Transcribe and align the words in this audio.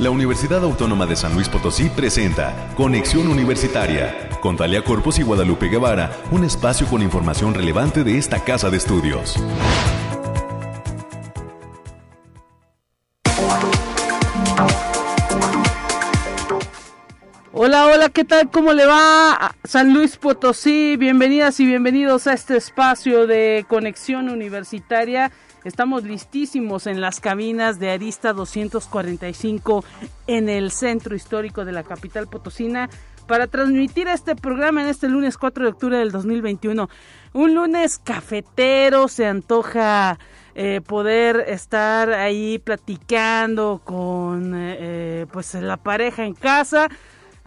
La 0.00 0.10
Universidad 0.10 0.62
Autónoma 0.62 1.06
de 1.06 1.16
San 1.16 1.34
Luis 1.34 1.48
Potosí 1.48 1.88
presenta 1.88 2.72
Conexión 2.76 3.26
Universitaria 3.26 4.28
con 4.40 4.56
Talia 4.56 4.84
Corpus 4.84 5.18
y 5.18 5.24
Guadalupe 5.24 5.66
Guevara, 5.66 6.12
un 6.30 6.44
espacio 6.44 6.86
con 6.86 7.02
información 7.02 7.52
relevante 7.52 8.04
de 8.04 8.16
esta 8.16 8.38
casa 8.44 8.70
de 8.70 8.76
estudios. 8.76 9.34
Hola, 17.52 17.86
hola, 17.86 18.08
¿qué 18.10 18.24
tal? 18.24 18.50
¿Cómo 18.52 18.72
le 18.74 18.86
va? 18.86 19.56
San 19.64 19.92
Luis 19.92 20.16
Potosí, 20.16 20.96
bienvenidas 20.96 21.58
y 21.58 21.66
bienvenidos 21.66 22.28
a 22.28 22.34
este 22.34 22.56
espacio 22.56 23.26
de 23.26 23.66
conexión 23.68 24.28
universitaria. 24.28 25.32
Estamos 25.64 26.04
listísimos 26.04 26.86
en 26.86 27.00
las 27.00 27.20
cabinas 27.20 27.80
de 27.80 27.90
Arista 27.90 28.32
245 28.32 29.84
en 30.26 30.48
el 30.48 30.70
centro 30.70 31.16
histórico 31.16 31.64
de 31.64 31.72
la 31.72 31.82
capital 31.82 32.28
potosina 32.28 32.88
para 33.26 33.46
transmitir 33.48 34.08
este 34.08 34.36
programa 34.36 34.82
en 34.82 34.88
este 34.88 35.08
lunes 35.08 35.36
4 35.36 35.64
de 35.64 35.70
octubre 35.70 35.98
del 35.98 36.12
2021. 36.12 36.88
Un 37.34 37.54
lunes 37.54 37.98
cafetero, 37.98 39.08
se 39.08 39.26
antoja 39.26 40.18
eh, 40.54 40.80
poder 40.80 41.44
estar 41.48 42.12
ahí 42.12 42.58
platicando 42.58 43.82
con 43.84 44.54
eh, 44.54 44.76
eh, 44.80 45.26
pues 45.32 45.54
la 45.54 45.76
pareja 45.76 46.24
en 46.24 46.34
casa 46.34 46.88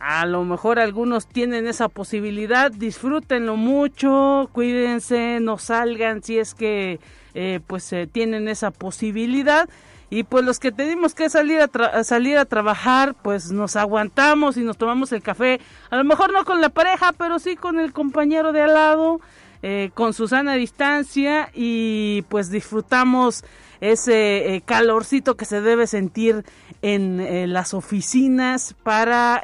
a 0.01 0.25
lo 0.25 0.43
mejor 0.43 0.79
algunos 0.79 1.27
tienen 1.27 1.67
esa 1.67 1.87
posibilidad, 1.87 2.71
disfrútenlo 2.71 3.55
mucho, 3.55 4.49
cuídense, 4.51 5.39
no 5.39 5.59
salgan 5.59 6.23
si 6.23 6.39
es 6.39 6.55
que 6.55 6.99
eh, 7.33 7.61
pues 7.65 7.91
eh, 7.93 8.07
tienen 8.11 8.47
esa 8.47 8.71
posibilidad 8.71 9.69
y 10.09 10.23
pues 10.23 10.43
los 10.43 10.59
que 10.59 10.73
tenemos 10.73 11.15
que 11.15 11.29
salir 11.29 11.61
a, 11.61 12.03
salir 12.03 12.37
a 12.37 12.43
trabajar 12.43 13.15
pues 13.21 13.51
nos 13.51 13.77
aguantamos 13.77 14.57
y 14.57 14.63
nos 14.63 14.77
tomamos 14.77 15.13
el 15.13 15.21
café, 15.21 15.61
a 15.89 15.95
lo 15.95 16.03
mejor 16.03 16.33
no 16.33 16.43
con 16.43 16.59
la 16.59 16.69
pareja, 16.69 17.13
pero 17.13 17.39
sí 17.39 17.55
con 17.55 17.79
el 17.79 17.93
compañero 17.93 18.51
de 18.51 18.63
al 18.63 18.73
lado, 18.73 19.21
eh, 19.63 19.91
con 19.93 20.13
su 20.13 20.27
sana 20.27 20.55
distancia 20.55 21.49
y 21.53 22.23
pues 22.23 22.49
disfrutamos 22.49 23.45
ese 23.79 24.61
calorcito 24.65 25.37
que 25.37 25.45
se 25.45 25.61
debe 25.61 25.87
sentir 25.87 26.43
en 26.81 27.51
las 27.51 27.73
oficinas 27.73 28.75
para 28.83 29.41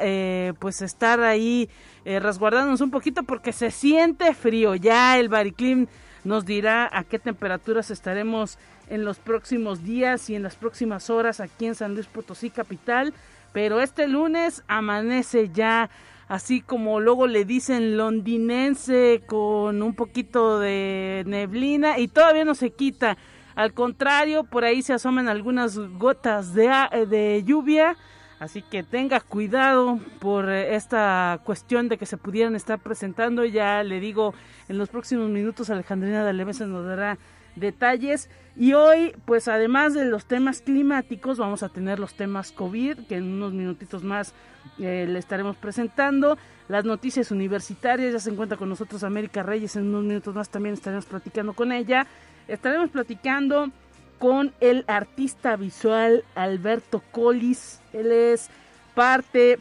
pues 0.60 0.80
estar 0.80 1.20
ahí 1.20 1.68
resguardándonos 2.04 2.80
un 2.80 2.92
poquito 2.92 3.24
porque 3.24 3.52
se 3.52 3.72
siente 3.72 4.34
frío. 4.34 4.76
Ya 4.76 5.18
el 5.18 5.28
Bariclim 5.28 5.88
nos 6.24 6.44
dirá 6.44 6.88
a 6.92 7.04
qué 7.04 7.18
temperaturas 7.18 7.90
estaremos 7.90 8.58
en 8.88 9.04
los 9.04 9.18
próximos 9.18 9.84
días 9.84 10.30
y 10.30 10.34
en 10.34 10.42
las 10.42 10.56
próximas 10.56 11.10
horas 11.10 11.40
aquí 11.40 11.66
en 11.66 11.74
San 11.74 11.94
Luis 11.94 12.06
Potosí 12.06 12.50
capital, 12.50 13.14
pero 13.52 13.80
este 13.80 14.08
lunes 14.08 14.62
amanece 14.68 15.50
ya 15.52 15.90
así 16.28 16.60
como 16.60 17.00
luego 17.00 17.26
le 17.26 17.44
dicen 17.44 17.96
londinense 17.96 19.22
con 19.26 19.82
un 19.82 19.94
poquito 19.94 20.58
de 20.58 21.24
neblina 21.26 21.98
y 21.98 22.08
todavía 22.08 22.44
no 22.44 22.54
se 22.54 22.70
quita. 22.70 23.16
Al 23.54 23.72
contrario, 23.72 24.44
por 24.44 24.64
ahí 24.64 24.82
se 24.82 24.92
asoman 24.92 25.28
algunas 25.28 25.76
gotas 25.76 26.54
de, 26.54 26.70
de 27.08 27.42
lluvia. 27.44 27.96
Así 28.40 28.62
que 28.62 28.82
tenga 28.84 29.20
cuidado 29.20 29.98
por 30.20 30.48
eh, 30.48 30.76
esta 30.76 31.40
cuestión 31.44 31.88
de 31.88 31.98
que 31.98 32.06
se 32.06 32.16
pudieran 32.16 32.54
estar 32.54 32.78
presentando. 32.78 33.44
Ya 33.44 33.82
le 33.82 33.98
digo, 33.98 34.34
en 34.68 34.78
los 34.78 34.88
próximos 34.88 35.28
minutos 35.28 35.70
Alejandrina 35.70 36.24
de 36.24 36.32
Leves 36.32 36.60
nos 36.60 36.86
dará 36.86 37.18
detalles. 37.56 38.30
Y 38.56 38.72
hoy, 38.72 39.12
pues 39.24 39.48
además 39.48 39.94
de 39.94 40.04
los 40.04 40.24
temas 40.26 40.60
climáticos, 40.60 41.38
vamos 41.38 41.62
a 41.62 41.68
tener 41.68 41.98
los 41.98 42.14
temas 42.14 42.52
COVID, 42.52 43.06
que 43.08 43.16
en 43.16 43.24
unos 43.24 43.52
minutitos 43.52 44.04
más 44.04 44.32
eh, 44.78 45.06
le 45.08 45.18
estaremos 45.18 45.56
presentando. 45.56 46.38
Las 46.68 46.84
noticias 46.84 47.30
universitarias, 47.30 48.12
ya 48.12 48.20
se 48.20 48.30
encuentra 48.30 48.58
con 48.58 48.68
nosotros 48.68 49.02
América 49.02 49.42
Reyes, 49.42 49.76
en 49.76 49.86
unos 49.88 50.04
minutos 50.04 50.34
más 50.34 50.48
también 50.48 50.74
estaremos 50.74 51.06
platicando 51.06 51.54
con 51.54 51.72
ella. 51.72 52.06
Estaremos 52.46 52.90
platicando 52.90 53.70
con 54.18 54.52
el 54.60 54.84
artista 54.86 55.56
visual 55.56 56.24
Alberto 56.34 57.02
Collis. 57.10 57.77
Él 57.92 58.12
es 58.12 58.48
parte 58.94 59.58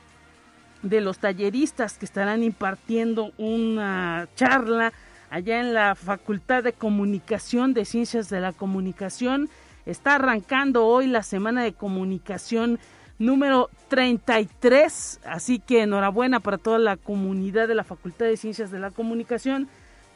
de 0.81 1.01
los 1.01 1.19
talleristas 1.19 1.97
que 1.97 2.05
estarán 2.05 2.43
impartiendo 2.43 3.31
una 3.37 4.27
charla 4.35 4.93
allá 5.29 5.59
en 5.59 5.73
la 5.73 5.95
Facultad 5.95 6.63
de 6.63 6.73
Comunicación 6.73 7.73
de 7.73 7.85
Ciencias 7.85 8.29
de 8.29 8.39
la 8.39 8.53
Comunicación. 8.53 9.49
Está 9.85 10.15
arrancando 10.15 10.85
hoy 10.85 11.07
la 11.07 11.23
Semana 11.23 11.63
de 11.63 11.73
Comunicación 11.73 12.79
número 13.19 13.69
33, 13.87 15.21
así 15.25 15.59
que 15.59 15.81
enhorabuena 15.81 16.39
para 16.39 16.57
toda 16.57 16.77
la 16.77 16.97
comunidad 16.97 17.67
de 17.67 17.75
la 17.75 17.83
Facultad 17.83 18.25
de 18.25 18.37
Ciencias 18.37 18.69
de 18.69 18.79
la 18.79 18.91
Comunicación, 18.91 19.67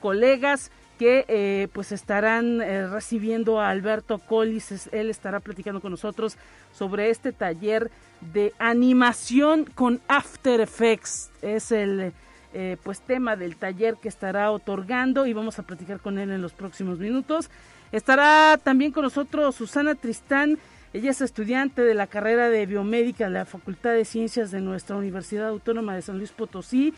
colegas 0.01 0.71
que 1.01 1.25
eh, 1.29 1.67
pues 1.73 1.91
estarán 1.91 2.61
eh, 2.61 2.85
recibiendo 2.87 3.59
a 3.59 3.71
Alberto 3.71 4.19
Collis, 4.19 4.87
él 4.91 5.09
estará 5.09 5.39
platicando 5.39 5.81
con 5.81 5.89
nosotros 5.89 6.37
sobre 6.71 7.09
este 7.09 7.31
taller 7.31 7.89
de 8.31 8.53
animación 8.59 9.65
con 9.65 9.99
After 10.07 10.61
Effects, 10.61 11.31
es 11.41 11.71
el 11.71 12.13
eh, 12.53 12.77
pues 12.83 13.01
tema 13.01 13.35
del 13.35 13.55
taller 13.55 13.95
que 13.99 14.09
estará 14.09 14.51
otorgando 14.51 15.25
y 15.25 15.33
vamos 15.33 15.57
a 15.57 15.63
platicar 15.63 16.01
con 16.01 16.19
él 16.19 16.29
en 16.29 16.43
los 16.43 16.53
próximos 16.53 16.99
minutos. 16.99 17.49
Estará 17.91 18.59
también 18.63 18.91
con 18.91 19.01
nosotros 19.01 19.55
Susana 19.55 19.95
Tristán, 19.95 20.59
ella 20.93 21.09
es 21.09 21.21
estudiante 21.21 21.81
de 21.81 21.95
la 21.95 22.05
carrera 22.05 22.47
de 22.51 22.67
biomédica 22.67 23.23
de 23.23 23.31
la 23.31 23.45
Facultad 23.45 23.93
de 23.93 24.05
Ciencias 24.05 24.51
de 24.51 24.61
nuestra 24.61 24.97
Universidad 24.97 25.47
Autónoma 25.47 25.95
de 25.95 26.03
San 26.03 26.19
Luis 26.19 26.31
Potosí 26.31 26.93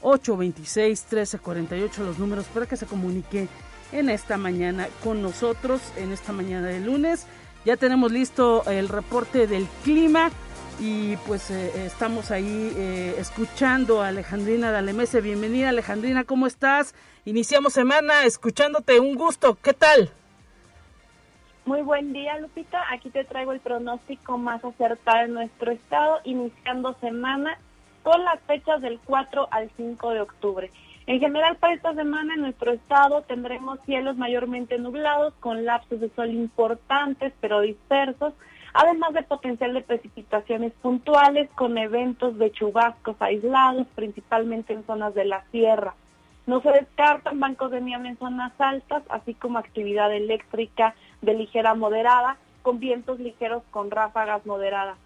444-826-1348, 0.03 1.99
los 1.99 2.19
números 2.19 2.47
para 2.47 2.67
que 2.67 2.77
se 2.77 2.87
comunique 2.87 3.49
en 3.93 4.09
esta 4.11 4.37
mañana 4.37 4.89
con 5.03 5.23
nosotros, 5.23 5.81
en 5.97 6.13
esta 6.13 6.33
mañana 6.33 6.69
de 6.69 6.81
lunes. 6.81 7.27
Ya 7.65 7.77
tenemos 7.77 8.11
listo 8.11 8.65
el 8.67 8.89
reporte 8.89 9.47
del 9.47 9.67
clima 9.85 10.31
y 10.79 11.17
pues 11.27 11.51
eh, 11.51 11.85
estamos 11.85 12.31
ahí 12.31 12.73
eh, 12.77 13.15
escuchando 13.19 14.03
a 14.03 14.09
Alejandrina 14.09 14.71
Dalemese. 14.71 15.21
Bienvenida 15.21 15.69
Alejandrina, 15.69 16.25
¿cómo 16.25 16.47
estás? 16.47 16.95
Iniciamos 17.25 17.75
semana 17.75 18.25
escuchándote, 18.25 18.99
un 18.99 19.15
gusto, 19.15 19.59
¿qué 19.63 19.75
tal? 19.75 20.11
Muy 21.67 21.83
buen 21.83 22.15
día, 22.15 22.39
Lupita. 22.39 22.83
Aquí 22.91 23.11
te 23.11 23.25
traigo 23.25 23.53
el 23.53 23.61
pronóstico 23.61 24.39
más 24.39 24.65
acertado 24.65 25.27
en 25.27 25.35
nuestro 25.35 25.71
estado, 25.71 26.19
iniciando 26.25 26.97
semana 27.01 27.59
con 28.03 28.25
las 28.25 28.41
fechas 28.41 28.81
del 28.81 28.99
4 29.05 29.49
al 29.51 29.71
5 29.77 30.11
de 30.11 30.21
octubre. 30.21 30.71
En 31.11 31.19
general, 31.19 31.57
para 31.57 31.75
esta 31.75 31.93
semana 31.93 32.35
en 32.35 32.43
nuestro 32.43 32.71
estado 32.71 33.23
tendremos 33.23 33.81
cielos 33.85 34.17
mayormente 34.17 34.79
nublados, 34.79 35.35
con 35.41 35.65
lapsos 35.65 35.99
de 35.99 36.09
sol 36.11 36.31
importantes 36.31 37.33
pero 37.41 37.63
dispersos, 37.63 38.33
además 38.75 39.15
de 39.15 39.25
potencial 39.25 39.75
de 39.75 39.83
precipitaciones 39.83 40.73
puntuales 40.75 41.51
con 41.57 41.77
eventos 41.79 42.39
de 42.39 42.53
chubascos 42.53 43.17
aislados, 43.19 43.89
principalmente 43.97 44.73
en 44.73 44.87
zonas 44.87 45.13
de 45.17 45.25
la 45.25 45.43
sierra. 45.51 45.97
No 46.47 46.63
se 46.63 46.71
descartan 46.71 47.41
bancos 47.41 47.73
de 47.73 47.81
nieve 47.81 48.07
en 48.07 48.17
zonas 48.17 48.53
altas, 48.61 49.03
así 49.09 49.35
como 49.35 49.59
actividad 49.59 50.15
eléctrica 50.15 50.95
de 51.23 51.35
ligera 51.35 51.71
a 51.71 51.75
moderada, 51.75 52.37
con 52.63 52.79
vientos 52.79 53.19
ligeros 53.19 53.65
con 53.73 53.91
ráfagas 53.91 54.47
moderadas. 54.47 54.97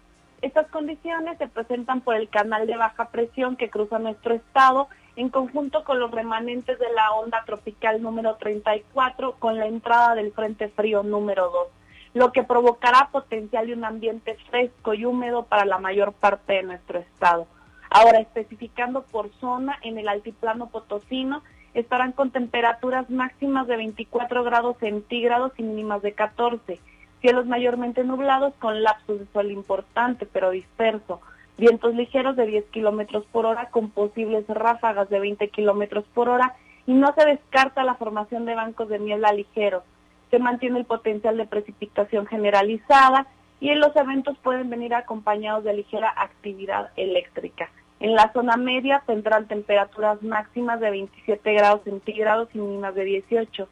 Estas 0.43 0.67
condiciones 0.67 1.39
se 1.39 1.47
presentan 1.47 2.01
por 2.01 2.13
el 2.15 2.29
canal 2.29 2.67
de 2.67 2.77
baja 2.77 3.05
presión 3.09 3.55
que 3.55 3.71
cruza 3.71 3.97
nuestro 3.97 4.35
estado 4.35 4.87
en 5.15 5.29
conjunto 5.29 5.83
con 5.83 5.99
los 5.99 6.11
remanentes 6.11 6.77
de 6.79 6.91
la 6.93 7.11
onda 7.11 7.43
tropical 7.45 8.01
número 8.01 8.35
34 8.35 9.35
con 9.39 9.57
la 9.57 9.67
entrada 9.67 10.15
del 10.15 10.33
frente 10.33 10.69
frío 10.69 11.03
número 11.03 11.49
2, 11.49 11.67
lo 12.13 12.31
que 12.31 12.43
provocará 12.43 13.09
potencial 13.11 13.67
de 13.67 13.73
un 13.73 13.85
ambiente 13.85 14.37
fresco 14.49 14.93
y 14.93 15.05
húmedo 15.05 15.43
para 15.43 15.65
la 15.65 15.77
mayor 15.77 16.13
parte 16.13 16.53
de 16.53 16.63
nuestro 16.63 16.99
estado. 16.99 17.47
Ahora, 17.89 18.19
especificando 18.19 19.03
por 19.03 19.31
zona, 19.39 19.77
en 19.81 19.97
el 19.97 20.09
altiplano 20.09 20.67
potosino 20.67 21.43
estarán 21.73 22.13
con 22.13 22.31
temperaturas 22.31 23.09
máximas 23.09 23.67
de 23.67 23.77
24 23.77 24.43
grados 24.43 24.77
centígrados 24.79 25.51
y 25.57 25.63
mínimas 25.63 26.01
de 26.01 26.13
14. 26.13 26.79
Cielos 27.21 27.45
mayormente 27.45 28.03
nublados 28.03 28.53
con 28.59 28.83
lapsos 28.83 29.19
de 29.19 29.25
sol 29.33 29.51
importante 29.51 30.25
pero 30.25 30.51
disperso. 30.51 31.21
Vientos 31.57 31.95
ligeros 31.95 32.35
de 32.35 32.45
10 32.47 32.65
kilómetros 32.65 33.25
por 33.31 33.45
hora 33.45 33.69
con 33.69 33.89
posibles 33.89 34.45
ráfagas 34.47 35.09
de 35.09 35.19
20 35.19 35.47
kilómetros 35.49 36.03
por 36.13 36.27
hora 36.27 36.55
y 36.85 36.93
no 36.93 37.13
se 37.13 37.25
descarta 37.25 37.83
la 37.83 37.95
formación 37.95 38.45
de 38.45 38.55
bancos 38.55 38.89
de 38.89 38.99
niebla 38.99 39.31
ligeros. 39.31 39.83
Se 40.31 40.39
mantiene 40.39 40.79
el 40.79 40.85
potencial 40.85 41.37
de 41.37 41.45
precipitación 41.45 42.25
generalizada 42.27 43.27
y 43.61 43.69
en 43.69 43.79
los 43.79 43.95
eventos 43.95 44.37
pueden 44.39 44.69
venir 44.69 44.93
acompañados 44.93 45.63
de 45.63 45.73
ligera 45.73 46.13
actividad 46.15 46.89
eléctrica. 46.97 47.69
En 48.01 48.13
la 48.13 48.31
zona 48.33 48.57
media 48.57 49.01
tendrán 49.05 49.47
temperaturas 49.47 50.21
máximas 50.21 50.81
de 50.81 50.91
27 50.91 51.53
grados 51.53 51.81
centígrados 51.85 52.49
y 52.53 52.57
mínimas 52.57 52.93
de 52.95 53.05
18. 53.05 53.67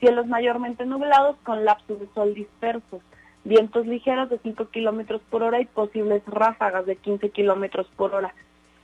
Cielos 0.00 0.26
mayormente 0.26 0.86
nublados 0.86 1.36
con 1.44 1.64
lapsos 1.64 2.00
de 2.00 2.08
sol 2.14 2.34
dispersos. 2.34 3.02
Vientos 3.46 3.86
ligeros 3.86 4.28
de 4.28 4.40
5 4.40 4.70
kilómetros 4.70 5.22
por 5.30 5.44
hora 5.44 5.60
y 5.60 5.66
posibles 5.66 6.20
ráfagas 6.26 6.84
de 6.84 6.96
15 6.96 7.30
kilómetros 7.30 7.86
por 7.94 8.12
hora. 8.12 8.34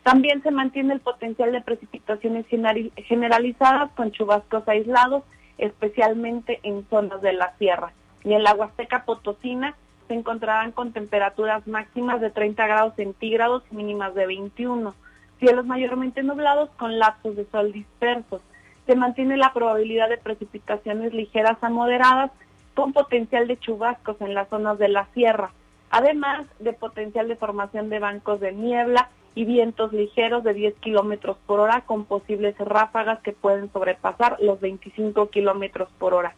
También 0.04 0.40
se 0.44 0.52
mantiene 0.52 0.94
el 0.94 1.00
potencial 1.00 1.50
de 1.50 1.62
precipitaciones 1.62 2.46
generalizadas 2.46 3.90
con 3.96 4.12
chubascos 4.12 4.68
aislados, 4.68 5.24
especialmente 5.58 6.60
en 6.62 6.86
zonas 6.88 7.20
de 7.22 7.32
la 7.32 7.56
sierra. 7.58 7.92
Y 8.22 8.34
en 8.34 8.44
la 8.44 8.54
Huasteca 8.54 9.04
Potosina 9.04 9.74
se 10.06 10.14
encontrarán 10.14 10.70
con 10.70 10.92
temperaturas 10.92 11.66
máximas 11.66 12.20
de 12.20 12.30
30 12.30 12.64
grados 12.64 12.94
centígrados 12.94 13.64
y 13.72 13.74
mínimas 13.74 14.14
de 14.14 14.26
21. 14.26 14.94
Cielos 15.40 15.66
mayormente 15.66 16.22
nublados 16.22 16.70
con 16.78 17.00
lapsos 17.00 17.34
de 17.34 17.46
sol 17.46 17.72
dispersos. 17.72 18.40
Se 18.86 18.94
mantiene 18.94 19.36
la 19.36 19.52
probabilidad 19.52 20.08
de 20.08 20.18
precipitaciones 20.18 21.12
ligeras 21.12 21.58
a 21.62 21.68
moderadas 21.68 22.30
con 22.74 22.92
potencial 22.92 23.48
de 23.48 23.58
chubascos 23.58 24.20
en 24.20 24.34
las 24.34 24.48
zonas 24.48 24.78
de 24.78 24.88
la 24.88 25.06
sierra, 25.14 25.52
además 25.90 26.46
de 26.58 26.72
potencial 26.72 27.28
de 27.28 27.36
formación 27.36 27.90
de 27.90 27.98
bancos 27.98 28.40
de 28.40 28.52
niebla 28.52 29.10
y 29.34 29.44
vientos 29.44 29.92
ligeros 29.92 30.44
de 30.44 30.54
10 30.54 30.74
kilómetros 30.76 31.36
por 31.46 31.60
hora 31.60 31.82
con 31.82 32.04
posibles 32.04 32.56
ráfagas 32.58 33.20
que 33.20 33.32
pueden 33.32 33.72
sobrepasar 33.72 34.36
los 34.40 34.60
25 34.60 35.30
kilómetros 35.30 35.88
por 35.98 36.14
hora. 36.14 36.34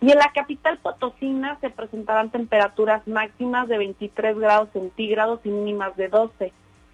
Y 0.00 0.10
en 0.12 0.18
la 0.18 0.30
capital 0.34 0.78
potosina 0.78 1.58
se 1.60 1.70
presentarán 1.70 2.30
temperaturas 2.30 3.06
máximas 3.08 3.66
de 3.68 3.78
23 3.78 4.38
grados 4.38 4.68
centígrados 4.72 5.40
y 5.44 5.48
mínimas 5.48 5.96
de 5.96 6.08
12. 6.08 6.52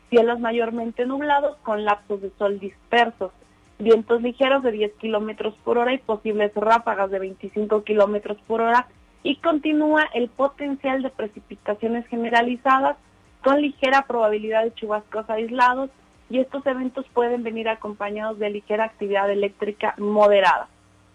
Cielos 0.08 0.38
mayormente 0.38 1.04
nublados 1.04 1.56
con 1.58 1.84
lapsos 1.84 2.22
de 2.22 2.30
sol 2.38 2.60
dispersos. 2.60 3.32
Vientos 3.82 4.22
ligeros 4.22 4.62
de 4.62 4.70
10 4.70 4.92
kilómetros 5.00 5.54
por 5.64 5.76
hora 5.76 5.92
y 5.92 5.98
posibles 5.98 6.52
ráfagas 6.54 7.10
de 7.10 7.18
25 7.18 7.82
kilómetros 7.82 8.38
por 8.46 8.60
hora. 8.60 8.86
Y 9.24 9.38
continúa 9.38 10.04
el 10.14 10.28
potencial 10.28 11.02
de 11.02 11.10
precipitaciones 11.10 12.06
generalizadas 12.06 12.96
con 13.42 13.60
ligera 13.60 14.06
probabilidad 14.06 14.62
de 14.62 14.72
chubascos 14.74 15.28
aislados. 15.28 15.90
Y 16.30 16.38
estos 16.38 16.64
eventos 16.64 17.06
pueden 17.12 17.42
venir 17.42 17.68
acompañados 17.68 18.38
de 18.38 18.50
ligera 18.50 18.84
actividad 18.84 19.28
eléctrica 19.28 19.96
moderada. 19.98 20.68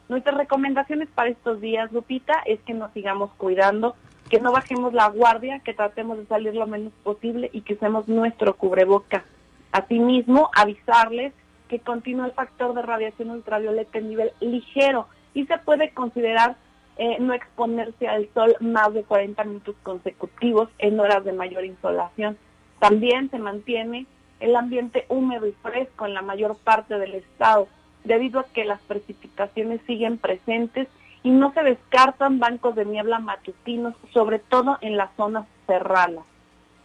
Nuestras 0.10 0.36
recomendaciones 0.36 1.08
para 1.16 1.30
estos 1.30 1.62
días, 1.62 1.90
Lupita, 1.94 2.34
es 2.46 2.60
que 2.64 2.74
nos 2.74 2.92
sigamos 2.92 3.32
cuidando, 3.38 3.96
que 4.30 4.42
no 4.42 4.52
bajemos 4.52 4.94
la 4.94 5.08
guardia, 5.08 5.60
que 5.60 5.74
tratemos 5.74 6.18
de 6.18 6.26
salir 6.26 6.54
lo 6.54 6.68
menos 6.68 6.92
posible 7.02 7.50
y 7.54 7.62
que 7.62 7.76
usemos 7.76 8.10
nuestro 8.10 8.58
cubreboca. 8.58 9.24
Asimismo, 9.72 10.50
avisarles 10.54 11.32
que 11.68 11.80
continúa 11.80 12.26
el 12.26 12.32
factor 12.32 12.74
de 12.74 12.82
radiación 12.82 13.32
ultravioleta 13.32 13.98
en 13.98 14.10
nivel 14.10 14.32
ligero 14.40 15.08
y 15.34 15.46
se 15.46 15.58
puede 15.60 15.92
considerar 15.92 16.56
eh, 16.98 17.18
no 17.20 17.34
exponerse 17.34 18.08
al 18.08 18.28
sol 18.34 18.56
más 18.60 18.94
de 18.94 19.04
40 19.04 19.44
minutos 19.44 19.76
consecutivos 19.84 20.70
en 20.80 21.00
horas 21.00 21.24
de 21.24 21.34
mayor 21.34 21.64
insolación. 21.64 22.38
También 22.80 23.30
se 23.30 23.38
mantiene 23.38 24.08
el 24.40 24.56
ambiente 24.56 25.06
húmedo 25.10 25.48
y 25.48 25.52
fresco 25.64 26.06
en 26.06 26.14
la 26.14 26.22
mayor 26.22 26.58
parte 26.58 26.98
del 26.98 27.16
estado 27.16 27.68
debido 28.04 28.40
a 28.40 28.46
que 28.46 28.66
las 28.66 28.82
precipitaciones 28.82 29.82
siguen 29.86 30.18
presentes 30.18 30.88
y 31.24 31.30
no 31.30 31.54
se 31.54 31.64
descartan 31.64 32.40
bancos 32.40 32.76
de 32.76 32.86
niebla 32.86 33.20
matutinos, 33.20 33.94
sobre 34.14 34.40
todo 34.40 34.78
en 34.82 34.98
las 34.98 35.14
zonas 35.18 35.46
serranas. 35.66 36.24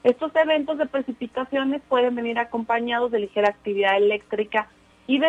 Estos 0.04 0.34
eventos 0.34 0.78
de 0.78 0.86
precipitaciones 0.86 1.80
pueden 1.88 2.16
venir 2.16 2.38
acompañados 2.38 3.12
de 3.12 3.20
ligera 3.20 3.50
actividad 3.50 3.96
eléctrica 3.96 4.68
y 5.06 5.20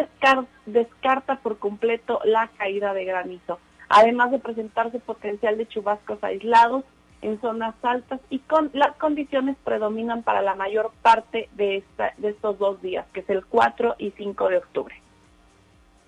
descarta 0.65 1.37
por 1.37 1.57
completo 1.57 2.19
la 2.23 2.49
caída 2.57 2.93
de 2.93 3.05
granizo, 3.05 3.59
además 3.89 4.31
de 4.31 4.39
presentarse 4.39 4.99
potencial 4.99 5.57
de 5.57 5.67
chubascos 5.67 6.23
aislados 6.23 6.83
en 7.21 7.39
zonas 7.41 7.73
altas 7.81 8.19
y 8.29 8.39
con 8.39 8.69
las 8.73 8.95
condiciones 8.97 9.55
predominan 9.63 10.23
para 10.23 10.41
la 10.41 10.55
mayor 10.55 10.91
parte 11.01 11.49
de, 11.55 11.83
de 12.17 12.29
estos 12.29 12.59
dos 12.59 12.81
días, 12.81 13.05
que 13.13 13.21
es 13.21 13.29
el 13.29 13.45
4 13.45 13.95
y 13.97 14.11
5 14.11 14.49
de 14.49 14.57
octubre. 14.57 14.95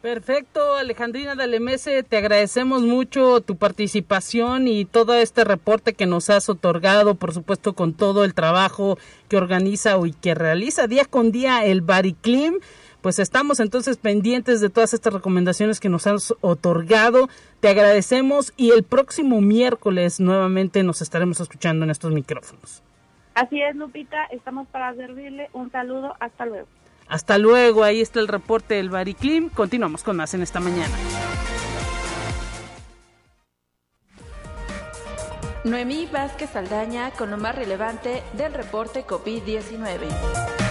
Perfecto, 0.05 0.75
Alejandrina 0.75 1.33
Dalemese, 1.33 2.03
te 2.03 2.17
agradecemos 2.17 2.83
mucho 2.83 3.41
tu 3.41 3.55
participación 3.55 4.67
y 4.67 4.85
todo 4.85 5.15
este 5.15 5.43
reporte 5.43 5.93
que 5.93 6.05
nos 6.05 6.29
has 6.29 6.47
otorgado, 6.47 7.15
por 7.15 7.33
supuesto, 7.33 7.73
con 7.73 7.95
todo 7.95 8.23
el 8.23 8.35
trabajo 8.35 8.99
que 9.29 9.37
organiza 9.37 9.97
y 10.05 10.11
que 10.11 10.35
realiza 10.35 10.85
día 10.85 11.05
con 11.05 11.31
día 11.31 11.65
el 11.65 11.81
Bariclim. 11.81 12.59
Pues 13.05 13.19
estamos 13.19 13.59
entonces 13.59 13.97
pendientes 13.97 14.61
de 14.61 14.71
todas 14.71 14.95
estas 14.95 15.13
recomendaciones 15.13 15.79
que 15.79 15.89
nos 15.89 16.07
has 16.07 16.33
otorgado. 16.41 17.29
Te 17.59 17.69
agradecemos 17.69 18.51
y 18.57 18.71
el 18.71 18.81
próximo 18.81 19.41
miércoles 19.41 20.19
nuevamente 20.19 20.81
nos 20.81 21.03
estaremos 21.03 21.39
escuchando 21.39 21.85
en 21.85 21.91
estos 21.91 22.11
micrófonos. 22.11 22.81
Así 23.35 23.61
es, 23.61 23.75
Lupita, 23.75 24.25
estamos 24.31 24.67
para 24.69 24.95
servirle. 24.95 25.51
Un 25.53 25.71
saludo, 25.71 26.15
hasta 26.19 26.47
luego. 26.47 26.67
Hasta 27.07 27.37
luego, 27.37 27.83
ahí 27.83 28.01
está 28.01 28.19
el 28.21 28.27
reporte 28.27 28.73
del 28.73 28.89
Bariclim. 28.89 29.49
Continuamos 29.49 30.01
con 30.01 30.17
más 30.17 30.33
en 30.33 30.41
esta 30.41 30.59
mañana. 30.59 30.95
Noemí 35.63 36.07
Vázquez 36.11 36.49
Saldaña 36.49 37.11
con 37.11 37.29
lo 37.29 37.37
más 37.37 37.53
relevante 37.53 38.23
del 38.33 38.51
reporte 38.51 39.05
COVID-19. 39.05 40.64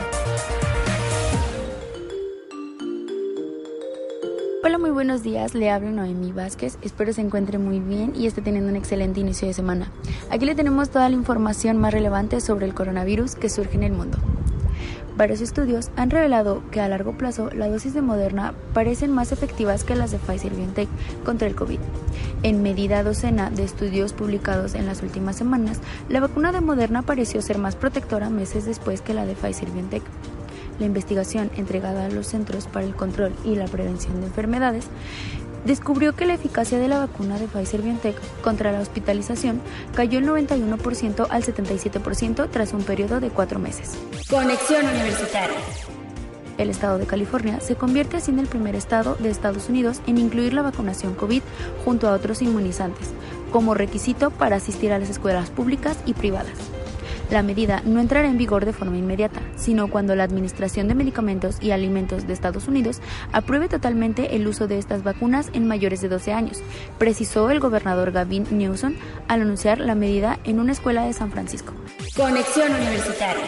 Hola, 4.66 4.78
muy 4.78 4.88
buenos 4.88 5.22
días. 5.22 5.54
Le 5.54 5.70
hablo 5.70 5.90
Noemí 5.90 6.32
Vázquez. 6.32 6.78
Espero 6.80 7.12
se 7.12 7.20
encuentre 7.20 7.58
muy 7.58 7.80
bien 7.80 8.14
y 8.16 8.26
esté 8.26 8.40
teniendo 8.40 8.70
un 8.70 8.76
excelente 8.76 9.20
inicio 9.20 9.46
de 9.46 9.52
semana. 9.52 9.92
Aquí 10.30 10.46
le 10.46 10.54
tenemos 10.54 10.88
toda 10.88 11.06
la 11.10 11.14
información 11.14 11.76
más 11.76 11.92
relevante 11.92 12.40
sobre 12.40 12.64
el 12.64 12.72
coronavirus 12.72 13.34
que 13.34 13.50
surge 13.50 13.74
en 13.74 13.82
el 13.82 13.92
mundo. 13.92 14.16
Varios 15.18 15.42
estudios 15.42 15.90
han 15.96 16.08
revelado 16.08 16.62
que 16.70 16.80
a 16.80 16.88
largo 16.88 17.12
plazo 17.12 17.50
la 17.50 17.68
dosis 17.68 17.92
de 17.92 18.00
Moderna 18.00 18.54
parecen 18.72 19.12
más 19.12 19.32
efectivas 19.32 19.84
que 19.84 19.96
las 19.96 20.12
de 20.12 20.18
Pfizer 20.18 20.54
BioNTech 20.54 20.88
contra 21.26 21.46
el 21.46 21.54
COVID. 21.54 21.80
En 22.42 22.62
medida 22.62 23.02
docena 23.02 23.50
de 23.50 23.64
estudios 23.64 24.14
publicados 24.14 24.74
en 24.74 24.86
las 24.86 25.02
últimas 25.02 25.36
semanas, 25.36 25.80
la 26.08 26.20
vacuna 26.20 26.52
de 26.52 26.62
Moderna 26.62 27.02
pareció 27.02 27.42
ser 27.42 27.58
más 27.58 27.76
protectora 27.76 28.30
meses 28.30 28.64
después 28.64 29.02
que 29.02 29.12
la 29.12 29.26
de 29.26 29.34
Pfizer 29.34 29.70
BioNTech. 29.70 30.02
La 30.78 30.86
investigación 30.86 31.50
entregada 31.56 32.06
a 32.06 32.10
los 32.10 32.26
Centros 32.26 32.66
para 32.66 32.86
el 32.86 32.94
Control 32.94 33.32
y 33.44 33.54
la 33.54 33.66
Prevención 33.66 34.20
de 34.20 34.26
Enfermedades 34.26 34.86
descubrió 35.64 36.14
que 36.14 36.26
la 36.26 36.34
eficacia 36.34 36.78
de 36.78 36.88
la 36.88 36.98
vacuna 36.98 37.38
de 37.38 37.46
Pfizer 37.46 37.82
BioNTech 37.82 38.16
contra 38.42 38.72
la 38.72 38.80
hospitalización 38.80 39.60
cayó 39.94 40.18
el 40.18 40.26
91% 40.26 41.26
al 41.30 41.42
77% 41.42 42.48
tras 42.50 42.72
un 42.72 42.82
periodo 42.82 43.20
de 43.20 43.30
cuatro 43.30 43.58
meses. 43.58 43.96
Conexión 44.28 44.86
Universitaria. 44.86 45.56
El 46.58 46.70
estado 46.70 46.98
de 46.98 47.06
California 47.06 47.60
se 47.60 47.74
convierte 47.74 48.18
así 48.18 48.30
en 48.30 48.38
el 48.38 48.46
primer 48.46 48.76
estado 48.76 49.16
de 49.16 49.30
Estados 49.30 49.68
Unidos 49.68 50.00
en 50.06 50.18
incluir 50.18 50.52
la 50.52 50.62
vacunación 50.62 51.14
COVID 51.14 51.42
junto 51.84 52.08
a 52.08 52.12
otros 52.12 52.42
inmunizantes 52.42 53.10
como 53.54 53.74
requisito 53.74 54.32
para 54.32 54.56
asistir 54.56 54.92
a 54.92 54.98
las 54.98 55.10
escuelas 55.10 55.48
públicas 55.48 55.96
y 56.06 56.14
privadas. 56.14 56.50
La 57.30 57.42
medida 57.42 57.82
no 57.84 58.00
entrará 58.00 58.28
en 58.28 58.38
vigor 58.38 58.64
de 58.64 58.72
forma 58.72 58.98
inmediata, 58.98 59.40
sino 59.56 59.88
cuando 59.88 60.14
la 60.14 60.24
Administración 60.24 60.88
de 60.88 60.94
Medicamentos 60.94 61.56
y 61.60 61.70
Alimentos 61.70 62.26
de 62.26 62.32
Estados 62.32 62.68
Unidos 62.68 63.00
apruebe 63.32 63.68
totalmente 63.68 64.36
el 64.36 64.46
uso 64.46 64.66
de 64.66 64.78
estas 64.78 65.02
vacunas 65.02 65.50
en 65.54 65.66
mayores 65.66 66.00
de 66.00 66.08
12 66.08 66.32
años, 66.32 66.62
precisó 66.98 67.50
el 67.50 67.60
gobernador 67.60 68.12
Gavin 68.12 68.46
Newsom 68.50 68.94
al 69.28 69.42
anunciar 69.42 69.80
la 69.80 69.94
medida 69.94 70.38
en 70.44 70.60
una 70.60 70.72
escuela 70.72 71.06
de 71.06 71.12
San 71.12 71.30
Francisco. 71.30 71.72
Conexión 72.16 72.72
Universitaria. 72.72 73.44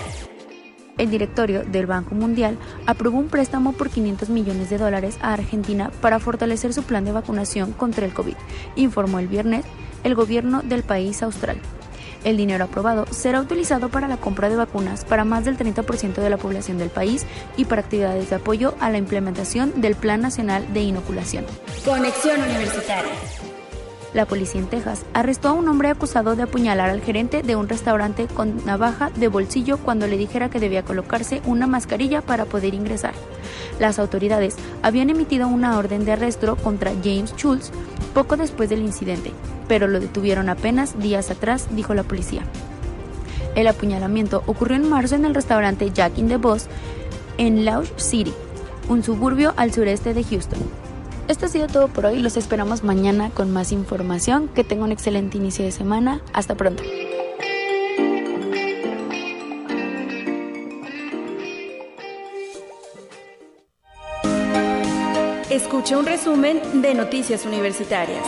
El 0.98 1.10
directorio 1.10 1.62
del 1.62 1.86
Banco 1.86 2.14
Mundial 2.14 2.56
aprobó 2.86 3.18
un 3.18 3.28
préstamo 3.28 3.72
por 3.72 3.90
500 3.90 4.30
millones 4.30 4.70
de 4.70 4.78
dólares 4.78 5.18
a 5.20 5.34
Argentina 5.34 5.90
para 6.00 6.18
fortalecer 6.18 6.72
su 6.72 6.84
plan 6.84 7.04
de 7.04 7.12
vacunación 7.12 7.72
contra 7.72 8.06
el 8.06 8.14
COVID, 8.14 8.34
informó 8.76 9.18
el 9.18 9.28
viernes 9.28 9.66
el 10.04 10.14
gobierno 10.14 10.62
del 10.62 10.82
país 10.82 11.22
austral. 11.22 11.58
El 12.26 12.36
dinero 12.36 12.64
aprobado 12.64 13.06
será 13.12 13.40
utilizado 13.40 13.88
para 13.88 14.08
la 14.08 14.16
compra 14.16 14.48
de 14.48 14.56
vacunas 14.56 15.04
para 15.04 15.24
más 15.24 15.44
del 15.44 15.56
30% 15.56 16.14
de 16.14 16.28
la 16.28 16.36
población 16.36 16.76
del 16.76 16.90
país 16.90 17.24
y 17.56 17.66
para 17.66 17.82
actividades 17.82 18.30
de 18.30 18.34
apoyo 18.34 18.74
a 18.80 18.90
la 18.90 18.98
implementación 18.98 19.80
del 19.80 19.94
Plan 19.94 20.22
Nacional 20.22 20.74
de 20.74 20.80
Inoculación. 20.80 21.46
Conexión 21.84 22.42
Universitaria. 22.42 23.12
La 24.16 24.24
policía 24.24 24.62
en 24.62 24.66
Texas 24.66 25.04
arrestó 25.12 25.48
a 25.48 25.52
un 25.52 25.68
hombre 25.68 25.90
acusado 25.90 26.36
de 26.36 26.44
apuñalar 26.44 26.88
al 26.88 27.02
gerente 27.02 27.42
de 27.42 27.54
un 27.54 27.68
restaurante 27.68 28.28
con 28.28 28.64
navaja 28.64 29.10
de 29.10 29.28
bolsillo 29.28 29.76
cuando 29.76 30.06
le 30.06 30.16
dijera 30.16 30.48
que 30.48 30.58
debía 30.58 30.82
colocarse 30.82 31.42
una 31.44 31.66
mascarilla 31.66 32.22
para 32.22 32.46
poder 32.46 32.72
ingresar. 32.72 33.12
Las 33.78 33.98
autoridades 33.98 34.56
habían 34.82 35.10
emitido 35.10 35.48
una 35.48 35.76
orden 35.76 36.06
de 36.06 36.12
arresto 36.12 36.56
contra 36.56 36.94
James 37.04 37.34
Schultz 37.36 37.70
poco 38.14 38.38
después 38.38 38.70
del 38.70 38.80
incidente, 38.80 39.32
pero 39.68 39.86
lo 39.86 40.00
detuvieron 40.00 40.48
apenas 40.48 40.98
días 40.98 41.30
atrás, 41.30 41.68
dijo 41.72 41.92
la 41.92 42.02
policía. 42.02 42.40
El 43.54 43.66
apuñalamiento 43.66 44.42
ocurrió 44.46 44.78
en 44.78 44.88
marzo 44.88 45.16
en 45.16 45.26
el 45.26 45.34
restaurante 45.34 45.90
Jack 45.90 46.16
in 46.16 46.28
the 46.28 46.38
Boss 46.38 46.68
en 47.36 47.66
Lounge 47.66 47.92
City, 47.98 48.32
un 48.88 49.02
suburbio 49.02 49.52
al 49.58 49.74
sureste 49.74 50.14
de 50.14 50.24
Houston. 50.24 50.85
Esto 51.28 51.46
ha 51.46 51.48
sido 51.48 51.66
todo 51.66 51.88
por 51.88 52.06
hoy, 52.06 52.20
los 52.20 52.36
esperamos 52.36 52.84
mañana 52.84 53.30
con 53.30 53.52
más 53.52 53.72
información, 53.72 54.48
que 54.48 54.62
tenga 54.62 54.84
un 54.84 54.92
excelente 54.92 55.36
inicio 55.36 55.64
de 55.64 55.72
semana, 55.72 56.20
hasta 56.32 56.54
pronto. 56.54 56.84
Escucha 65.50 65.98
un 65.98 66.06
resumen 66.06 66.60
de 66.80 66.94
Noticias 66.94 67.44
Universitarias. 67.44 68.24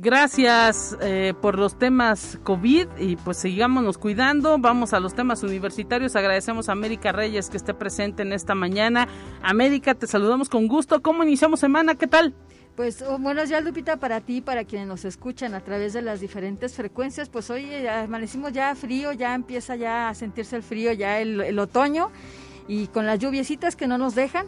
Gracias 0.00 0.96
eh, 1.00 1.34
por 1.42 1.58
los 1.58 1.76
temas 1.76 2.38
COVID 2.44 2.86
y 3.00 3.16
pues 3.16 3.38
sigámonos 3.38 3.98
cuidando. 3.98 4.56
Vamos 4.56 4.92
a 4.92 5.00
los 5.00 5.12
temas 5.12 5.42
universitarios. 5.42 6.14
Agradecemos 6.14 6.68
a 6.68 6.72
América 6.72 7.10
Reyes 7.10 7.50
que 7.50 7.56
esté 7.56 7.74
presente 7.74 8.22
en 8.22 8.32
esta 8.32 8.54
mañana. 8.54 9.08
América, 9.42 9.96
te 9.96 10.06
saludamos 10.06 10.48
con 10.48 10.68
gusto. 10.68 11.02
¿Cómo 11.02 11.24
iniciamos 11.24 11.58
semana? 11.58 11.96
¿Qué 11.96 12.06
tal? 12.06 12.32
Pues 12.76 13.02
oh, 13.02 13.18
buenos 13.18 13.48
días 13.48 13.64
Lupita 13.64 13.96
para 13.96 14.20
ti, 14.20 14.40
para 14.40 14.62
quienes 14.62 14.86
nos 14.86 15.04
escuchan 15.04 15.54
a 15.54 15.62
través 15.62 15.94
de 15.94 16.02
las 16.02 16.20
diferentes 16.20 16.76
frecuencias. 16.76 17.28
Pues 17.28 17.50
hoy 17.50 17.64
eh, 17.64 17.90
amanecimos 17.90 18.52
ya 18.52 18.72
frío, 18.76 19.12
ya 19.12 19.34
empieza 19.34 19.74
ya 19.74 20.10
a 20.10 20.14
sentirse 20.14 20.54
el 20.54 20.62
frío, 20.62 20.92
ya 20.92 21.18
el, 21.18 21.40
el 21.40 21.58
otoño 21.58 22.12
y 22.68 22.86
con 22.86 23.04
las 23.04 23.18
lluviecitas 23.18 23.74
que 23.74 23.88
no 23.88 23.98
nos 23.98 24.14
dejan 24.14 24.46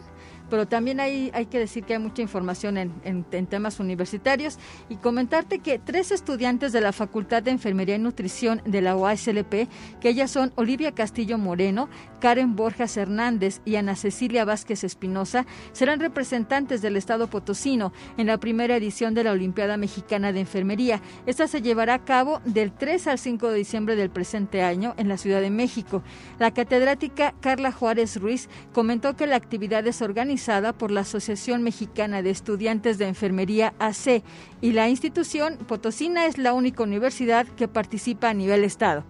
pero 0.51 0.67
también 0.67 0.99
hay, 0.99 1.31
hay 1.33 1.45
que 1.45 1.59
decir 1.59 1.85
que 1.85 1.93
hay 1.93 1.99
mucha 1.99 2.21
información 2.21 2.77
en, 2.77 2.91
en, 3.03 3.45
temas 3.47 3.79
universitarios 3.79 4.59
y 4.89 4.97
comentarte 4.97 5.59
que 5.59 5.79
tres 5.79 6.11
estudiantes 6.11 6.73
de 6.73 6.81
la 6.81 6.91
Facultad 6.91 7.41
de 7.41 7.51
Enfermería 7.51 7.95
y 7.95 7.99
Nutrición 7.99 8.61
de 8.65 8.81
la 8.81 8.97
UASLP, 8.97 9.69
que 10.01 10.09
ellas 10.09 10.29
son 10.29 10.51
Olivia 10.55 10.91
Castillo 10.91 11.37
Moreno, 11.37 11.87
Karen 12.19 12.57
Borjas 12.57 12.97
Hernández 12.97 13.61
y 13.63 13.77
Ana 13.77 13.95
Cecilia 13.95 14.43
Vázquez 14.43 14.83
Espinosa, 14.83 15.45
serán 15.71 16.01
representantes 16.01 16.81
del 16.81 16.97
Estado 16.97 17.27
potosino 17.27 17.93
en 18.17 18.27
la 18.27 18.37
primera 18.37 18.75
edición 18.75 19.13
de 19.13 19.23
la 19.23 19.31
Olimpiada 19.31 19.77
Mexicana 19.77 20.33
de 20.33 20.41
Enfermería. 20.41 21.01
Esta 21.25 21.47
se 21.47 21.61
llevará 21.61 21.93
a 21.93 22.03
cabo 22.03 22.41
del 22.43 22.73
3 22.73 23.07
al 23.07 23.19
5 23.19 23.51
de 23.51 23.57
diciembre 23.57 23.95
del 23.95 24.09
presente 24.09 24.63
año 24.63 24.95
en 24.97 25.07
la 25.07 25.15
Ciudad 25.15 25.39
de 25.39 25.49
México. 25.49 26.03
La 26.39 26.51
catedrática 26.51 27.33
Carla 27.39 27.71
Juárez 27.71 28.19
Ruiz 28.19 28.49
comentó 28.73 29.15
que 29.15 29.27
la 29.27 29.37
actividad 29.37 29.87
es 29.87 30.01
organizada 30.01 30.40
por 30.77 30.89
la 30.89 31.01
Asociación 31.01 31.61
Mexicana 31.61 32.23
de 32.23 32.31
Estudiantes 32.31 32.97
de 32.97 33.05
Enfermería 33.05 33.75
AC 33.77 34.23
y 34.59 34.71
la 34.71 34.89
institución 34.89 35.57
Potosina 35.67 36.25
es 36.25 36.39
la 36.39 36.53
única 36.53 36.81
universidad 36.81 37.45
que 37.45 37.67
participa 37.67 38.29
a 38.29 38.33
nivel 38.33 38.63
estado. 38.63 39.03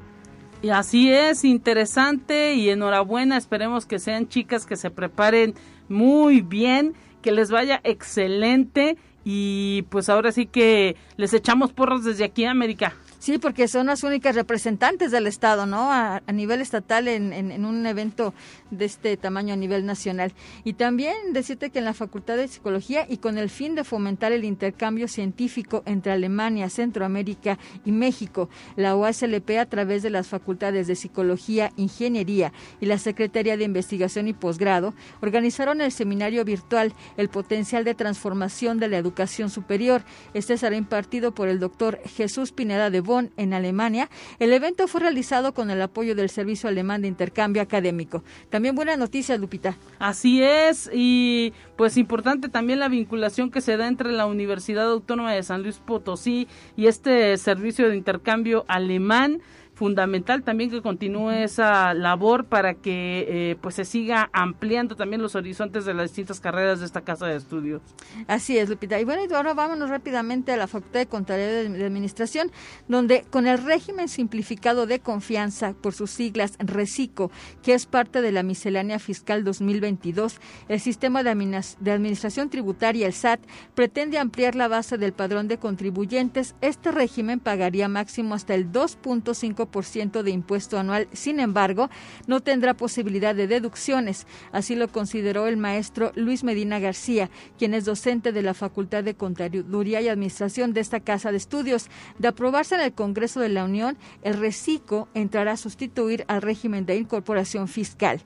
Y 0.62 0.70
así 0.70 1.10
es, 1.10 1.46
interesante 1.46 2.56
y 2.56 2.70
enhorabuena, 2.70 3.38
esperemos 3.38 3.86
que 3.86 3.98
sean 3.98 4.28
chicas 4.28 4.66
que 4.66 4.76
se 4.76 4.92
preparen 4.92 5.56
muy 5.88 6.42
bien, 6.42 6.96
que 7.22 7.32
les 7.32 7.50
vaya 7.50 7.80
excelente 7.86 8.98
y 9.24 9.84
pues 9.84 10.10
ahora 10.10 10.34
sí 10.34 10.48
que 10.48 10.98
les 11.16 11.34
echamos 11.34 11.72
porros 11.72 12.04
desde 12.04 12.26
aquí 12.26 12.44
a 12.44 12.52
América. 12.52 12.94
Sí, 13.22 13.38
porque 13.38 13.68
son 13.68 13.86
las 13.86 14.04
únicas 14.04 14.34
representantes 14.34 15.12
del 15.12 15.28
Estado, 15.28 15.68
¿no? 15.68 15.92
A, 15.92 16.22
nivel 16.34 16.60
estatal 16.60 17.08
en, 17.08 17.32
en, 17.34 17.66
un 17.66 17.86
evento 17.86 18.34
de 18.72 18.86
este 18.86 19.16
tamaño 19.18 19.54
a 19.54 19.58
nivel 19.58 19.86
nacional. 19.86 20.34
Y 20.63 20.74
también 20.74 21.13
decirte 21.34 21.70
que 21.70 21.80
en 21.80 21.86
la 21.86 21.94
Facultad 21.94 22.38
de 22.38 22.48
Psicología 22.48 23.06
y 23.08 23.18
con 23.18 23.38
el 23.38 23.50
fin 23.50 23.75
de 23.75 23.84
fomentar 23.84 24.32
el 24.32 24.44
intercambio 24.44 25.08
científico 25.08 25.84
entre 25.86 26.12
Alemania, 26.12 26.70
Centroamérica 26.70 27.60
y 27.86 27.92
México, 27.92 28.50
la 28.75 28.96
UASLP 28.96 29.51
a 29.60 29.66
través 29.68 30.01
de 30.01 30.10
las 30.10 30.28
facultades 30.28 30.88
de 30.88 30.96
Psicología, 30.96 31.72
Ingeniería 31.75 32.54
y 32.80 32.88
la 32.88 32.98
Secretaría 32.98 33.58
de 33.58 33.66
Investigación 33.66 34.28
y 34.28 34.34
Posgrado 34.34 34.94
organizaron 35.22 35.82
el 35.82 35.92
seminario 35.92 36.44
virtual 36.44 36.94
El 37.18 37.30
potencial 37.30 37.84
de 37.84 37.94
transformación 37.94 38.80
de 38.80 38.88
la 38.88 38.98
educación 38.98 39.50
superior. 39.50 40.04
Este 40.34 40.58
será 40.58 40.75
impartido 40.75 41.34
por 41.34 41.48
el 41.48 41.60
doctor 41.60 42.00
Jesús 42.06 42.51
Pineda 42.51 42.90
de 42.90 43.01
en 43.38 43.54
Alemania. 43.54 44.10
El 44.40 44.54
evento 44.54 44.88
fue 44.88 45.01
realizado 45.01 45.54
con 45.54 45.70
el 45.70 45.82
apoyo 45.82 46.16
del 46.16 46.30
Servicio 46.30 46.70
Alemán 46.70 47.01
de 47.01 47.08
Intercambio 47.08 47.62
Académico. 47.62 48.24
Buena 48.70 48.96
noticia, 48.96 49.36
Lupita. 49.38 49.75
Así 49.98 50.44
es, 50.44 50.89
y 50.94 51.53
pues 51.75 51.98
importante 51.98 52.50
también 52.50 52.80
la 52.80 52.88
vinculación 52.88 53.50
que 53.50 53.62
se 53.62 53.77
da 53.77 53.88
entre 53.88 54.12
la 54.12 54.27
Universidad 54.27 54.91
Autónoma 54.91 55.34
de 55.34 55.41
San 55.41 55.63
Luis 55.63 55.80
Potosí 55.80 56.48
y 56.77 56.86
este 56.86 57.36
servicio 57.38 57.89
de 57.89 57.98
intercambio 57.98 58.63
alemán 58.68 59.41
fundamental 59.82 60.44
también 60.44 60.70
que 60.70 60.84
continúe 60.84 61.32
esa 61.32 61.96
labor 61.96 62.46
para 62.46 62.76
que 62.76 63.26
eh, 63.28 63.56
pues 63.62 63.74
se 63.74 63.84
siga 63.84 64.30
ampliando 64.32 64.96
también 64.96 65.24
los 65.24 65.34
horizontes 65.34 65.86
de 65.86 65.96
las 65.96 66.10
distintas 66.12 66.40
carreras 66.40 66.82
de 66.82 66.86
esta 66.86 67.02
casa 67.02 67.26
de 67.26 67.36
estudios. 67.36 67.82
Así 68.28 68.60
es, 68.60 68.70
Lupita. 68.70 69.00
Y 69.00 69.06
bueno, 69.06 69.24
ahora 69.36 69.56
vámonos 69.56 69.90
rápidamente 69.90 70.52
a 70.52 70.58
la 70.58 70.68
Facultad 70.68 71.00
de 71.00 71.08
Contabilidad 71.08 71.64
de 71.64 71.84
Administración, 71.84 72.52
donde 72.88 73.26
con 73.32 73.48
el 73.48 73.58
régimen 73.58 74.08
simplificado 74.08 74.86
de 74.86 75.00
confianza, 75.00 75.74
por 75.74 75.94
sus 75.94 76.12
siglas 76.12 76.58
RECICO, 76.60 77.32
que 77.64 77.74
es 77.74 77.88
parte 77.88 78.22
de 78.22 78.32
la 78.32 78.44
miscelánea 78.44 79.00
fiscal 79.00 79.44
2022, 79.44 80.40
el 80.68 80.80
sistema 80.80 81.24
de, 81.24 81.64
de 81.80 81.92
administración 81.92 82.52
tributaria, 82.52 83.08
el 83.08 83.14
SAT, 83.14 83.40
pretende 83.74 84.20
ampliar 84.20 84.54
la 84.54 84.68
base 84.68 85.00
del 85.00 85.14
padrón 85.14 85.48
de 85.48 85.58
contribuyentes. 85.58 86.54
Este 86.62 86.92
régimen 86.92 87.40
pagaría 87.40 87.88
máximo 87.88 88.36
hasta 88.36 88.54
el 88.54 88.72
2.5 88.72 89.71
5% 89.72 90.24
de 90.24 90.32
impuesto 90.32 90.78
anual. 90.78 91.08
Sin 91.13 91.40
embargo, 91.40 91.90
no 92.28 92.42
tendrá 92.42 92.74
posibilidad 92.74 93.34
de 93.34 93.48
deducciones. 93.48 94.28
Así 94.51 94.75
lo 94.75 94.88
consideró 94.90 95.48
el 95.48 95.58
maestro 95.58 96.12
Luis 96.16 96.44
Medina 96.44 96.80
García, 96.80 97.30
quien 97.58 97.74
es 97.74 97.86
docente 97.86 98.32
de 98.32 98.42
la 98.42 98.54
Facultad 98.54 99.04
de 99.04 99.16
Contaduría 99.16 100.01
y 100.01 100.08
Administración 100.08 100.74
de 100.74 100.82
esta 100.82 101.00
Casa 101.00 101.32
de 101.32 101.38
Estudios. 101.38 101.88
De 102.20 102.28
aprobarse 102.28 102.75
en 102.75 102.82
el 102.82 102.94
Congreso 102.94 103.40
de 103.40 103.50
la 103.50 103.63
Unión, 103.63 103.98
el 104.22 104.38
reciclo 104.38 105.08
entrará 105.13 105.54
a 105.54 105.58
sustituir 105.58 106.25
al 106.28 106.42
régimen 106.42 106.86
de 106.86 106.98
incorporación 106.98 107.68
fiscal. 107.68 108.22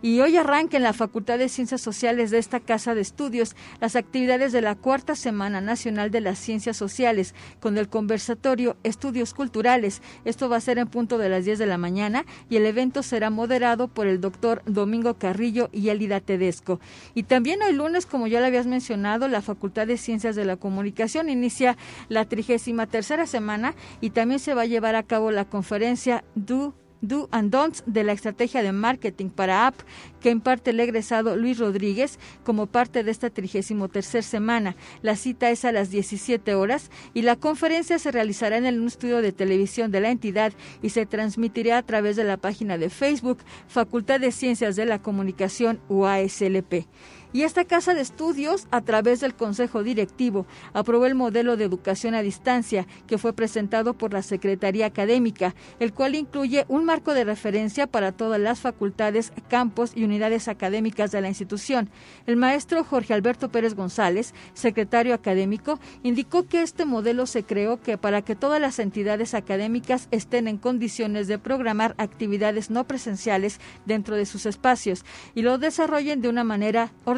Y 0.00 0.20
hoy 0.20 0.36
arranca 0.36 0.76
en 0.76 0.84
la 0.84 0.92
Facultad 0.92 1.38
de 1.38 1.48
Ciencias 1.48 1.80
Sociales 1.80 2.30
de 2.30 2.38
esta 2.38 2.60
Casa 2.60 2.94
de 2.94 3.00
Estudios 3.00 3.56
las 3.80 3.96
actividades 3.96 4.52
de 4.52 4.60
la 4.60 4.76
Cuarta 4.76 5.16
Semana 5.16 5.60
Nacional 5.60 6.12
de 6.12 6.20
las 6.20 6.38
Ciencias 6.38 6.76
Sociales 6.76 7.34
con 7.58 7.78
el 7.78 7.88
conversatorio 7.88 8.76
Estudios 8.84 9.34
Culturales. 9.34 10.00
Esto 10.24 10.48
va 10.48 10.56
a 10.56 10.60
ser 10.60 10.78
en 10.78 10.86
punto 10.86 11.18
de 11.18 11.28
las 11.28 11.44
10 11.44 11.58
de 11.58 11.66
la 11.66 11.78
mañana 11.78 12.24
y 12.48 12.56
el 12.56 12.66
evento 12.66 13.02
será 13.02 13.30
moderado 13.30 13.88
por 13.88 14.06
el 14.06 14.20
doctor 14.20 14.62
Domingo 14.66 15.14
Carrillo 15.14 15.68
y 15.72 15.88
Elida 15.88 16.20
Tedesco. 16.20 16.78
Y 17.14 17.24
también 17.24 17.60
hoy 17.62 17.72
lunes, 17.72 18.06
como 18.06 18.28
ya 18.28 18.40
le 18.40 18.46
habías 18.46 18.66
mencionado, 18.66 19.26
la 19.26 19.42
Facultad 19.42 19.88
de 19.88 19.96
Ciencias 19.96 20.36
de 20.36 20.44
la 20.44 20.56
Comunicación 20.56 21.28
inicia 21.28 21.76
la 22.08 22.24
trigésima 22.24 22.86
tercera 22.86 23.26
semana 23.26 23.74
y 24.00 24.10
también 24.10 24.38
se 24.38 24.54
va 24.54 24.62
a 24.62 24.66
llevar 24.66 24.94
a 24.94 25.02
cabo 25.02 25.32
la 25.32 25.44
conferencia 25.44 26.22
Du 26.36 26.72
Do 27.00 27.28
and 27.30 27.50
Don'ts 27.50 27.82
de 27.86 28.04
la 28.04 28.12
estrategia 28.12 28.62
de 28.62 28.72
marketing 28.72 29.30
para 29.30 29.66
app 29.66 29.80
que 30.20 30.30
imparte 30.30 30.70
el 30.70 30.80
egresado 30.80 31.36
Luis 31.36 31.58
Rodríguez 31.58 32.18
como 32.44 32.66
parte 32.66 33.04
de 33.04 33.10
esta 33.10 33.30
33 33.30 34.24
semana. 34.24 34.76
La 35.02 35.16
cita 35.16 35.50
es 35.50 35.64
a 35.64 35.72
las 35.72 35.90
17 35.90 36.54
horas 36.54 36.90
y 37.14 37.22
la 37.22 37.36
conferencia 37.36 37.98
se 37.98 38.10
realizará 38.10 38.56
en 38.56 38.66
el 38.66 38.84
estudio 38.86 39.22
de 39.22 39.32
televisión 39.32 39.90
de 39.90 40.00
la 40.00 40.10
entidad 40.10 40.52
y 40.82 40.90
se 40.90 41.06
transmitirá 41.06 41.78
a 41.78 41.82
través 41.82 42.16
de 42.16 42.24
la 42.24 42.36
página 42.36 42.78
de 42.78 42.90
Facebook 42.90 43.38
Facultad 43.68 44.20
de 44.20 44.32
Ciencias 44.32 44.76
de 44.76 44.86
la 44.86 45.00
Comunicación 45.00 45.80
UASLP. 45.88 46.86
Y 47.32 47.42
esta 47.42 47.64
casa 47.66 47.92
de 47.92 48.00
estudios, 48.00 48.66
a 48.70 48.80
través 48.80 49.20
del 49.20 49.34
Consejo 49.34 49.82
Directivo, 49.82 50.46
aprobó 50.72 51.04
el 51.04 51.14
modelo 51.14 51.56
de 51.56 51.64
educación 51.64 52.14
a 52.14 52.22
distancia 52.22 52.86
que 53.06 53.18
fue 53.18 53.34
presentado 53.34 53.92
por 53.92 54.14
la 54.14 54.22
Secretaría 54.22 54.86
Académica, 54.86 55.54
el 55.78 55.92
cual 55.92 56.14
incluye 56.14 56.64
un 56.68 56.86
marco 56.86 57.12
de 57.12 57.24
referencia 57.24 57.86
para 57.86 58.12
todas 58.12 58.40
las 58.40 58.60
facultades, 58.60 59.32
campos 59.48 59.92
y 59.94 60.04
unidades 60.04 60.48
académicas 60.48 61.10
de 61.10 61.20
la 61.20 61.28
institución. 61.28 61.90
El 62.26 62.36
maestro 62.36 62.82
Jorge 62.82 63.12
Alberto 63.12 63.50
Pérez 63.50 63.74
González, 63.74 64.32
secretario 64.54 65.12
académico, 65.12 65.78
indicó 66.02 66.46
que 66.46 66.62
este 66.62 66.86
modelo 66.86 67.26
se 67.26 67.42
creó 67.42 67.80
que 67.80 67.98
para 67.98 68.22
que 68.22 68.36
todas 68.36 68.60
las 68.60 68.78
entidades 68.78 69.34
académicas 69.34 70.08
estén 70.10 70.48
en 70.48 70.56
condiciones 70.56 71.28
de 71.28 71.38
programar 71.38 71.94
actividades 71.98 72.70
no 72.70 72.84
presenciales 72.84 73.60
dentro 73.84 74.16
de 74.16 74.24
sus 74.24 74.46
espacios 74.46 75.04
y 75.34 75.42
lo 75.42 75.58
desarrollen 75.58 76.22
de 76.22 76.28
una 76.28 76.44
manera 76.44 76.92
ordenada, 77.04 77.17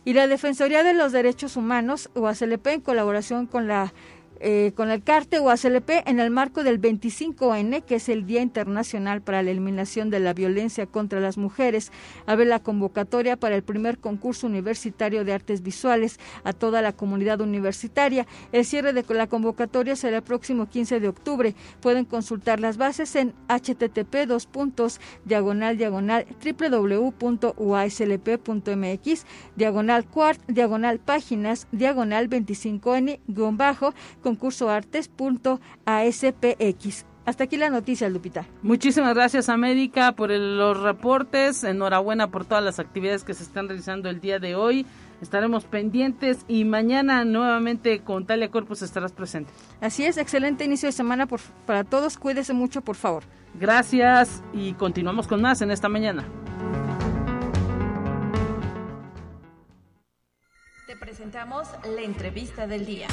y 0.05 0.13
la 0.13 0.27
Defensoría 0.27 0.83
de 0.83 0.93
los 0.93 1.11
Derechos 1.11 1.55
Humanos, 1.55 2.09
UACLP, 2.15 2.67
en 2.67 2.81
colaboración 2.81 3.45
con 3.45 3.67
la 3.67 3.93
eh, 4.39 4.71
con 4.75 4.89
el 4.89 5.03
CARTE 5.03 5.39
o 5.39 5.49
ACLP 5.49 5.89
en 6.05 6.19
el 6.19 6.31
marco 6.31 6.63
del 6.63 6.81
25N, 6.81 7.83
que 7.83 7.95
es 7.95 8.09
el 8.09 8.25
Día 8.25 8.41
Internacional 8.41 9.21
para 9.21 9.43
la 9.43 9.51
Eliminación 9.51 10.09
de 10.09 10.19
la 10.19 10.33
Violencia 10.33 10.85
contra 10.85 11.19
las 11.19 11.37
Mujeres. 11.37 11.91
Abre 12.25 12.45
la 12.45 12.59
convocatoria 12.59 13.37
para 13.37 13.55
el 13.55 13.63
primer 13.63 13.99
concurso 13.99 14.47
universitario 14.47 15.25
de 15.25 15.33
artes 15.33 15.61
visuales 15.61 16.19
a 16.43 16.53
toda 16.53 16.81
la 16.81 16.93
comunidad 16.93 17.41
universitaria. 17.41 18.25
El 18.51 18.65
cierre 18.65 18.93
de 18.93 19.03
la 19.09 19.27
convocatoria 19.27 19.95
será 19.95 20.17
el 20.17 20.23
próximo 20.23 20.69
15 20.69 20.99
de 20.99 21.07
octubre. 21.07 21.55
Pueden 21.81 22.05
consultar 22.05 22.59
las 22.59 22.77
bases 22.77 23.15
en 23.15 23.33
http 23.47 24.25
dos 24.27 24.45
puntos 24.45 24.99
diagonal 25.25 25.77
diagonal 25.77 26.25
www.uaslp.mx 26.43 27.15
diagonal 29.55 30.05
quart 30.05 30.41
diagonal 30.47 30.99
páginas 30.99 31.67
diagonal 31.71 32.29
25N 32.29 33.19
guion 33.27 33.57
bajo 33.57 33.93
concursoartes.aspx. 34.29 37.05
Hasta 37.25 37.43
aquí 37.43 37.57
la 37.57 37.69
noticia, 37.69 38.07
Lupita. 38.09 38.47
Muchísimas 38.63 39.13
gracias, 39.13 39.49
América, 39.49 40.13
por 40.13 40.31
los 40.31 40.81
reportes. 40.81 41.63
Enhorabuena 41.63 42.31
por 42.31 42.45
todas 42.45 42.63
las 42.63 42.79
actividades 42.79 43.23
que 43.23 43.35
se 43.35 43.43
están 43.43 43.67
realizando 43.67 44.09
el 44.09 44.19
día 44.19 44.39
de 44.39 44.55
hoy. 44.55 44.87
Estaremos 45.21 45.65
pendientes 45.65 46.39
y 46.47 46.63
mañana 46.63 47.25
nuevamente 47.25 47.99
con 47.99 48.25
Talia 48.25 48.49
Corpus 48.49 48.81
estarás 48.81 49.11
presente. 49.11 49.51
Así 49.81 50.05
es, 50.05 50.17
excelente 50.17 50.63
inicio 50.63 50.87
de 50.87 50.93
semana 50.93 51.27
para 51.67 51.83
todos. 51.83 52.17
Cuídese 52.17 52.53
mucho, 52.53 52.81
por 52.81 52.95
favor. 52.95 53.23
Gracias 53.53 54.41
y 54.53 54.73
continuamos 54.73 55.27
con 55.27 55.41
más 55.41 55.61
en 55.61 55.71
esta 55.71 55.89
mañana. 55.89 56.23
Te 60.87 60.95
presentamos 60.95 61.67
la 61.95 62.01
entrevista 62.01 62.65
del 62.65 62.85
día. 62.85 63.07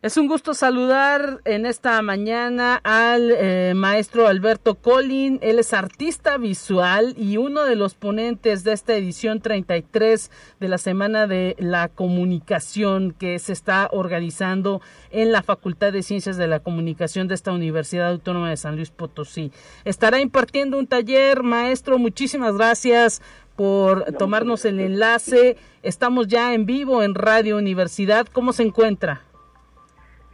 Es 0.00 0.16
un 0.16 0.28
gusto 0.28 0.54
saludar 0.54 1.40
en 1.44 1.66
esta 1.66 2.00
mañana 2.02 2.76
al 2.84 3.32
eh, 3.32 3.72
maestro 3.74 4.28
Alberto 4.28 4.76
Collin. 4.76 5.40
Él 5.42 5.58
es 5.58 5.74
artista 5.74 6.38
visual 6.38 7.16
y 7.18 7.36
uno 7.36 7.64
de 7.64 7.74
los 7.74 7.94
ponentes 7.94 8.62
de 8.62 8.74
esta 8.74 8.94
edición 8.94 9.40
33 9.40 10.30
de 10.60 10.68
la 10.68 10.78
Semana 10.78 11.26
de 11.26 11.56
la 11.58 11.88
Comunicación 11.88 13.12
que 13.18 13.40
se 13.40 13.52
está 13.52 13.88
organizando 13.90 14.80
en 15.10 15.32
la 15.32 15.42
Facultad 15.42 15.92
de 15.92 16.04
Ciencias 16.04 16.36
de 16.36 16.46
la 16.46 16.60
Comunicación 16.60 17.26
de 17.26 17.34
esta 17.34 17.50
Universidad 17.50 18.10
Autónoma 18.10 18.50
de 18.50 18.56
San 18.56 18.76
Luis 18.76 18.90
Potosí. 18.90 19.50
Estará 19.84 20.20
impartiendo 20.20 20.78
un 20.78 20.86
taller, 20.86 21.42
maestro. 21.42 21.98
Muchísimas 21.98 22.54
gracias 22.56 23.20
por 23.56 24.04
tomarnos 24.12 24.64
el 24.64 24.78
enlace. 24.78 25.56
Estamos 25.82 26.28
ya 26.28 26.54
en 26.54 26.66
vivo 26.66 27.02
en 27.02 27.16
Radio 27.16 27.56
Universidad. 27.56 28.28
¿Cómo 28.28 28.52
se 28.52 28.62
encuentra? 28.62 29.22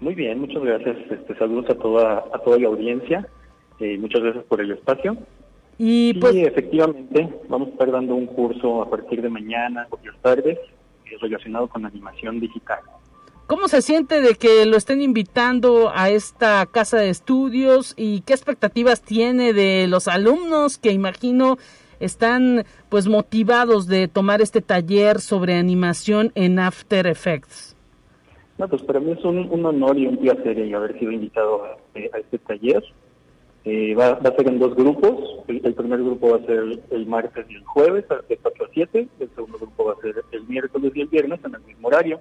Muy 0.00 0.14
bien, 0.14 0.40
muchas 0.40 0.62
gracias. 0.62 0.96
Este, 1.10 1.34
saludos 1.36 1.70
a 1.70 1.74
toda, 1.74 2.24
a 2.32 2.38
toda 2.38 2.58
la 2.58 2.68
audiencia. 2.68 3.28
Eh, 3.80 3.98
muchas 3.98 4.22
gracias 4.22 4.44
por 4.44 4.60
el 4.60 4.70
espacio. 4.72 5.16
Y 5.78 6.14
pues, 6.14 6.36
efectivamente, 6.36 7.28
vamos 7.48 7.68
a 7.68 7.72
estar 7.72 7.90
dando 7.90 8.14
un 8.14 8.26
curso 8.26 8.82
a 8.82 8.90
partir 8.90 9.22
de 9.22 9.28
mañana, 9.28 9.86
por 9.88 10.04
las 10.04 10.16
tardes, 10.20 10.58
eh, 10.58 11.16
relacionado 11.20 11.68
con 11.68 11.84
animación 11.84 12.38
digital. 12.38 12.80
¿Cómo 13.46 13.68
se 13.68 13.82
siente 13.82 14.22
de 14.22 14.36
que 14.36 14.64
lo 14.64 14.76
estén 14.76 15.02
invitando 15.02 15.92
a 15.94 16.08
esta 16.08 16.64
casa 16.64 16.96
de 16.96 17.10
estudios 17.10 17.92
y 17.96 18.22
qué 18.22 18.32
expectativas 18.32 19.02
tiene 19.02 19.52
de 19.52 19.86
los 19.86 20.08
alumnos 20.08 20.78
que 20.78 20.92
imagino 20.92 21.58
están 22.00 22.64
pues 22.88 23.06
motivados 23.06 23.86
de 23.86 24.08
tomar 24.08 24.40
este 24.40 24.62
taller 24.62 25.20
sobre 25.20 25.56
animación 25.56 26.32
en 26.34 26.58
After 26.58 27.06
Effects? 27.06 27.73
No, 28.56 28.68
pues 28.68 28.82
para 28.82 29.00
mí 29.00 29.12
es 29.12 29.24
un, 29.24 29.66
honor 29.66 29.98
y 29.98 30.06
un 30.06 30.16
placer 30.16 30.74
haber 30.74 30.98
sido 30.98 31.10
invitado 31.10 31.64
a, 31.64 31.76
este 31.94 32.38
taller. 32.38 32.84
Eh, 33.64 33.94
va, 33.94 34.10
a 34.10 34.36
ser 34.36 34.46
en 34.46 34.58
dos 34.60 34.76
grupos. 34.76 35.42
El, 35.48 35.74
primer 35.74 36.00
grupo 36.00 36.30
va 36.30 36.36
a 36.36 36.46
ser 36.46 36.62
el 36.90 37.06
martes 37.06 37.46
y 37.48 37.56
el 37.56 37.64
jueves, 37.64 38.04
de 38.28 38.36
4 38.36 38.64
a 38.64 38.68
7. 38.72 39.08
El 39.18 39.30
segundo 39.30 39.58
grupo 39.58 39.86
va 39.86 39.94
a 39.94 40.02
ser 40.02 40.22
el 40.30 40.44
miércoles 40.46 40.92
y 40.94 41.00
el 41.00 41.08
viernes 41.08 41.40
en 41.44 41.54
el 41.54 41.62
mismo 41.62 41.88
horario. 41.88 42.20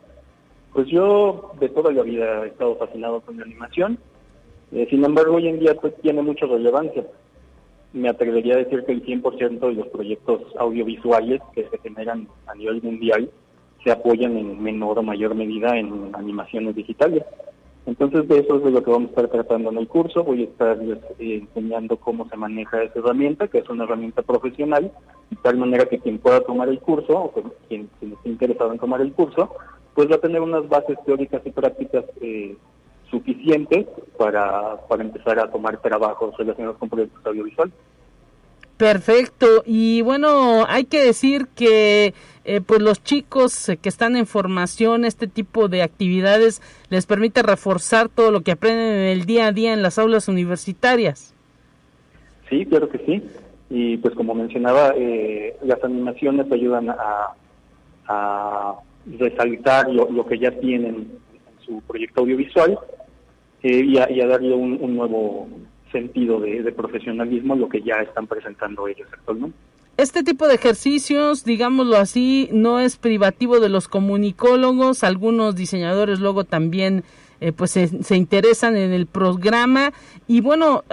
Pues 0.74 0.88
yo 0.88 1.52
de 1.60 1.70
toda 1.70 1.92
la 1.92 2.02
vida 2.02 2.46
he 2.46 2.48
estado 2.48 2.78
fascinado 2.78 3.22
con 3.22 3.38
la 3.38 3.44
animación. 3.44 4.00
Eh, 4.72 4.88
sin 4.90 5.06
embargo, 5.06 5.36
hoy 5.36 5.48
en 5.48 5.60
día 5.60 5.76
pues, 5.76 5.94
tiene 6.02 6.24
mucha 6.24 6.48
relevancia. 6.48 7.06
me 7.94 8.10
atrevería 8.10 8.56
a 8.56 8.58
decir 8.58 8.84
que 8.86 8.92
el 8.92 9.06
100% 9.06 9.60
de 9.60 9.74
los 9.74 9.88
proyectos 9.90 10.42
audiovisuales 10.58 11.42
que 11.54 11.70
se 11.70 11.78
generan 11.78 12.28
a 12.48 12.56
nivel 12.56 12.82
mundial 12.82 13.30
se 13.84 13.92
apoyan 13.92 14.38
en 14.38 14.62
menor 14.62 15.00
o 15.00 15.04
mayor 15.04 15.36
medida 15.36 15.78
en 15.78 16.12
animaciones 16.14 16.76
digitales. 16.76 17.24
Entonces 17.86 18.28
de 18.30 18.40
eso 18.40 18.58
es 18.58 18.64
de 18.64 18.72
lo 18.72 18.82
que 18.84 18.92
vamos 18.92 19.10
a 19.10 19.12
estar 19.12 19.28
tratando 19.28 19.70
en 19.70 19.78
el 19.78 19.88
curso. 19.88 20.24
Voy 20.24 20.42
a 20.42 20.46
estar 20.46 20.78
eh, 20.82 20.98
enseñando 21.20 21.98
cómo 21.98 22.28
se 22.30 22.38
maneja 22.38 22.82
esa 22.82 23.00
herramienta, 23.00 23.48
que 23.48 23.60
es 23.60 23.70
una 23.70 23.84
herramienta 23.84 24.22
profesional, 24.22 24.92
de 25.30 25.38
tal 25.42 25.58
manera 25.58 25.86
que 25.86 26.00
quien 26.00 26.20
pueda 26.20 26.40
tomar 26.42 26.70
el 26.70 26.80
curso 26.80 27.14
o 27.14 27.32
quien, 27.68 27.90
quien 28.00 28.14
esté 28.14 28.30
interesado 28.30 28.72
en 28.72 28.80
tomar 28.80 29.02
el 29.02 29.12
curso, 29.12 29.54
pues 29.94 30.10
va 30.10 30.16
a 30.16 30.22
tener 30.22 30.42
unas 30.42 30.68
bases 30.70 30.98
teóricas 31.06 31.42
y 31.46 31.52
prácticas 31.52 32.06
eh, 32.22 32.56
suficientes 33.12 33.86
para, 34.18 34.78
para 34.88 35.04
empezar 35.04 35.40
a 35.40 35.52
tomar 35.52 35.82
trabajos 35.82 36.36
relacionados 36.38 36.78
con 36.78 36.90
proyectos 36.90 37.24
audiovisuales. 37.26 37.74
Perfecto. 38.78 39.64
Y 39.66 40.02
bueno, 40.02 40.66
hay 40.68 40.86
que 40.86 41.04
decir 41.04 41.48
que 41.56 42.14
eh, 42.44 42.62
pues 42.62 42.82
los 42.82 43.04
chicos 43.04 43.70
eh, 43.70 43.78
que 43.78 43.90
están 43.90 44.16
en 44.16 44.26
formación, 44.26 45.06
este 45.06 45.28
tipo 45.28 45.70
de 45.70 45.84
actividades 45.84 46.62
les 46.90 47.06
permite 47.06 47.44
reforzar 47.44 48.10
todo 48.10 48.32
lo 48.32 48.42
que 48.42 48.52
aprenden 48.52 48.96
en 48.96 49.08
el 49.10 49.26
día 49.26 49.48
a 49.48 49.52
día 49.52 49.74
en 49.74 49.84
las 49.84 50.00
aulas 50.00 50.28
universitarias. 50.28 51.34
Sí, 52.50 52.66
claro 52.66 52.90
que 52.90 52.98
sí. 53.00 53.24
Y 53.70 53.98
pues 53.98 54.16
como 54.16 54.34
mencionaba, 54.34 54.94
eh, 54.98 55.56
las 55.64 55.84
animaciones 55.84 56.52
ayudan 56.52 56.90
a, 56.90 57.28
a 58.08 58.76
resaltar 59.18 59.90
lo, 59.90 60.26
que 60.26 60.38
ya 60.40 60.52
tienen 60.60 60.96
en 60.96 61.66
su 61.66 61.82
proyecto 61.82 62.22
audiovisual 62.22 62.78
y, 63.62 63.98
a, 63.98 64.12
y, 64.12 64.20
a, 64.20 64.28
darle 64.28 64.54
un 64.54 64.96
nuevo 64.96 65.48
sentido 65.94 66.42
de, 66.42 66.70
profesionalismo 66.74 67.56
lo 67.56 67.70
que 67.70 67.82
ya 67.82 68.02
están 68.02 68.28
presentando 68.28 68.88
ellos 68.90 69.08
actualmente. 69.14 69.56
Este 69.96 70.24
tipo 70.24 70.48
de 70.48 70.56
ejercicios, 70.56 71.46
digámoslo 71.46 71.96
así, 71.96 72.50
no 72.52 72.82
es 72.82 72.98
privativo 72.98 73.62
de 73.62 73.70
los 73.70 73.88
comunicólogos, 73.88 75.06
algunos 75.06 75.56
diseñadores 75.56 76.20
luego 76.20 76.44
también 76.44 77.06
eh, 77.40 77.54
pues 77.54 77.72
se, 77.72 78.04
se, 78.04 78.18
interesan 78.18 78.76
en 78.76 78.92
el 78.92 79.06
programa 79.06 79.94
y 80.28 80.42
bueno, 80.42 80.84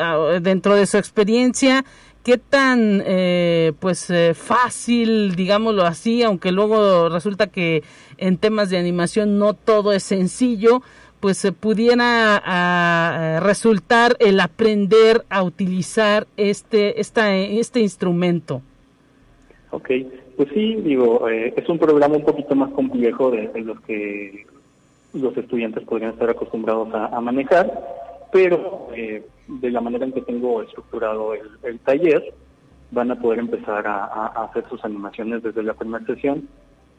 dentro 0.40 0.74
de 0.74 0.86
su 0.86 0.98
experiencia, 0.98 1.84
qué 2.22 2.38
tan 2.38 3.02
eh, 3.06 3.72
pues 3.80 4.10
eh, 4.10 4.34
fácil, 4.34 5.34
digámoslo 5.34 5.84
así, 5.84 6.22
aunque 6.22 6.52
luego 6.52 7.08
resulta 7.08 7.46
que 7.46 7.82
en 8.18 8.36
temas 8.36 8.68
de 8.70 8.78
animación 8.78 9.38
no 9.38 9.54
todo 9.54 9.92
es 9.92 10.02
sencillo, 10.02 10.82
pues 11.20 11.46
pudiera 11.61 12.40
a, 12.44 13.40
resultar 13.40 14.16
el 14.18 14.40
aprender 14.40 15.24
a 15.28 15.42
utilizar 15.42 16.26
este, 16.37 17.00
esta, 17.00 17.37
este 17.37 17.80
instrumento. 17.80 18.62
Ok, 19.70 19.90
pues 20.37 20.48
sí, 20.54 20.76
digo, 20.76 21.28
eh, 21.28 21.52
es 21.56 21.68
un 21.68 21.78
programa 21.78 22.16
un 22.16 22.24
poquito 22.24 22.54
más 22.54 22.70
complejo 22.70 23.30
de, 23.30 23.50
los 23.62 23.80
que 23.83 24.46
los 25.12 25.37
estudiantes 25.37 25.85
podrían 25.85 26.12
estar 26.12 26.30
acostumbrados 26.30 26.88
a, 26.94 27.20
manejar, 27.20 27.70
pero 28.33 28.88
eh, 28.94 29.24
de 29.46 29.70
la 29.70 29.80
manera 29.80 30.06
en 30.06 30.12
que 30.12 30.22
tengo 30.22 30.62
estructurado 30.62 31.35
el, 31.35 31.78
taller, 31.80 32.33
van 32.90 33.11
a 33.11 33.20
poder 33.20 33.40
empezar 33.40 33.87
a, 33.87 34.26
hacer 34.44 34.64
sus 34.68 34.85
animaciones 34.85 35.42
desde 35.42 35.62
la 35.62 35.74
primera 35.74 36.04
sesión, 36.06 36.48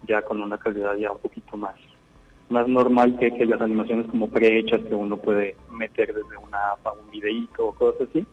ya 0.08 0.22
con 0.22 0.42
una 0.42 0.58
calidad 0.58 0.96
ya 0.96 1.12
un 1.12 1.20
poquito 1.20 1.58
más 1.58 1.76
más 2.52 2.68
normal 2.68 3.18
que, 3.18 3.32
que 3.32 3.46
las 3.46 3.62
animaciones 3.62 4.08
como 4.08 4.30
prehechas 4.30 4.82
que 4.82 4.94
uno 4.94 5.18
puede 5.18 5.56
meter 5.72 6.14
desde 6.14 6.38
una 6.38 6.72
app 6.72 6.98
un 7.04 7.10
videíto 7.10 7.68
o 7.68 7.74
cosas 7.74 8.08
así. 8.10 8.26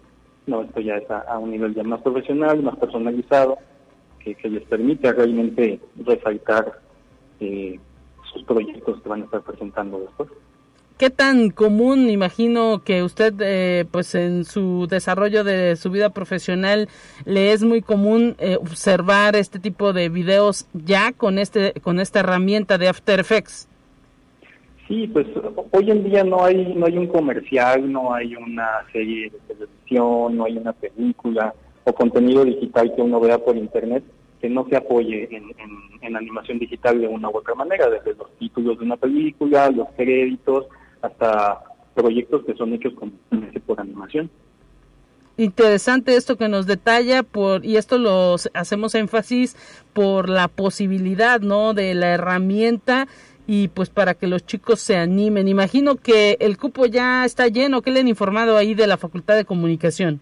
No, 0.47 0.63
esto 0.63 0.81
ya 0.81 0.97
es 0.97 1.11
a, 1.11 1.21
a 1.21 1.39
un 1.39 1.51
nivel 1.51 1.75
ya 1.75 1.83
más 1.85 2.01
profesional, 2.01 2.63
más 2.63 2.77
personalizado, 2.77 3.59
que, 4.19 4.35
que 4.35 4.49
les 4.49 4.65
permite 4.65 5.13
realmente 5.13 5.81
resaltar 6.05 6.81
eh, 7.41 7.79
sus 8.33 8.43
proyectos 8.45 9.01
que 9.03 9.09
van 9.09 9.23
a 9.23 9.25
estar 9.25 9.43
presentando 9.43 10.01
después. 10.01 10.29
¿Qué 10.99 11.11
tan 11.11 11.51
común, 11.51 12.11
imagino 12.11 12.83
que 12.85 13.05
usted, 13.05 13.33
eh, 13.39 13.85
pues 13.89 14.17
en 14.17 14.45
su 14.45 14.89
desarrollo 14.91 15.45
de 15.45 15.77
su 15.77 15.91
vida 15.93 16.11
profesional, 16.11 16.89
le 17.25 17.53
es 17.53 17.63
muy 17.63 17.83
común 17.83 18.35
eh, 18.41 18.57
observar 18.57 19.37
este 19.37 19.61
tipo 19.61 19.93
de 19.93 20.09
videos 20.09 20.67
ya 20.73 21.13
con 21.13 21.39
este 21.39 21.75
con 21.83 22.01
esta 22.01 22.19
herramienta 22.19 22.79
de 22.79 22.89
After 22.89 23.21
Effects? 23.21 23.69
Sí, 24.89 25.07
pues 25.07 25.27
hoy 25.71 25.91
en 25.91 26.03
día 26.03 26.25
no 26.25 26.45
hay 26.45 26.75
no 26.75 26.87
hay 26.87 26.97
un 26.97 27.07
comercial, 27.07 27.93
no 27.93 28.15
hay 28.15 28.35
una 28.35 28.69
serie 28.91 29.31
de 29.31 29.39
televisión, 29.55 30.37
no 30.37 30.47
hay 30.47 30.57
una 30.57 30.73
película 30.73 31.55
o 31.85 31.93
contenido 31.93 32.45
digital 32.45 32.95
que 32.97 33.03
uno 33.03 33.21
vea 33.21 33.39
por 33.39 33.57
internet 33.57 34.03
que 34.41 34.49
no 34.49 34.67
se 34.69 34.77
apoye 34.77 35.29
en, 35.31 36.17
animación 36.17 36.59
digital 36.59 37.01
de 37.01 37.07
una 37.07 37.29
u 37.29 37.37
otra 37.37 37.55
manera, 37.55 37.89
desde 37.91 38.15
los 38.15 38.31
títulos 38.39 38.79
de 38.79 38.85
una 38.85 38.97
película, 38.97 39.71
los 39.71 39.89
créditos, 39.97 40.67
hasta 41.03 41.61
proyectos 41.95 42.45
que 42.45 42.55
son 42.55 42.73
hechos 42.73 42.95
con, 42.95 43.13
por 43.67 43.81
animación. 43.81 44.31
Interesante 45.37 46.17
esto 46.17 46.37
que 46.37 46.49
nos 46.49 46.67
detalla 46.67 47.23
por 47.23 47.65
y 47.65 47.77
esto 47.77 47.99
lo 47.99 48.37
hacemos 48.55 48.95
énfasis 48.95 49.57
por 49.93 50.29
la 50.29 50.49
posibilidad, 50.49 51.41
¿no? 51.41 51.75
De 51.75 51.95
la 51.95 52.15
herramienta 52.15 53.07
y 53.51 53.69
pues 53.69 53.89
para 53.89 54.13
que 54.13 54.27
los 54.27 54.45
chicos 54.45 54.79
se 54.79 54.99
animen. 54.99 55.49
Imagino 55.49 55.97
que 55.97 56.37
el 56.39 56.59
cupo 56.59 56.85
ya 56.85 57.25
está 57.25 57.49
lleno. 57.49 57.81
¿Qué 57.81 57.91
le 57.91 58.01
han 58.01 58.07
informado 58.07 58.59
ahí 58.59 58.75
de 58.75 58.87
la 58.87 58.99
Facultad 58.99 59.37
de 59.37 59.47
Comunicación? 59.47 60.21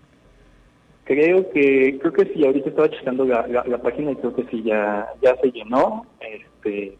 Creo 1.02 1.50
que 1.50 1.98
creo 2.00 2.12
que 2.12 2.32
sí. 2.32 2.46
Ahorita 2.46 2.70
estaba 2.70 2.88
checando 2.88 3.24
la, 3.24 3.42
página 3.82 4.12
y 4.12 4.16
creo 4.16 4.32
que 4.32 4.44
sí 4.44 4.62
ya 4.62 5.08
ya 5.20 5.36
se 5.42 5.50
llenó. 5.50 6.06
Este, 6.20 6.96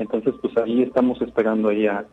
entonces 0.00 0.34
pues 0.42 0.56
ahí 0.58 0.82
estamos 0.82 1.22
esperando 1.22 1.68
ahí 1.68 1.86
a, 1.86 2.04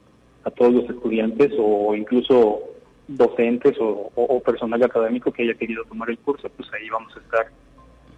todos 0.56 0.71
los 0.71 0.88
estudiantes 0.88 1.51
o 1.58 1.95
incluso 1.95 2.60
docentes 3.08 3.75
o 3.80 4.39
personal 4.45 4.84
académico 4.84 5.32
que 5.32 5.41
haya 5.41 5.56
querido 5.56 5.84
tomar 5.86 6.12
el 6.12 6.19
curso. 6.19 6.47
Pues 6.56 6.69
ahí 6.71 6.88
vamos 6.89 7.17
a 7.17 7.19
estar 7.19 7.47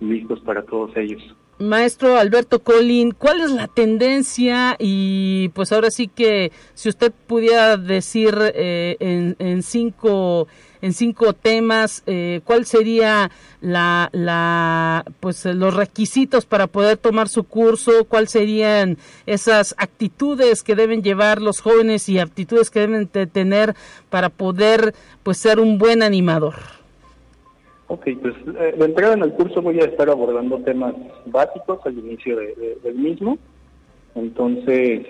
listos 0.01 0.41
para 0.41 0.61
todos 0.63 0.91
ellos. 0.97 1.23
Maestro 1.59 2.17
Alberto 2.17 2.59
Colín, 2.59 3.11
¿cuál 3.17 3.41
es 3.41 3.51
la 3.51 3.67
tendencia? 3.67 4.75
Y 4.77 5.49
pues 5.49 5.71
ahora 5.71 5.89
sí 5.89 6.07
que 6.07 6.51
si 6.75 6.89
usted 6.89 7.11
pudiera 7.25 7.77
decir 7.77 8.37
eh, 8.53 8.95
en, 8.99 9.35
en, 9.39 9.63
cinco 9.63 10.47
en 10.81 10.93
cinco 10.93 11.33
temas, 11.33 12.03
eh, 12.05 12.41
¿cuál 12.43 12.65
sería 12.67 13.31
la, 13.59 14.09
la 14.11 15.03
pues 15.19 15.45
los 15.45 15.73
requisitos 15.73 16.45
para 16.45 16.67
poder 16.67 16.97
tomar 16.97 17.27
su 17.27 17.43
curso? 17.43 18.05
¿Cuáles 18.05 18.31
serían 18.31 18.99
esas 19.25 19.73
actitudes 19.79 20.61
que 20.61 20.75
deben 20.75 21.01
llevar 21.01 21.41
los 21.41 21.61
jóvenes 21.61 22.07
y 22.07 22.19
aptitudes 22.19 22.69
que 22.69 22.81
deben 22.81 23.09
de 23.11 23.25
tener 23.25 23.75
para 24.09 24.29
poder 24.29 24.93
pues 25.23 25.39
ser 25.39 25.59
un 25.59 25.79
buen 25.79 26.03
animador? 26.03 26.55
Ok, 27.89 28.05
pues 28.21 28.35
eh, 28.59 28.75
de 28.77 28.85
entrada 28.85 29.13
en 29.13 29.23
el 29.23 29.33
curso 29.33 29.61
voy 29.61 29.79
a 29.79 29.85
estar 29.85 30.09
abordando 30.09 30.59
temas 30.59 30.93
básicos 31.25 31.79
al 31.85 31.97
inicio 31.97 32.35
de, 32.35 32.53
de, 32.55 32.77
del 32.83 32.95
mismo. 32.95 33.37
Entonces, 34.15 35.07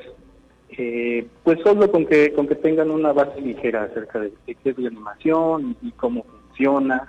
eh, 0.70 1.26
pues 1.44 1.60
solo 1.63 1.90
con 1.92 2.06
que 2.06 2.34
con 2.34 2.48
que 2.48 2.56
tengan 2.56 2.92
una 2.92 3.13
base 3.13 3.42
ligera 3.42 3.84
acerca 3.84 4.20
de, 4.20 4.32
de 4.46 4.56
qué 4.56 4.70
es 4.70 4.78
la 4.78 4.90
animación 4.90 5.76
y, 5.82 5.92
cómo 5.92 6.24
funciona. 6.24 7.08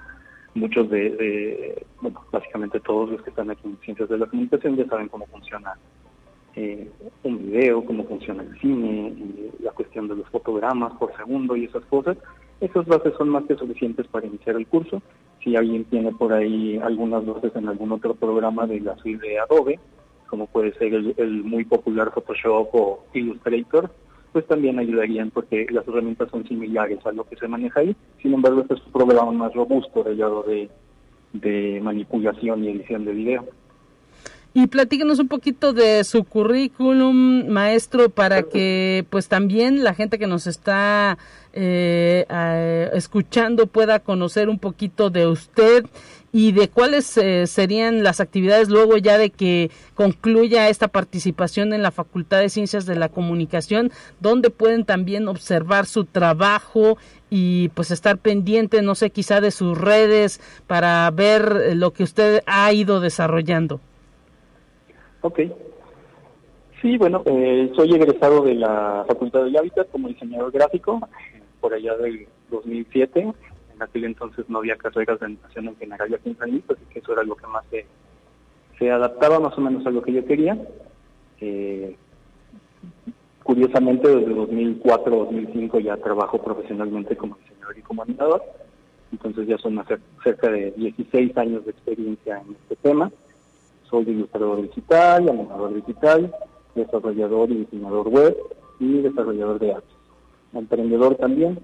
Muchos 0.54 0.90
de, 0.90 1.11
de, 1.11 1.87
bueno, 2.00 2.24
básicamente 2.33 2.81
todos 2.81 3.11
los 3.11 3.22
que 3.22 3.31
están 3.31 3.50
aquí 3.50 3.61
en 3.64 3.78
Ciencias 3.85 4.09
de 4.09 4.18
la 4.18 4.26
Comunicación 4.26 4.76
ya 4.76 4.87
saben 4.87 5.09
cómo 5.09 5.26
funciona 5.26 5.74
eh, 6.57 6.90
un 7.22 7.38
video, 7.38 7.85
cómo 7.85 8.04
funciona 8.04 8.42
el 8.42 8.59
cine, 8.59 9.14
y 9.16 9.62
la 9.62 9.70
cuestión 9.70 10.09
de 10.09 10.16
los 10.16 10.28
fotogramas 10.31 10.94
por 10.94 11.14
segundo 11.16 11.54
y 11.54 11.66
esas 11.66 11.85
cosas. 11.85 12.16
Esas 12.61 12.87
bases 12.87 13.14
son 13.16 13.29
más 13.29 13.44
que 13.44 13.55
suficientes 13.55 14.07
para 14.09 14.27
iniciar 14.27 14.57
el 14.57 14.66
curso. 14.66 15.01
Si 15.44 15.55
alguien 15.55 15.85
tiene 15.85 16.12
por 16.12 16.33
ahí 16.33 16.79
algunas 16.79 17.25
bases 17.25 17.55
en 17.55 17.68
algún 17.68 17.92
otro 17.92 18.14
programa 18.14 18.66
de 18.66 18.81
la 18.81 18.97
suite 18.97 19.27
de 19.27 19.38
Adobe, 19.38 19.79
como 20.27 20.47
puede 20.47 20.73
ser 20.75 20.92
el, 20.94 21.14
el 21.16 21.44
muy 21.44 21.64
popular 21.64 22.12
Photoshop 22.12 22.68
o 22.75 23.05
Illustrator, 23.14 23.90
pues 24.33 24.47
también 24.47 24.79
ayudarían 24.79 25.31
porque 25.31 25.66
las 25.71 25.87
herramientas 25.88 26.31
son 26.31 26.47
similares 26.47 26.99
a 27.07 27.12
lo 27.12 27.25
que 27.25 27.37
se 27.37 27.49
maneja 27.49 27.81
ahí. 27.81 27.97
Sin 28.21 28.35
embargo, 28.35 28.61
este 28.61 28.75
es 28.75 28.87
un 28.87 28.92
programa 28.92 29.33
más 29.33 29.55
robusto 29.55 30.03
del 30.03 30.18
lado 30.18 30.42
de, 30.42 30.68
de 31.33 31.81
manipulación 31.83 32.64
y 32.64 32.68
edición 32.68 33.05
de 33.05 33.12
video. 33.12 33.44
Y 34.55 34.66
platíquenos 34.66 35.18
un 35.18 35.29
poquito 35.29 35.73
de 35.73 36.03
su 36.05 36.25
currículum, 36.25 37.47
maestro, 37.49 38.09
para 38.09 38.42
que 38.42 39.05
pues 39.11 39.29
también 39.29 39.85
la 39.85 39.94
gente 39.94 40.18
que 40.18 40.27
nos 40.27 40.47
está 40.47 41.18
eh, 41.52 42.90
escuchando 42.92 43.66
pueda 43.66 44.00
conocer 44.00 44.48
un 44.48 44.58
poquito 44.58 45.11
de 45.11 45.26
usted 45.26 45.84
y 46.32 46.52
de 46.52 46.68
cuáles 46.68 47.16
eh, 47.16 47.46
serían 47.46 48.02
las 48.02 48.20
actividades 48.20 48.68
luego 48.68 48.96
ya 48.98 49.16
de 49.16 49.30
que 49.30 49.70
concluya 49.94 50.68
esta 50.68 50.88
participación 50.88 51.72
en 51.72 51.82
la 51.82 51.90
Facultad 51.90 52.40
de 52.40 52.50
Ciencias 52.50 52.84
de 52.84 52.96
la 52.96 53.08
Comunicación, 53.08 53.90
donde 54.20 54.50
pueden 54.50 54.84
también 54.84 55.26
observar 55.28 55.87
su 55.87 56.04
trabajo 56.04 56.98
y 57.30 57.70
pues 57.70 57.90
estar 57.90 58.18
pendiente, 58.18 58.82
no 58.82 58.94
sé, 58.94 59.11
quizá 59.11 59.40
de 59.40 59.50
sus 59.50 59.78
redes 59.78 60.40
para 60.66 61.11
ver 61.11 61.76
lo 61.76 61.92
que 61.92 62.02
usted 62.02 62.42
ha 62.46 62.72
ido 62.72 63.00
desarrollando. 63.00 63.80
Ok. 65.22 65.40
Sí, 66.80 66.96
bueno, 66.96 67.22
eh, 67.26 67.72
soy 67.74 67.92
egresado 67.92 68.42
de 68.42 68.54
la 68.54 69.04
Facultad 69.08 69.44
de 69.44 69.58
Hábitat 69.58 69.90
como 69.90 70.08
diseñador 70.08 70.52
gráfico 70.52 71.00
por 71.60 71.74
allá 71.74 71.96
del 71.96 72.28
2007. 72.50 73.20
En 73.74 73.82
aquel 73.82 74.04
entonces 74.04 74.48
no 74.48 74.58
había 74.58 74.76
carreras 74.76 75.18
de 75.18 75.26
animación 75.26 75.68
en 75.68 75.76
general 75.76 76.14
aquí 76.14 76.30
en 76.30 76.38
San 76.38 76.50
así 76.50 76.84
que 76.90 77.00
eso 77.00 77.12
era 77.12 77.24
lo 77.24 77.34
que 77.34 77.46
más 77.48 77.64
se, 77.70 77.84
se 78.78 78.90
adaptaba 78.92 79.40
más 79.40 79.58
o 79.58 79.60
menos 79.60 79.84
a 79.86 79.90
lo 79.90 80.02
que 80.02 80.12
yo 80.12 80.24
quería. 80.24 80.56
Eh, 81.40 81.96
curiosamente, 83.42 84.08
desde 84.08 84.34
2004-2005 84.34 85.82
ya 85.82 85.96
trabajo 85.96 86.40
profesionalmente 86.40 87.16
como 87.16 87.36
diseñador 87.38 87.76
y 87.76 87.82
como 87.82 88.02
animador. 88.02 88.42
Entonces 89.10 89.48
ya 89.48 89.58
son 89.58 89.82
cerca 90.22 90.48
de 90.48 90.70
16 90.72 91.36
años 91.38 91.64
de 91.64 91.72
experiencia 91.72 92.40
en 92.46 92.54
este 92.54 92.76
tema. 92.76 93.10
Soy 93.90 94.04
ilustrador 94.08 94.62
digital, 94.62 95.28
animador 95.28 95.74
digital, 95.74 96.32
desarrollador 96.74 97.50
y 97.50 97.59
diseñador 97.59 98.09
web 98.09 98.35
y 98.81 99.02
desarrollador 99.02 99.59
de 99.59 99.74
apps. 99.74 99.98
Emprendedor 100.52 101.16
también. 101.16 101.59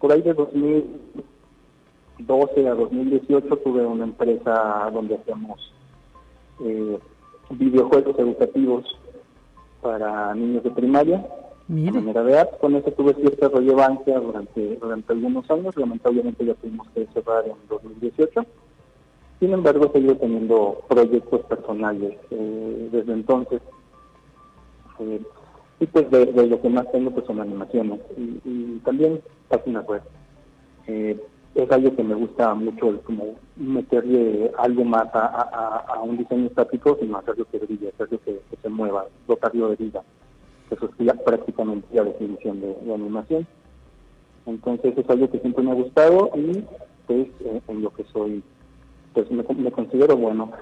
Por 0.00 0.10
ahí 0.12 0.22
de 0.22 0.34
2012 0.34 2.68
a 2.68 2.74
2018 2.74 3.56
tuve 3.58 3.86
una 3.86 4.04
empresa 4.04 4.90
donde 4.92 5.14
hacíamos 5.16 5.72
eh, 6.60 6.98
videojuegos 7.50 8.18
educativos 8.18 8.84
para 9.80 10.34
niños 10.34 10.64
de 10.64 10.70
primaria, 10.70 11.26
de 11.68 11.92
manera 11.92 12.22
de 12.22 12.38
apps. 12.38 12.58
Con 12.58 12.76
eso 12.76 12.90
tuve 12.92 13.14
cierta 13.14 13.48
relevancia 13.48 14.18
durante, 14.18 14.76
durante 14.76 15.12
algunos 15.12 15.50
años. 15.50 15.76
Lamentablemente 15.76 16.44
ya 16.44 16.54
tuvimos 16.54 16.88
que 16.88 17.06
cerrar 17.14 17.46
en 17.46 17.54
2018. 17.68 18.44
Sin 19.40 19.52
embargo, 19.52 19.86
he 19.86 19.92
seguido 19.92 20.16
teniendo 20.16 20.82
proyectos 20.88 21.42
personales 21.42 22.18
eh, 22.30 22.88
desde 22.90 23.12
entonces. 23.12 23.60
Eh, 25.00 25.20
y 25.78 25.86
pues 25.86 26.10
de, 26.10 26.46
lo 26.46 26.60
que 26.60 26.68
más 26.68 26.90
tengo 26.90 27.10
pues 27.10 27.26
son 27.26 27.40
animaciones 27.40 28.00
y, 28.16 28.78
también 28.84 29.20
páginas 29.48 29.86
web. 29.86 30.02
Eh, 30.86 31.20
es 31.54 31.70
algo 31.70 31.94
que 31.96 32.02
me 32.02 32.14
gusta 32.14 32.54
mucho, 32.54 33.00
como 33.02 33.34
meterle 33.56 34.52
algo 34.58 34.84
más 34.84 35.08
a, 35.14 36.00
un 36.02 36.18
diseño 36.18 36.46
estático, 36.46 36.96
sino 37.00 37.18
hacerlo 37.18 37.46
que 37.50 37.58
brille, 37.58 37.88
hacerlo 37.88 38.20
que, 38.24 38.40
que 38.50 38.56
se 38.62 38.68
mueva, 38.68 39.06
dotarlo 39.26 39.70
de 39.70 39.76
vida. 39.76 40.02
Eso 40.70 40.90
es 40.98 41.12
prácticamente 41.24 41.86
la 41.92 42.04
definición 42.04 42.60
de, 42.60 42.76
animación. 42.92 43.46
Entonces 44.46 44.96
es 44.96 45.08
algo 45.08 45.30
que 45.30 45.38
siempre 45.40 45.64
me 45.64 45.72
ha 45.72 45.74
gustado 45.74 46.30
y 46.34 46.64
pues 47.06 47.28
eh, 47.40 47.60
en 47.68 47.82
lo 47.82 47.90
que 47.90 48.04
soy 48.12 48.42
pues 49.16 49.30
me, 49.30 49.70
considero 49.72 50.14
bueno. 50.14 50.52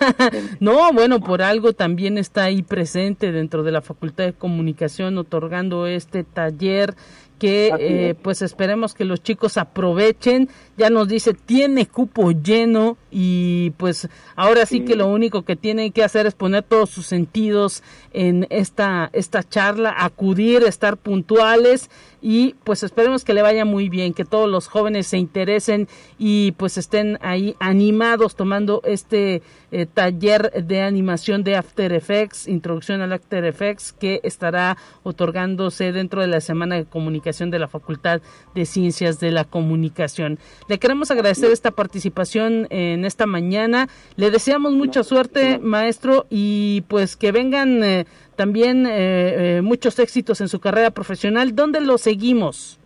no, 0.60 0.92
bueno, 0.92 1.20
por 1.20 1.40
algo 1.40 1.72
también 1.72 2.18
está 2.18 2.44
ahí 2.44 2.62
presente 2.62 3.32
dentro 3.32 3.62
de 3.62 3.72
la 3.72 3.80
Facultad 3.80 4.24
de 4.24 4.32
Comunicación 4.34 5.16
otorgando 5.16 5.86
este 5.86 6.22
taller 6.22 6.94
que 7.38 7.72
eh, 7.78 8.14
pues 8.20 8.42
esperemos 8.42 8.92
que 8.92 9.06
los 9.06 9.22
chicos 9.22 9.56
aprovechen. 9.56 10.50
Ya 10.76 10.90
nos 10.90 11.08
dice, 11.08 11.32
tiene 11.32 11.86
cupo 11.86 12.32
lleno 12.32 12.98
y 13.10 13.70
pues 13.76 14.08
ahora 14.36 14.66
sí, 14.66 14.80
que 14.80 14.96
lo 14.96 15.06
único 15.08 15.42
que 15.42 15.56
tienen 15.56 15.92
que 15.92 16.04
hacer 16.04 16.26
es 16.26 16.34
poner 16.34 16.62
todos 16.62 16.90
sus 16.90 17.06
sentidos 17.06 17.82
en 18.12 18.46
esta, 18.50 19.10
esta 19.12 19.42
charla, 19.42 19.94
acudir, 19.96 20.62
estar 20.64 20.96
puntuales 20.96 21.90
y 22.20 22.54
pues 22.64 22.82
esperemos 22.82 23.24
que 23.24 23.34
le 23.34 23.42
vaya 23.42 23.64
muy 23.64 23.88
bien, 23.88 24.12
que 24.12 24.24
todos 24.24 24.48
los 24.48 24.66
jóvenes 24.66 25.06
se 25.06 25.18
interesen 25.18 25.88
y 26.18 26.52
pues 26.52 26.76
estén 26.76 27.18
ahí 27.22 27.54
animados 27.60 28.34
tomando 28.34 28.82
este 28.84 29.42
eh, 29.70 29.86
taller 29.86 30.64
de 30.64 30.82
animación 30.82 31.44
de 31.44 31.56
After 31.56 31.92
Effects, 31.92 32.48
introducción 32.48 33.02
al 33.02 33.12
After 33.12 33.44
Effects 33.44 33.92
que 33.92 34.20
estará 34.22 34.76
otorgándose 35.02 35.92
dentro 35.92 36.20
de 36.20 36.26
la 36.26 36.40
Semana 36.40 36.76
de 36.76 36.84
Comunicación 36.84 37.50
de 37.50 37.58
la 37.58 37.68
Facultad 37.68 38.20
de 38.54 38.66
Ciencias 38.66 39.20
de 39.20 39.30
la 39.30 39.44
Comunicación. 39.44 40.38
Le 40.68 40.78
queremos 40.78 41.10
agradecer 41.10 41.52
esta 41.52 41.70
participación 41.70 42.66
en 42.70 42.97
esta 43.04 43.26
mañana. 43.26 43.88
Le 44.16 44.30
deseamos 44.30 44.72
mucha 44.72 45.02
suerte, 45.02 45.58
maestro, 45.58 46.26
y 46.30 46.82
pues 46.88 47.16
que 47.16 47.32
vengan 47.32 47.82
eh, 47.82 48.06
también 48.36 48.86
eh, 48.86 49.58
eh, 49.58 49.62
muchos 49.62 49.98
éxitos 49.98 50.40
en 50.40 50.48
su 50.48 50.60
carrera 50.60 50.90
profesional. 50.90 51.54
¿Dónde 51.54 51.80
lo 51.80 51.98
seguimos? 51.98 52.78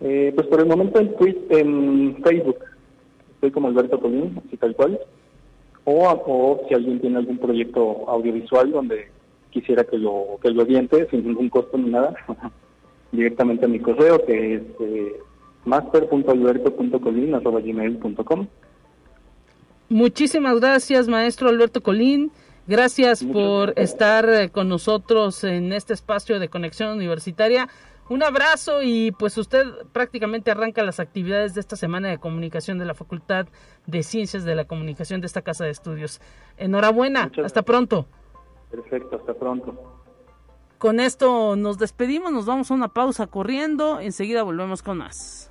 Eh, 0.00 0.32
pues 0.34 0.46
por 0.46 0.60
el 0.60 0.66
momento 0.66 1.00
en, 1.00 1.14
en 1.50 2.22
Facebook. 2.22 2.58
Estoy 3.34 3.50
como 3.50 3.68
Alberto 3.68 4.00
Colín, 4.00 4.40
así 4.46 4.56
tal 4.56 4.74
cual. 4.74 4.98
O, 5.84 6.04
o 6.04 6.66
si 6.68 6.74
alguien 6.74 7.00
tiene 7.00 7.18
algún 7.18 7.38
proyecto 7.38 8.08
audiovisual 8.08 8.70
donde 8.70 9.08
quisiera 9.50 9.84
que 9.84 9.96
lo 9.96 10.38
que 10.42 10.50
lo 10.50 10.64
diente 10.64 11.08
sin 11.10 11.24
ningún 11.26 11.48
costo 11.48 11.78
ni 11.78 11.90
nada, 11.90 12.14
directamente 13.12 13.64
a 13.64 13.68
mi 13.68 13.78
correo 13.80 14.22
que 14.24 14.54
es 14.54 14.62
eh, 14.80 15.12
master.alberto.colín.com. 15.64 18.46
Muchísimas 19.88 20.60
gracias, 20.60 21.08
maestro 21.08 21.48
Alberto 21.48 21.82
Colín. 21.82 22.30
Gracias 22.66 23.24
por 23.24 23.72
estar 23.76 24.28
eh, 24.28 24.50
con 24.50 24.68
nosotros 24.68 25.42
en 25.44 25.72
este 25.72 25.94
espacio 25.94 26.38
de 26.38 26.50
conexión 26.50 26.90
universitaria. 26.90 27.68
Un 28.10 28.22
abrazo 28.22 28.82
y 28.82 29.12
pues 29.12 29.38
usted 29.38 29.64
prácticamente 29.92 30.50
arranca 30.50 30.82
las 30.82 31.00
actividades 31.00 31.54
de 31.54 31.60
esta 31.60 31.76
semana 31.76 32.08
de 32.08 32.18
comunicación 32.18 32.78
de 32.78 32.84
la 32.84 32.92
Facultad 32.92 33.46
de 33.86 34.02
Ciencias 34.02 34.44
de 34.44 34.54
la 34.54 34.66
Comunicación 34.66 35.22
de 35.22 35.26
esta 35.26 35.40
casa 35.40 35.64
de 35.64 35.70
estudios. 35.70 36.20
Enhorabuena, 36.58 37.30
hasta 37.42 37.62
pronto. 37.62 38.06
Perfecto, 38.70 39.16
hasta 39.16 39.32
pronto. 39.32 40.02
Con 40.76 41.00
esto 41.00 41.56
nos 41.56 41.78
despedimos, 41.78 42.30
nos 42.30 42.44
vamos 42.44 42.70
a 42.70 42.74
una 42.74 42.88
pausa 42.88 43.26
corriendo, 43.26 44.00
enseguida 44.00 44.42
volvemos 44.42 44.82
con 44.82 44.98
más. 44.98 45.50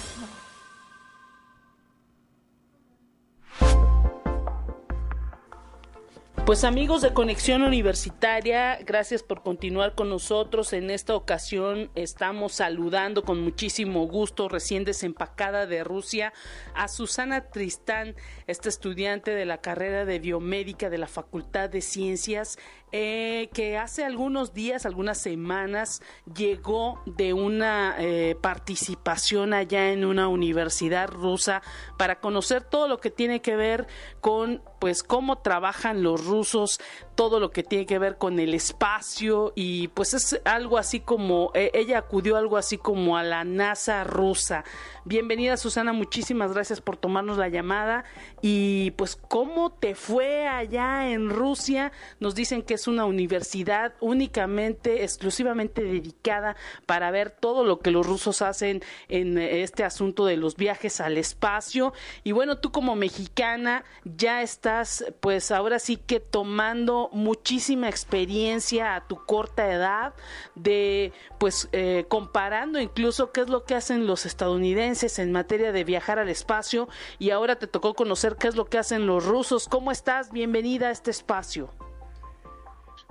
Pues 6.45 6.63
amigos 6.63 7.03
de 7.03 7.13
Conexión 7.13 7.61
Universitaria, 7.61 8.79
gracias 8.83 9.21
por 9.21 9.43
continuar 9.43 9.93
con 9.93 10.09
nosotros. 10.09 10.73
En 10.73 10.89
esta 10.89 11.15
ocasión 11.15 11.91
estamos 11.93 12.53
saludando 12.53 13.23
con 13.23 13.39
muchísimo 13.41 14.07
gusto, 14.07 14.49
recién 14.49 14.83
desempacada 14.83 15.67
de 15.67 15.83
Rusia, 15.83 16.33
a 16.73 16.87
Susana 16.87 17.51
Tristán, 17.51 18.15
esta 18.47 18.69
estudiante 18.69 19.31
de 19.35 19.45
la 19.45 19.59
carrera 19.59 20.03
de 20.03 20.17
biomédica 20.17 20.89
de 20.89 20.97
la 20.97 21.07
Facultad 21.07 21.69
de 21.69 21.81
Ciencias 21.81 22.57
eh, 22.91 23.49
que 23.53 23.77
hace 23.77 24.03
algunos 24.03 24.53
días, 24.53 24.85
algunas 24.85 25.17
semanas, 25.17 26.01
llegó 26.35 27.01
de 27.05 27.33
una 27.33 27.95
eh, 27.99 28.35
participación 28.41 29.53
allá 29.53 29.91
en 29.91 30.05
una 30.05 30.27
universidad 30.27 31.07
rusa 31.07 31.61
para 31.97 32.19
conocer 32.19 32.63
todo 32.63 32.87
lo 32.87 32.99
que 32.99 33.09
tiene 33.09 33.41
que 33.41 33.55
ver 33.55 33.87
con, 34.19 34.61
pues, 34.79 35.03
cómo 35.03 35.39
trabajan 35.39 36.03
los 36.03 36.25
rusos, 36.25 36.79
todo 37.15 37.39
lo 37.39 37.51
que 37.51 37.63
tiene 37.63 37.85
que 37.85 37.99
ver 37.99 38.17
con 38.17 38.39
el 38.39 38.53
espacio 38.53 39.53
y 39.55 39.89
pues 39.89 40.13
es 40.13 40.41
algo 40.45 40.77
así 40.77 40.99
como, 40.99 41.51
e, 41.53 41.71
ella 41.73 41.99
acudió 41.99 42.37
algo 42.37 42.57
así 42.57 42.77
como 42.77 43.17
a 43.17 43.23
la 43.23 43.43
NASA 43.43 44.03
rusa. 44.03 44.63
Bienvenida 45.03 45.57
Susana, 45.57 45.93
muchísimas 45.93 46.53
gracias 46.53 46.79
por 46.79 46.95
tomarnos 46.95 47.39
la 47.39 47.49
llamada 47.49 48.03
y 48.43 48.91
pues 48.91 49.15
cómo 49.15 49.71
te 49.71 49.95
fue 49.95 50.47
allá 50.47 51.09
en 51.09 51.31
Rusia. 51.31 51.91
Nos 52.19 52.35
dicen 52.35 52.61
que 52.61 52.75
es 52.75 52.87
una 52.87 53.05
universidad 53.05 53.95
únicamente, 53.99 55.03
exclusivamente 55.03 55.81
dedicada 55.81 56.55
para 56.85 57.09
ver 57.09 57.31
todo 57.31 57.65
lo 57.65 57.79
que 57.79 57.89
los 57.89 58.05
rusos 58.05 58.43
hacen 58.43 58.83
en 59.07 59.39
este 59.39 59.83
asunto 59.83 60.27
de 60.27 60.37
los 60.37 60.55
viajes 60.55 61.01
al 61.01 61.17
espacio. 61.17 61.93
Y 62.23 62.31
bueno, 62.31 62.59
tú 62.59 62.71
como 62.71 62.95
mexicana 62.95 63.83
ya 64.03 64.43
estás, 64.43 65.03
pues 65.19 65.49
ahora 65.49 65.79
sí 65.79 65.97
que 65.97 66.19
tomando 66.19 67.09
muchísima 67.11 67.89
experiencia 67.89 68.93
a 68.93 69.07
tu 69.07 69.25
corta 69.25 69.71
edad 69.71 70.13
de, 70.53 71.11
pues, 71.39 71.69
eh, 71.71 72.05
comparando 72.07 72.79
incluso 72.79 73.31
qué 73.31 73.41
es 73.41 73.49
lo 73.49 73.63
que 73.63 73.73
hacen 73.73 74.05
los 74.05 74.27
estadounidenses 74.27 74.90
en 74.91 75.31
materia 75.31 75.71
de 75.71 75.85
viajar 75.85 76.19
al 76.19 76.27
espacio 76.27 76.89
y 77.17 77.31
ahora 77.31 77.55
te 77.55 77.65
tocó 77.65 77.93
conocer 77.93 78.35
qué 78.35 78.49
es 78.49 78.55
lo 78.55 78.65
que 78.65 78.77
hacen 78.77 79.07
los 79.07 79.25
rusos. 79.25 79.69
¿Cómo 79.69 79.89
estás? 79.89 80.31
Bienvenida 80.31 80.89
a 80.89 80.91
este 80.91 81.11
espacio. 81.11 81.73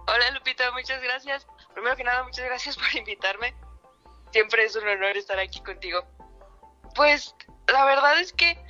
Hola 0.06 0.30
Lupita, 0.32 0.70
muchas 0.72 1.02
gracias. 1.02 1.46
Primero 1.72 1.96
que 1.96 2.04
nada, 2.04 2.22
muchas 2.24 2.44
gracias 2.44 2.76
por 2.78 2.94
invitarme. 2.94 3.54
Siempre 4.30 4.64
es 4.64 4.76
un 4.76 4.86
honor 4.86 5.16
estar 5.16 5.38
aquí 5.38 5.62
contigo. 5.62 6.04
Pues 6.94 7.34
la 7.66 7.86
verdad 7.86 8.20
es 8.20 8.34
que 8.34 8.62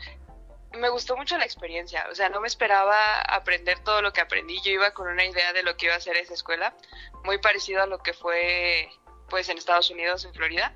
me 0.79 0.88
gustó 0.88 1.16
mucho 1.16 1.37
la 1.37 1.44
experiencia, 1.44 2.07
o 2.12 2.14
sea, 2.14 2.29
no 2.29 2.40
me 2.40 2.46
esperaba 2.46 3.23
aprender 3.23 3.81
todo 3.81 4.03
lo 4.03 4.12
que 4.12 4.20
aprendí, 4.20 4.61
yo 4.62 4.70
iba 4.70 4.92
con 4.92 5.09
una 5.09 5.25
idea 5.25 5.53
de 5.53 5.64
lo 5.64 5.77
que 5.77 5.87
iba 5.87 5.96
a 5.96 6.01
ser 6.01 6.16
esa 6.16 6.35
escuela, 6.35 6.77
muy 7.25 7.38
parecido 7.38 7.83
a 7.83 7.87
lo 7.87 7.99
que 7.99 8.12
fue 8.12 8.88
pues 9.29 9.49
en 9.49 9.59
Estados 9.59 9.90
Unidos, 9.90 10.25
en 10.25 10.33
Florida, 10.33 10.73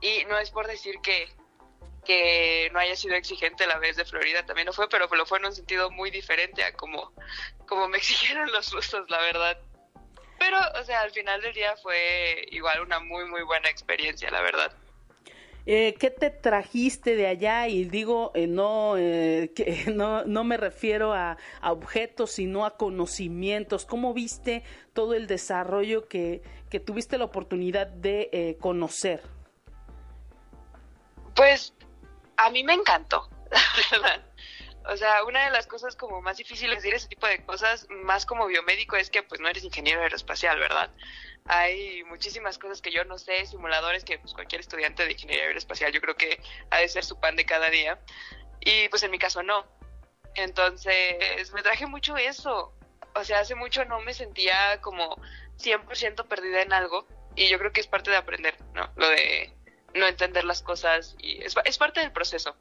y 0.00 0.24
no 0.26 0.38
es 0.38 0.50
por 0.50 0.66
decir 0.66 1.00
que, 1.02 1.28
que 2.06 2.70
no 2.72 2.78
haya 2.78 2.96
sido 2.96 3.14
exigente 3.16 3.66
la 3.66 3.78
vez 3.78 3.96
de 3.96 4.04
Florida, 4.04 4.46
también 4.46 4.66
lo 4.66 4.72
fue, 4.72 4.88
pero 4.88 5.08
lo 5.14 5.26
fue 5.26 5.38
en 5.38 5.46
un 5.46 5.52
sentido 5.52 5.90
muy 5.90 6.10
diferente 6.10 6.62
a 6.62 6.72
como, 6.72 7.12
como 7.66 7.88
me 7.88 7.98
exigieron 7.98 8.50
los 8.52 8.72
rusos, 8.72 9.10
la 9.10 9.20
verdad. 9.20 9.58
Pero, 10.38 10.58
o 10.80 10.84
sea, 10.84 11.00
al 11.00 11.10
final 11.10 11.40
del 11.40 11.52
día 11.52 11.76
fue 11.76 12.46
igual 12.50 12.80
una 12.82 13.00
muy, 13.00 13.24
muy 13.24 13.42
buena 13.42 13.68
experiencia, 13.68 14.30
la 14.30 14.40
verdad. 14.42 14.72
Eh, 15.68 15.96
¿Qué 15.98 16.10
te 16.10 16.30
trajiste 16.30 17.16
de 17.16 17.26
allá? 17.26 17.66
Y 17.66 17.84
digo, 17.86 18.30
eh, 18.34 18.46
no, 18.46 18.96
eh, 18.96 19.50
que, 19.54 19.86
no, 19.94 20.24
no 20.24 20.44
me 20.44 20.56
refiero 20.56 21.12
a, 21.12 21.36
objetos, 21.62 22.32
sino 22.32 22.64
a 22.64 22.76
conocimientos. 22.76 23.84
¿Cómo 23.84 24.14
viste 24.14 24.62
todo 24.92 25.14
el 25.14 25.26
desarrollo 25.26 26.06
que, 26.06 26.42
que 26.70 26.78
tuviste 26.78 27.18
la 27.18 27.24
oportunidad 27.24 27.88
de 27.88 28.56
conocer? 28.60 29.22
Pues 31.34 31.74
a 32.36 32.50
mí 32.50 32.64
me 32.64 32.74
encantó, 32.74 33.28
la 33.50 33.98
verdad. 33.98 34.26
O 34.88 34.96
sea, 34.96 35.24
una 35.24 35.44
de 35.44 35.50
las 35.50 35.66
cosas 35.66 35.96
como 35.96 36.22
más 36.22 36.36
difíciles 36.36 36.76
de 36.76 36.76
decir 36.76 36.94
ese 36.94 37.08
tipo 37.08 37.26
de 37.26 37.44
cosas, 37.44 37.88
más 37.90 38.24
como 38.24 38.46
biomédico, 38.46 38.96
es 38.96 39.10
que 39.10 39.22
pues 39.22 39.40
no 39.40 39.48
eres 39.48 39.64
ingeniero 39.64 40.00
aeroespacial, 40.00 40.60
¿verdad? 40.60 40.90
Hay 41.46 42.04
muchísimas 42.04 42.58
cosas 42.58 42.80
que 42.80 42.92
yo 42.92 43.04
no 43.04 43.18
sé, 43.18 43.46
simuladores 43.46 44.04
que 44.04 44.18
pues, 44.18 44.32
cualquier 44.32 44.60
estudiante 44.60 45.04
de 45.04 45.12
ingeniería 45.12 45.46
aeroespacial 45.46 45.92
yo 45.92 46.00
creo 46.00 46.14
que 46.14 46.40
ha 46.70 46.78
de 46.78 46.88
ser 46.88 47.04
su 47.04 47.18
pan 47.18 47.34
de 47.34 47.44
cada 47.44 47.68
día. 47.68 47.98
Y 48.60 48.88
pues 48.88 49.02
en 49.02 49.10
mi 49.10 49.18
caso 49.18 49.42
no. 49.42 49.66
Entonces 50.36 51.52
me 51.52 51.62
traje 51.62 51.86
mucho 51.86 52.16
eso. 52.16 52.72
O 53.14 53.24
sea, 53.24 53.40
hace 53.40 53.54
mucho 53.56 53.84
no 53.86 54.00
me 54.00 54.14
sentía 54.14 54.80
como 54.82 55.16
100% 55.58 56.28
perdida 56.28 56.62
en 56.62 56.72
algo. 56.72 57.08
Y 57.34 57.48
yo 57.48 57.58
creo 57.58 57.72
que 57.72 57.80
es 57.80 57.86
parte 57.88 58.10
de 58.10 58.16
aprender, 58.16 58.56
¿no? 58.72 58.88
Lo 58.96 59.08
de 59.08 59.52
no 59.96 60.06
entender 60.06 60.44
las 60.44 60.62
cosas. 60.62 61.16
Y 61.18 61.42
es, 61.42 61.54
es 61.64 61.78
parte 61.78 62.00
del 62.00 62.12
proceso. 62.12 62.56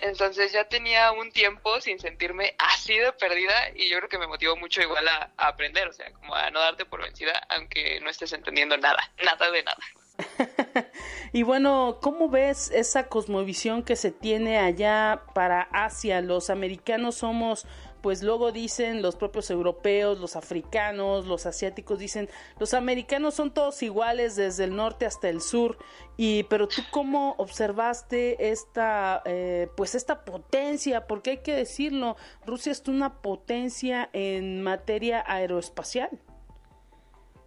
Entonces 0.00 0.52
ya 0.52 0.64
tenía 0.64 1.12
un 1.12 1.30
tiempo 1.30 1.80
sin 1.80 1.98
sentirme 1.98 2.54
así 2.58 2.96
de 2.96 3.12
perdida 3.12 3.54
y 3.74 3.88
yo 3.90 3.98
creo 3.98 4.08
que 4.08 4.18
me 4.18 4.26
motivó 4.26 4.56
mucho 4.56 4.80
igual 4.80 5.06
a, 5.08 5.30
aprender, 5.36 5.88
o 5.88 5.92
sea, 5.92 6.10
como 6.12 6.34
a 6.34 6.50
no 6.50 6.60
darte 6.60 6.84
por 6.84 7.02
vencida 7.02 7.32
aunque 7.48 8.00
no 8.00 8.10
estés 8.10 8.32
entendiendo 8.32 8.76
nada, 8.76 9.00
nada 9.24 9.50
de 9.50 9.62
nada. 9.62 9.78
y 11.32 11.42
bueno, 11.42 11.98
¿cómo 12.02 12.28
ves 12.28 12.70
esa 12.70 13.08
cosmovisión 13.08 13.82
que 13.82 13.96
se 13.96 14.10
tiene 14.10 14.58
allá 14.58 15.22
para 15.34 15.62
Asia? 15.72 16.20
Los 16.20 16.50
americanos 16.50 17.16
somos 17.16 17.66
pues 18.02 18.22
luego 18.22 18.52
dicen 18.52 19.02
los 19.02 19.16
propios 19.16 19.50
europeos, 19.50 20.18
los 20.18 20.36
africanos, 20.36 21.26
los 21.26 21.46
asiáticos 21.46 21.98
dicen, 21.98 22.28
los 22.58 22.74
americanos 22.74 23.34
son 23.34 23.52
todos 23.52 23.82
iguales 23.82 24.36
desde 24.36 24.64
el 24.64 24.76
norte 24.76 25.06
hasta 25.06 25.28
el 25.28 25.40
sur, 25.40 25.78
y 26.16 26.44
pero 26.44 26.68
tú 26.68 26.82
cómo 26.90 27.34
observaste 27.38 28.50
esta, 28.50 29.22
eh, 29.24 29.68
pues 29.76 29.94
esta 29.94 30.24
potencia, 30.24 31.06
porque 31.06 31.30
hay 31.30 31.38
que 31.38 31.54
decirlo, 31.54 32.16
Rusia 32.46 32.72
es 32.72 32.86
una 32.88 33.20
potencia 33.20 34.10
en 34.12 34.62
materia 34.62 35.24
aeroespacial. 35.26 36.10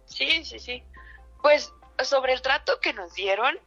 Sí, 0.06 0.44
sí, 0.44 0.58
sí. 0.58 0.82
Pues 1.42 1.72
sobre 2.02 2.32
el 2.32 2.42
trato 2.42 2.80
que 2.80 2.92
nos 2.92 3.14
dieron, 3.14 3.58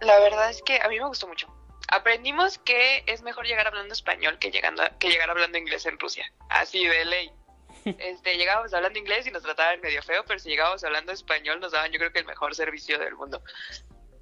la 0.00 0.18
verdad 0.20 0.50
es 0.50 0.62
que 0.62 0.80
a 0.80 0.88
mí 0.88 0.98
me 0.98 1.06
gustó 1.06 1.28
mucho 1.28 1.48
aprendimos 1.88 2.58
que 2.58 3.04
es 3.06 3.22
mejor 3.22 3.46
llegar 3.46 3.66
hablando 3.66 3.92
español 3.92 4.38
que 4.38 4.50
llegando 4.50 4.82
que 4.98 5.08
llegar 5.08 5.30
hablando 5.30 5.58
inglés 5.58 5.86
en 5.86 5.98
Rusia, 5.98 6.30
así 6.48 6.86
de 6.86 7.04
ley. 7.04 7.30
Este, 7.84 8.38
llegábamos 8.38 8.72
hablando 8.72 8.98
inglés 8.98 9.26
y 9.26 9.30
nos 9.30 9.42
trataban 9.42 9.80
medio 9.82 10.02
feo, 10.02 10.24
pero 10.26 10.38
si 10.38 10.48
llegábamos 10.48 10.82
hablando 10.84 11.12
español 11.12 11.60
nos 11.60 11.72
daban 11.72 11.92
yo 11.92 11.98
creo 11.98 12.12
que 12.12 12.20
el 12.20 12.24
mejor 12.24 12.54
servicio 12.54 12.98
del 12.98 13.14
mundo. 13.14 13.42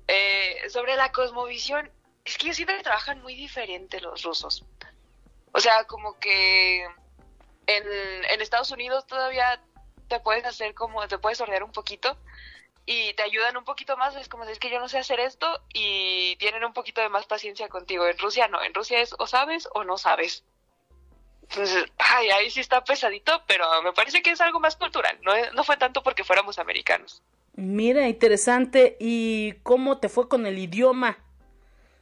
Eh, 0.09 0.68
sobre 0.68 0.96
la 0.96 1.12
cosmovisión, 1.12 1.88
es 2.25 2.38
que 2.38 2.46
ellos 2.46 2.57
siempre 2.57 2.83
trabajan 2.83 3.22
muy 3.22 3.37
diferente 3.37 4.01
los 4.01 4.22
rusos. 4.25 4.64
O 5.53 5.61
sea, 5.61 5.85
como 5.85 6.18
que 6.18 6.83
en, 7.66 7.85
en 8.31 8.40
Estados 8.40 8.72
Unidos 8.72 9.07
todavía 9.07 9.62
te 10.09 10.18
puedes 10.20 10.44
hacer 10.44 10.75
como, 10.75 11.07
te 11.09 11.18
puedes 11.18 11.40
ordenar 11.40 11.62
un 11.62 11.72
poquito, 11.72 12.18
y 12.85 13.14
te 13.14 13.23
ayudan 13.23 13.57
un 13.57 13.64
poquito 13.64 13.97
más, 13.97 14.16
es 14.16 14.29
como 14.29 14.45
decir 14.45 14.61
que 14.61 14.71
yo 14.71 14.81
no 14.81 14.88
sé 14.88 14.99
hacer 14.99 15.21
esto 15.21 15.62
y 15.73 16.37
tienen 16.37 16.64
un 16.64 16.73
poquito 16.73 17.01
de 17.01 17.09
más 17.09 17.27
paciencia 17.27 17.68
contigo. 17.68 18.07
En 18.07 18.18
Rusia 18.18 18.49
no, 18.49 18.62
en 18.62 18.75
Rusia 18.75 19.01
es 19.01 19.14
o 19.18 19.27
sabes 19.27 19.68
o 19.75 19.85
no 19.85 19.99
sabes. 19.99 20.45
Entonces, 21.42 21.85
ay, 21.99 22.31
ahí 22.31 22.51
sí 22.51 22.61
está 22.61 22.83
pesadito, 22.83 23.42
pero 23.47 23.83
me 23.83 23.92
parece 23.92 24.23
que 24.23 24.31
es 24.31 24.40
algo 24.40 24.59
más 24.59 24.77
cultural, 24.77 25.18
no, 25.23 25.33
no 25.53 25.64
fue 25.64 25.77
tanto 25.77 26.03
porque 26.03 26.25
fuéramos 26.25 26.59
americanos. 26.59 27.23
Mira, 27.55 28.09
interesante. 28.09 28.97
¿Y 28.99 29.53
cómo 29.62 29.99
te 29.99 30.09
fue 30.09 30.29
con 30.29 30.47
el 30.47 30.59
idioma? 30.59 31.18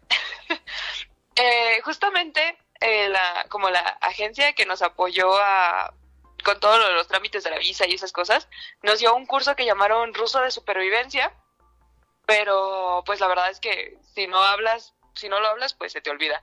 eh, 1.36 1.80
justamente 1.82 2.58
eh, 2.80 3.08
la, 3.08 3.46
como 3.48 3.70
la 3.70 3.80
agencia 4.00 4.52
que 4.52 4.66
nos 4.66 4.82
apoyó 4.82 5.36
a 5.36 5.92
con 6.42 6.60
todos 6.60 6.78
los 6.92 7.08
trámites 7.08 7.44
de 7.44 7.50
la 7.50 7.58
visa 7.58 7.86
y 7.86 7.94
esas 7.94 8.12
cosas, 8.12 8.48
nos 8.82 8.98
dio 8.98 9.14
un 9.14 9.26
curso 9.26 9.56
que 9.56 9.64
llamaron 9.64 10.14
ruso 10.14 10.40
de 10.40 10.50
supervivencia, 10.50 11.34
pero 12.26 13.02
pues 13.06 13.20
la 13.20 13.28
verdad 13.28 13.50
es 13.50 13.60
que 13.60 13.98
si 14.14 14.26
no 14.26 14.38
hablas, 14.42 14.94
si 15.14 15.28
no 15.28 15.40
lo 15.40 15.48
hablas, 15.48 15.74
pues 15.74 15.92
se 15.92 16.00
te 16.00 16.10
olvida. 16.10 16.42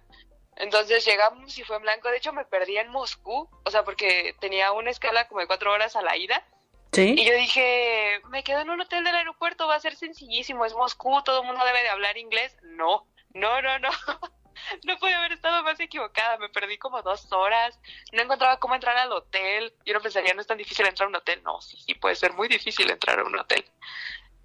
Entonces 0.57 1.05
llegamos 1.05 1.57
y 1.57 1.63
fue 1.63 1.75
en 1.77 1.83
blanco. 1.83 2.09
De 2.09 2.17
hecho, 2.17 2.33
me 2.33 2.45
perdí 2.45 2.77
en 2.77 2.89
Moscú, 2.89 3.49
o 3.63 3.71
sea, 3.71 3.83
porque 3.83 4.35
tenía 4.39 4.71
una 4.71 4.89
escala 4.89 5.27
como 5.27 5.41
de 5.41 5.47
cuatro 5.47 5.71
horas 5.71 5.95
a 5.95 6.01
la 6.01 6.17
ida. 6.17 6.43
¿Sí? 6.91 7.15
Y 7.17 7.25
yo 7.25 7.35
dije, 7.35 8.21
me 8.29 8.43
quedo 8.43 8.61
en 8.61 8.69
un 8.71 8.81
hotel 8.81 9.03
del 9.03 9.15
aeropuerto, 9.15 9.67
va 9.67 9.75
a 9.75 9.79
ser 9.79 9.95
sencillísimo, 9.95 10.65
es 10.65 10.73
Moscú, 10.73 11.21
todo 11.23 11.41
el 11.41 11.47
mundo 11.47 11.63
debe 11.63 11.83
de 11.83 11.89
hablar 11.89 12.17
inglés. 12.17 12.55
No, 12.63 13.05
no, 13.33 13.61
no, 13.61 13.79
no. 13.79 13.89
no 14.83 14.97
puede 14.97 15.13
haber 15.13 15.33
estado 15.33 15.63
más 15.63 15.79
equivocada, 15.79 16.37
me 16.37 16.49
perdí 16.49 16.77
como 16.77 17.01
dos 17.01 17.31
horas, 17.31 17.79
no 18.11 18.21
encontraba 18.21 18.59
cómo 18.59 18.75
entrar 18.75 18.97
al 18.97 19.11
hotel, 19.11 19.73
yo 19.85 19.93
no 19.93 20.01
pensaría, 20.01 20.33
no 20.33 20.41
es 20.41 20.47
tan 20.47 20.57
difícil 20.57 20.85
entrar 20.85 21.05
a 21.05 21.09
un 21.09 21.15
hotel, 21.15 21.41
no, 21.43 21.61
sí, 21.61 21.77
sí, 21.77 21.93
puede 21.93 22.15
ser 22.15 22.33
muy 22.33 22.47
difícil 22.47 22.89
entrar 22.89 23.19
a 23.19 23.23
un 23.23 23.37
hotel. 23.37 23.65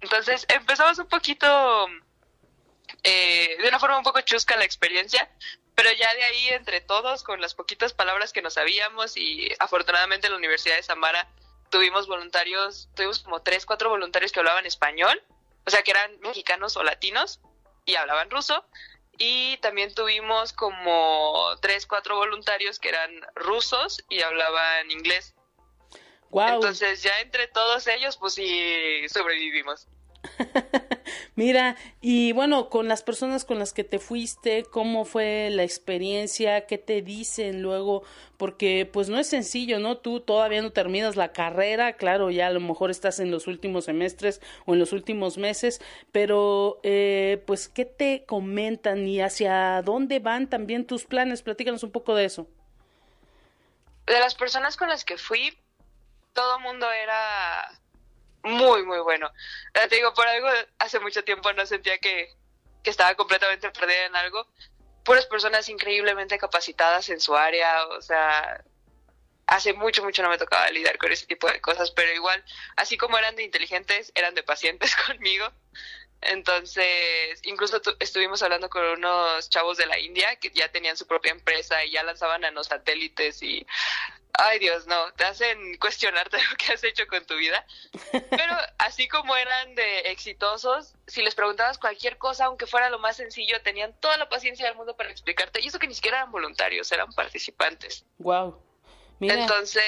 Entonces 0.01 0.45
empezamos 0.49 0.99
un 0.99 1.07
poquito, 1.07 1.87
eh, 3.03 3.57
de 3.61 3.67
una 3.67 3.79
forma 3.79 3.97
un 3.97 4.03
poco 4.03 4.21
chusca 4.21 4.57
la 4.57 4.65
experiencia, 4.65 5.29
pero 5.75 5.91
ya 5.91 6.13
de 6.13 6.23
ahí 6.23 6.47
entre 6.49 6.81
todos, 6.81 7.23
con 7.23 7.41
las 7.41 7.55
poquitas 7.55 7.93
palabras 7.93 8.33
que 8.33 8.41
nos 8.41 8.55
sabíamos 8.55 9.17
y 9.17 9.49
afortunadamente 9.59 10.27
en 10.27 10.33
la 10.33 10.37
Universidad 10.37 10.75
de 10.75 10.83
Samara 10.83 11.27
tuvimos 11.69 12.07
voluntarios, 12.07 12.89
tuvimos 12.95 13.19
como 13.19 13.41
tres, 13.41 13.65
cuatro 13.65 13.89
voluntarios 13.89 14.31
que 14.31 14.39
hablaban 14.39 14.65
español, 14.65 15.23
o 15.65 15.71
sea 15.71 15.81
que 15.81 15.91
eran 15.91 16.19
mexicanos 16.19 16.77
o 16.77 16.83
latinos 16.83 17.39
y 17.85 17.95
hablaban 17.95 18.29
ruso, 18.29 18.65
y 19.17 19.57
también 19.57 19.93
tuvimos 19.93 20.53
como 20.53 21.55
tres, 21.61 21.85
cuatro 21.85 22.15
voluntarios 22.17 22.79
que 22.79 22.89
eran 22.89 23.11
rusos 23.35 24.03
y 24.09 24.21
hablaban 24.21 24.91
inglés. 24.91 25.35
Entonces 26.31 27.03
ya 27.03 27.19
entre 27.21 27.47
todos 27.47 27.85
ellos 27.87 28.17
pues 28.17 28.33
sí 28.33 29.07
sobrevivimos. 29.09 29.87
Mira, 31.35 31.75
y 31.99 32.31
bueno, 32.31 32.69
con 32.69 32.87
las 32.87 33.01
personas 33.01 33.43
con 33.43 33.57
las 33.57 33.73
que 33.73 33.83
te 33.83 33.97
fuiste, 33.97 34.65
¿cómo 34.65 35.03
fue 35.03 35.49
la 35.49 35.63
experiencia? 35.63 36.67
¿Qué 36.67 36.77
te 36.77 37.01
dicen 37.01 37.63
luego? 37.63 38.03
Porque 38.37 38.87
pues 38.91 39.09
no 39.09 39.17
es 39.17 39.27
sencillo, 39.27 39.79
¿no? 39.79 39.97
Tú 39.97 40.19
todavía 40.19 40.61
no 40.61 40.71
terminas 40.71 41.15
la 41.15 41.31
carrera, 41.31 41.93
claro, 41.93 42.29
ya 42.29 42.47
a 42.47 42.51
lo 42.51 42.59
mejor 42.59 42.91
estás 42.91 43.19
en 43.19 43.31
los 43.31 43.47
últimos 43.47 43.85
semestres 43.85 44.41
o 44.65 44.73
en 44.73 44.79
los 44.79 44.93
últimos 44.93 45.39
meses, 45.39 45.81
pero 46.11 46.79
eh, 46.83 47.41
pues 47.47 47.67
¿qué 47.67 47.85
te 47.85 48.25
comentan 48.25 49.07
y 49.07 49.19
hacia 49.19 49.81
dónde 49.81 50.19
van 50.19 50.47
también 50.47 50.85
tus 50.85 51.05
planes? 51.05 51.41
Platícanos 51.41 51.81
un 51.81 51.91
poco 51.91 52.13
de 52.13 52.25
eso. 52.25 52.47
De 54.05 54.19
las 54.19 54.35
personas 54.35 54.77
con 54.77 54.87
las 54.87 55.03
que 55.03 55.17
fui, 55.17 55.57
todo 56.33 56.59
mundo 56.59 56.85
era 56.91 57.71
muy, 58.43 58.83
muy 58.83 58.99
bueno. 58.99 59.31
Te 59.73 59.95
digo, 59.95 60.13
por 60.13 60.27
algo 60.27 60.47
hace 60.79 60.99
mucho 60.99 61.23
tiempo 61.23 61.51
no 61.53 61.65
sentía 61.65 61.97
que, 61.97 62.29
que 62.83 62.89
estaba 62.89 63.15
completamente 63.15 63.69
perdida 63.71 64.05
en 64.05 64.15
algo. 64.15 64.47
Puras 65.03 65.25
personas 65.25 65.67
increíblemente 65.69 66.37
capacitadas 66.37 67.09
en 67.09 67.19
su 67.19 67.35
área, 67.35 67.87
o 67.87 68.01
sea, 68.01 68.63
hace 69.47 69.73
mucho, 69.73 70.03
mucho 70.03 70.21
no 70.23 70.29
me 70.29 70.37
tocaba 70.37 70.69
lidiar 70.69 70.97
con 70.97 71.11
ese 71.11 71.25
tipo 71.25 71.47
de 71.47 71.61
cosas, 71.61 71.91
pero 71.91 72.11
igual, 72.13 72.43
así 72.75 72.97
como 72.97 73.17
eran 73.17 73.35
de 73.35 73.43
inteligentes, 73.43 74.11
eran 74.15 74.35
de 74.35 74.43
pacientes 74.43 74.95
conmigo. 75.07 75.51
Entonces, 76.27 77.39
incluso 77.43 77.81
estuvimos 77.99 78.41
hablando 78.43 78.69
con 78.69 78.83
unos 78.83 79.49
chavos 79.49 79.77
de 79.77 79.85
la 79.85 79.99
India 79.99 80.35
que 80.37 80.49
ya 80.51 80.71
tenían 80.71 80.97
su 80.97 81.07
propia 81.07 81.31
empresa 81.31 81.83
y 81.83 81.91
ya 81.91 82.03
lanzaban 82.03 82.41
nanosatélites 82.41 83.41
y, 83.43 83.65
ay 84.33 84.59
Dios, 84.59 84.87
no, 84.87 85.11
te 85.13 85.25
hacen 85.25 85.77
cuestionarte 85.77 86.37
lo 86.49 86.55
que 86.57 86.73
has 86.73 86.83
hecho 86.83 87.07
con 87.07 87.25
tu 87.25 87.35
vida. 87.35 87.65
Pero 88.11 88.55
así 88.77 89.07
como 89.07 89.35
eran 89.35 89.75
de 89.75 89.99
exitosos, 90.11 90.95
si 91.07 91.21
les 91.21 91.35
preguntabas 91.35 91.77
cualquier 91.77 92.17
cosa, 92.17 92.45
aunque 92.45 92.67
fuera 92.67 92.89
lo 92.89 92.99
más 92.99 93.17
sencillo, 93.17 93.61
tenían 93.61 93.99
toda 93.99 94.17
la 94.17 94.29
paciencia 94.29 94.65
del 94.65 94.75
mundo 94.75 94.95
para 94.95 95.11
explicarte. 95.11 95.61
Y 95.61 95.67
eso 95.67 95.79
que 95.79 95.87
ni 95.87 95.95
siquiera 95.95 96.17
eran 96.17 96.31
voluntarios, 96.31 96.91
eran 96.91 97.11
participantes. 97.13 98.05
Wow. 98.19 98.61
Entonces, 99.19 99.83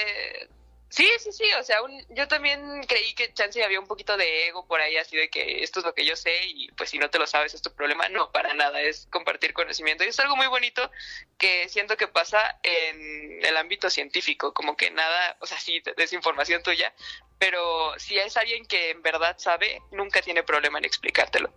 sí, 0.88 1.08
sí, 1.18 1.32
sí, 1.32 1.44
o 1.58 1.62
sea, 1.62 1.78
yo 2.10 2.28
también 2.28 2.82
creí 2.84 3.14
que 3.14 3.32
chance 3.32 3.62
había 3.62 3.80
un 3.80 3.86
poquito 3.86 4.16
de 4.16 4.48
ego 4.48 4.66
por 4.66 4.80
ahí, 4.80 4.96
así 4.96 5.16
de 5.16 5.28
que 5.28 5.62
esto 5.62 5.80
es 5.80 5.86
lo 5.86 5.94
que 5.94 6.04
yo 6.04 6.16
sé 6.16 6.46
y 6.46 6.68
pues 6.72 6.90
si 6.90 6.98
no 6.98 7.10
te 7.10 7.18
lo 7.18 7.26
sabes 7.26 7.54
es 7.54 7.62
tu 7.62 7.72
problema. 7.72 8.08
No, 8.08 8.30
para 8.32 8.54
nada, 8.54 8.80
es 8.80 9.06
compartir 9.10 9.52
conocimiento. 9.52 10.04
Y 10.04 10.08
es 10.08 10.20
algo 10.20 10.36
muy 10.36 10.46
bonito 10.46 10.90
que 11.38 11.68
siento 11.68 11.96
que 11.96 12.08
pasa 12.08 12.58
en 12.62 13.44
el 13.44 13.56
ámbito 13.56 13.90
científico, 13.90 14.54
como 14.54 14.76
que 14.76 14.90
nada, 14.90 15.36
o 15.40 15.46
sea, 15.46 15.58
sí, 15.58 15.82
es 15.96 16.12
información 16.12 16.62
tuya, 16.62 16.94
pero 17.38 17.98
si 17.98 18.18
es 18.18 18.36
alguien 18.36 18.66
que 18.66 18.90
en 18.90 19.02
verdad 19.02 19.36
sabe, 19.38 19.80
nunca 19.90 20.22
tiene 20.22 20.42
problema 20.42 20.78
en 20.78 20.84
explicártelo. 20.84 21.52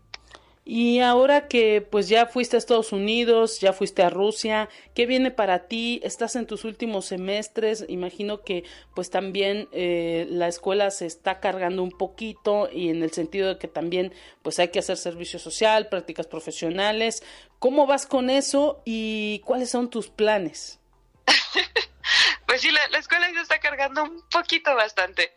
Y 0.66 1.00
ahora 1.00 1.48
que 1.48 1.82
pues 1.82 2.10
ya 2.10 2.28
fuiste 2.28 2.56
a 2.56 2.60
Estados 2.60 2.92
Unidos, 2.92 3.60
ya 3.60 3.74
fuiste 3.74 4.04
a 4.04 4.10
Rusia, 4.10 4.70
¿qué 4.94 5.08
viene 5.08 5.32
para 5.32 5.68
ti? 5.68 6.00
Estás 6.04 6.36
en 6.36 6.46
tus 6.46 6.64
últimos 6.64 7.06
semestres, 7.06 7.86
imagino 7.88 8.44
que 8.44 8.64
pues 8.94 9.10
también 9.10 9.68
eh, 9.72 10.28
la 10.30 10.48
escuela 10.48 10.92
se 10.92 11.08
está 11.08 11.40
cargando 11.40 11.82
un 11.82 11.92
poquito 11.92 12.70
y 12.72 12.90
en 12.90 13.02
el 13.02 13.12
sentido 13.12 13.48
de 13.50 13.58
que 13.58 13.68
también 13.68 14.14
pues 14.44 14.60
hay 14.60 14.68
que 14.68 14.80
hacer 14.80 14.98
servicio 14.98 15.40
social, 15.40 15.88
prácticas 15.88 16.28
profesionales. 16.28 17.24
¿Cómo 17.58 17.88
vas 17.88 18.06
con 18.06 18.30
eso 18.30 18.84
y 18.86 19.42
cuáles 19.46 19.72
son 19.72 19.90
tus 19.90 20.10
planes? 20.10 20.80
pues 22.46 22.62
sí, 22.62 22.70
la, 22.70 23.00
escuela 23.00 23.28
se 23.34 23.42
está 23.42 23.60
cargando 23.60 24.04
un 24.04 24.22
poquito 24.30 24.76
bastante, 24.76 25.34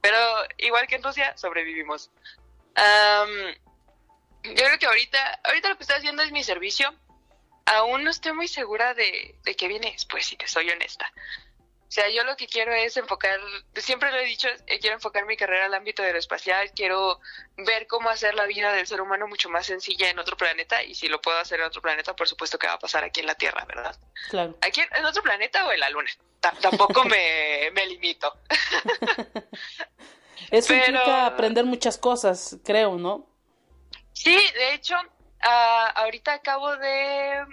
pero 0.00 0.16
igual 0.58 0.86
que 0.86 0.94
en 0.94 1.02
Rusia 1.02 1.36
sobrevivimos. 1.36 2.10
Yo 4.44 4.54
creo 4.54 4.78
que 4.78 4.86
ahorita, 4.86 5.40
ahorita 5.44 5.68
lo 5.70 5.76
que 5.76 5.84
estoy 5.84 5.96
haciendo 5.96 6.22
es 6.22 6.32
mi 6.32 6.44
servicio. 6.44 6.94
Aún 7.66 8.04
no 8.04 8.10
estoy 8.10 8.32
muy 8.32 8.46
segura 8.46 8.94
de, 8.94 9.36
de 9.42 9.56
qué 9.56 9.68
viene 9.68 9.92
después, 9.92 10.26
si 10.26 10.36
te 10.36 10.46
soy 10.46 10.70
honesta. 10.70 11.10
O 11.88 11.92
sea, 11.94 12.10
yo 12.10 12.24
lo 12.24 12.36
que 12.36 12.48
quiero 12.48 12.74
es 12.74 12.96
enfocar, 12.96 13.38
siempre 13.76 14.10
lo 14.10 14.18
he 14.18 14.24
dicho, 14.24 14.48
eh, 14.66 14.80
quiero 14.80 14.96
enfocar 14.96 15.26
mi 15.26 15.36
carrera 15.36 15.66
al 15.66 15.74
ámbito 15.74 16.02
aeroespacial, 16.02 16.72
quiero 16.72 17.20
ver 17.56 17.86
cómo 17.86 18.10
hacer 18.10 18.34
la 18.34 18.46
vida 18.46 18.72
del 18.72 18.86
ser 18.86 19.00
humano 19.00 19.28
mucho 19.28 19.48
más 19.48 19.66
sencilla 19.66 20.10
en 20.10 20.18
otro 20.18 20.36
planeta 20.36 20.82
y 20.82 20.96
si 20.96 21.06
lo 21.06 21.20
puedo 21.20 21.38
hacer 21.38 21.60
en 21.60 21.66
otro 21.66 21.80
planeta, 21.80 22.16
por 22.16 22.26
supuesto 22.26 22.58
que 22.58 22.66
va 22.66 22.72
a 22.72 22.78
pasar 22.80 23.04
aquí 23.04 23.20
en 23.20 23.26
la 23.26 23.36
Tierra, 23.36 23.64
¿verdad? 23.64 23.96
Claro. 24.28 24.58
¿Aquí 24.62 24.80
en 24.80 25.04
otro 25.04 25.22
planeta 25.22 25.64
o 25.66 25.72
en 25.72 25.78
la 25.78 25.90
Luna? 25.90 26.10
tampoco 26.60 27.04
me, 27.04 27.70
me 27.72 27.86
limito. 27.86 28.34
Eso 30.50 30.74
implica 30.74 31.26
aprender 31.26 31.64
muchas 31.64 31.96
cosas, 31.96 32.58
creo, 32.64 32.96
¿no? 32.96 33.26
Sí, 34.14 34.38
de 34.54 34.74
hecho, 34.74 34.96
ah, 35.42 35.92
ahorita 35.96 36.34
acabo 36.34 36.76
de 36.76 37.44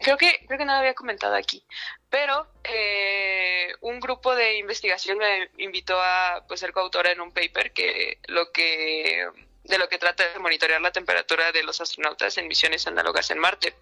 creo 0.00 0.16
que 0.16 0.44
creo 0.46 0.58
que 0.58 0.64
no 0.64 0.72
lo 0.72 0.78
había 0.78 0.94
comentado 0.94 1.34
aquí, 1.36 1.64
pero 2.10 2.48
eh, 2.64 3.72
un 3.82 4.00
grupo 4.00 4.34
de 4.34 4.58
investigación 4.58 5.18
me 5.18 5.50
invitó 5.58 5.96
a 6.00 6.44
pues, 6.48 6.60
ser 6.60 6.72
coautora 6.72 7.12
en 7.12 7.20
un 7.20 7.32
paper 7.32 7.72
que 7.72 8.18
lo 8.26 8.50
que 8.50 9.28
de 9.64 9.78
lo 9.78 9.88
que 9.88 9.98
trata 9.98 10.28
de 10.28 10.38
monitorear 10.40 10.80
la 10.80 10.90
temperatura 10.90 11.52
de 11.52 11.62
los 11.62 11.80
astronautas 11.80 12.36
en 12.38 12.48
misiones 12.48 12.86
análogas 12.86 13.30
en 13.30 13.38
Marte. 13.38 13.76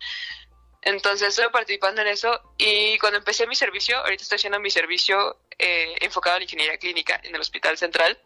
Entonces 0.82 1.28
estoy 1.28 1.48
participando 1.50 2.02
en 2.02 2.08
eso 2.08 2.54
y 2.58 2.98
cuando 2.98 3.18
empecé 3.18 3.46
mi 3.46 3.54
servicio, 3.54 3.98
ahorita 3.98 4.22
estoy 4.22 4.36
haciendo 4.36 4.61
mi 4.61 4.70
servicio 4.70 5.38
eh, 5.58 5.96
enfocado 6.00 6.36
en 6.36 6.42
ingeniería 6.44 6.78
clínica 6.78 7.20
en 7.22 7.34
el 7.34 7.40
Hospital 7.40 7.76
Central, 7.76 8.18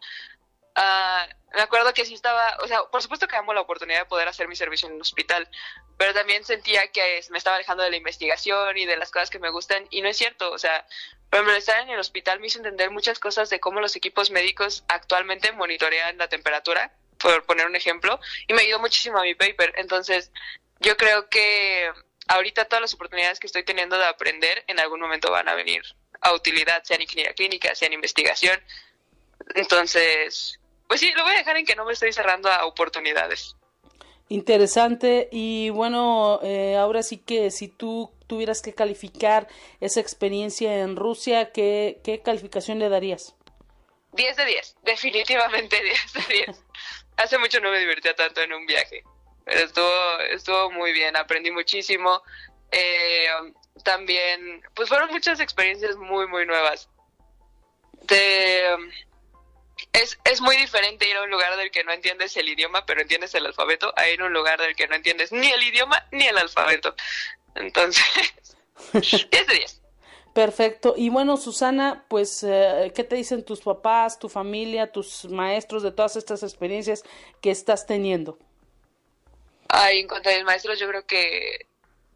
Uh, 0.77 1.55
me 1.55 1.61
acuerdo 1.61 1.93
que 1.93 2.05
sí 2.05 2.13
estaba, 2.13 2.57
o 2.61 2.67
sea, 2.67 2.83
por 2.91 3.01
supuesto 3.01 3.27
que 3.27 3.37
amo 3.37 3.53
la 3.53 3.61
oportunidad 3.61 3.99
de 3.99 4.05
poder 4.05 4.27
hacer 4.27 4.49
mi 4.49 4.57
servicio 4.57 4.89
en 4.89 4.95
un 4.95 5.01
hospital, 5.01 5.49
pero 5.97 6.13
también 6.13 6.43
sentía 6.43 6.91
que 6.91 7.21
me 7.29 7.37
estaba 7.37 7.55
alejando 7.55 7.83
de 7.83 7.91
la 7.91 7.95
investigación 7.95 8.77
y 8.77 8.85
de 8.85 8.97
las 8.97 9.09
cosas 9.09 9.29
que 9.29 9.39
me 9.39 9.49
gustan, 9.49 9.87
y 9.89 10.01
no 10.01 10.09
es 10.09 10.17
cierto, 10.17 10.51
o 10.51 10.57
sea, 10.57 10.85
por 11.29 11.39
ejemplo, 11.39 11.55
estar 11.55 11.79
en 11.79 11.89
el 11.89 11.99
hospital 11.99 12.41
me 12.41 12.47
hizo 12.47 12.57
entender 12.57 12.91
muchas 12.91 13.19
cosas 13.19 13.49
de 13.49 13.61
cómo 13.61 13.79
los 13.79 13.95
equipos 13.95 14.31
médicos 14.31 14.83
actualmente 14.89 15.53
monitorean 15.53 16.17
la 16.17 16.27
temperatura, 16.27 16.93
por 17.17 17.45
poner 17.45 17.65
un 17.67 17.75
ejemplo, 17.77 18.19
y 18.47 18.53
me 18.53 18.63
ayudó 18.63 18.79
muchísimo 18.79 19.17
a 19.17 19.23
mi 19.23 19.33
paper. 19.33 19.73
Entonces, 19.77 20.31
yo 20.81 20.97
creo 20.97 21.29
que 21.29 21.89
ahorita 22.27 22.65
todas 22.65 22.81
las 22.81 22.93
oportunidades 22.93 23.39
que 23.39 23.47
estoy 23.47 23.63
teniendo 23.63 23.97
de 23.97 24.05
aprender 24.05 24.65
en 24.67 24.79
algún 24.79 24.99
momento 24.99 25.31
van 25.31 25.47
a 25.47 25.55
venir 25.55 25.83
a 26.21 26.33
utilidad, 26.33 26.83
sea 26.83 26.95
en 26.95 27.03
ingeniería 27.03 27.33
clínica, 27.33 27.73
sea 27.75 27.87
en 27.87 27.93
investigación. 27.93 28.61
Entonces, 29.55 30.59
pues 30.87 30.99
sí, 30.99 31.11
lo 31.15 31.23
voy 31.23 31.33
a 31.33 31.37
dejar 31.37 31.57
en 31.57 31.65
que 31.65 31.75
no 31.75 31.85
me 31.85 31.93
estoy 31.93 32.13
cerrando 32.13 32.49
a 32.49 32.65
oportunidades. 32.65 33.55
Interesante 34.27 35.29
y 35.31 35.69
bueno, 35.69 36.39
eh, 36.41 36.75
ahora 36.77 37.03
sí 37.03 37.17
que 37.17 37.51
si 37.51 37.67
tú 37.67 38.11
tuvieras 38.27 38.61
que 38.63 38.73
calificar 38.73 39.47
esa 39.81 39.99
experiencia 39.99 40.79
en 40.79 40.95
Rusia, 40.95 41.51
¿qué, 41.51 42.01
qué 42.03 42.21
calificación 42.21 42.79
le 42.79 42.89
darías? 42.89 43.35
10 44.13 44.35
de 44.35 44.45
10, 44.45 44.77
definitivamente 44.83 45.81
10 45.81 46.13
de 46.13 46.33
10. 46.33 46.63
Hace 47.17 47.37
mucho 47.37 47.59
no 47.59 47.69
me 47.69 47.79
divertía 47.79 48.15
tanto 48.15 48.41
en 48.41 48.53
un 48.53 48.65
viaje, 48.65 49.03
pero 49.45 49.59
estuvo, 49.59 50.19
estuvo 50.31 50.71
muy 50.71 50.91
bien, 50.91 51.15
aprendí 51.15 51.51
muchísimo. 51.51 52.23
Eh, 52.71 53.27
también, 53.83 54.63
pues 54.73 54.89
fueron 54.89 55.11
muchas 55.11 55.39
experiencias 55.39 55.95
muy, 55.97 56.27
muy 56.27 56.45
nuevas. 56.45 56.89
De, 58.01 58.75
es, 60.01 60.19
es 60.23 60.41
muy 60.41 60.57
diferente 60.57 61.09
ir 61.09 61.15
a 61.17 61.23
un 61.23 61.29
lugar 61.29 61.55
del 61.57 61.71
que 61.71 61.83
no 61.83 61.91
entiendes 61.91 62.35
el 62.37 62.49
idioma, 62.49 62.85
pero 62.85 63.01
entiendes 63.01 63.33
el 63.35 63.45
alfabeto, 63.45 63.93
a 63.95 64.09
ir 64.09 64.21
a 64.21 64.25
un 64.25 64.33
lugar 64.33 64.59
del 64.59 64.75
que 64.75 64.87
no 64.87 64.95
entiendes 64.95 65.31
ni 65.31 65.49
el 65.51 65.63
idioma 65.63 66.05
ni 66.11 66.25
el 66.25 66.37
alfabeto. 66.37 66.95
Entonces, 67.55 68.03
10 68.93 69.29
de 69.29 69.55
10. 69.55 69.81
Perfecto. 70.33 70.95
Y 70.97 71.09
bueno, 71.09 71.37
Susana, 71.37 72.03
pues, 72.09 72.43
eh, 72.43 72.91
¿qué 72.93 73.05
te 73.05 73.15
dicen 73.15 73.45
tus 73.45 73.61
papás, 73.61 74.19
tu 74.19 74.27
familia, 74.27 74.91
tus 74.91 75.25
maestros 75.25 75.81
de 75.81 75.91
todas 75.91 76.17
estas 76.17 76.43
experiencias 76.43 77.03
que 77.41 77.51
estás 77.51 77.87
teniendo? 77.87 78.37
Ay, 79.69 80.01
en 80.01 80.07
cuanto 80.09 80.29
a 80.29 80.33
mis 80.33 80.43
maestros, 80.43 80.77
yo 80.77 80.89
creo 80.89 81.05
que 81.05 81.67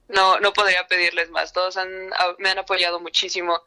no, 0.09 0.38
no 0.39 0.51
podría 0.51 0.86
pedirles 0.88 1.30
más. 1.30 1.53
Todos 1.53 1.77
han, 1.77 2.09
me 2.39 2.49
han 2.49 2.59
apoyado 2.59 2.99
muchísimo. 2.99 3.61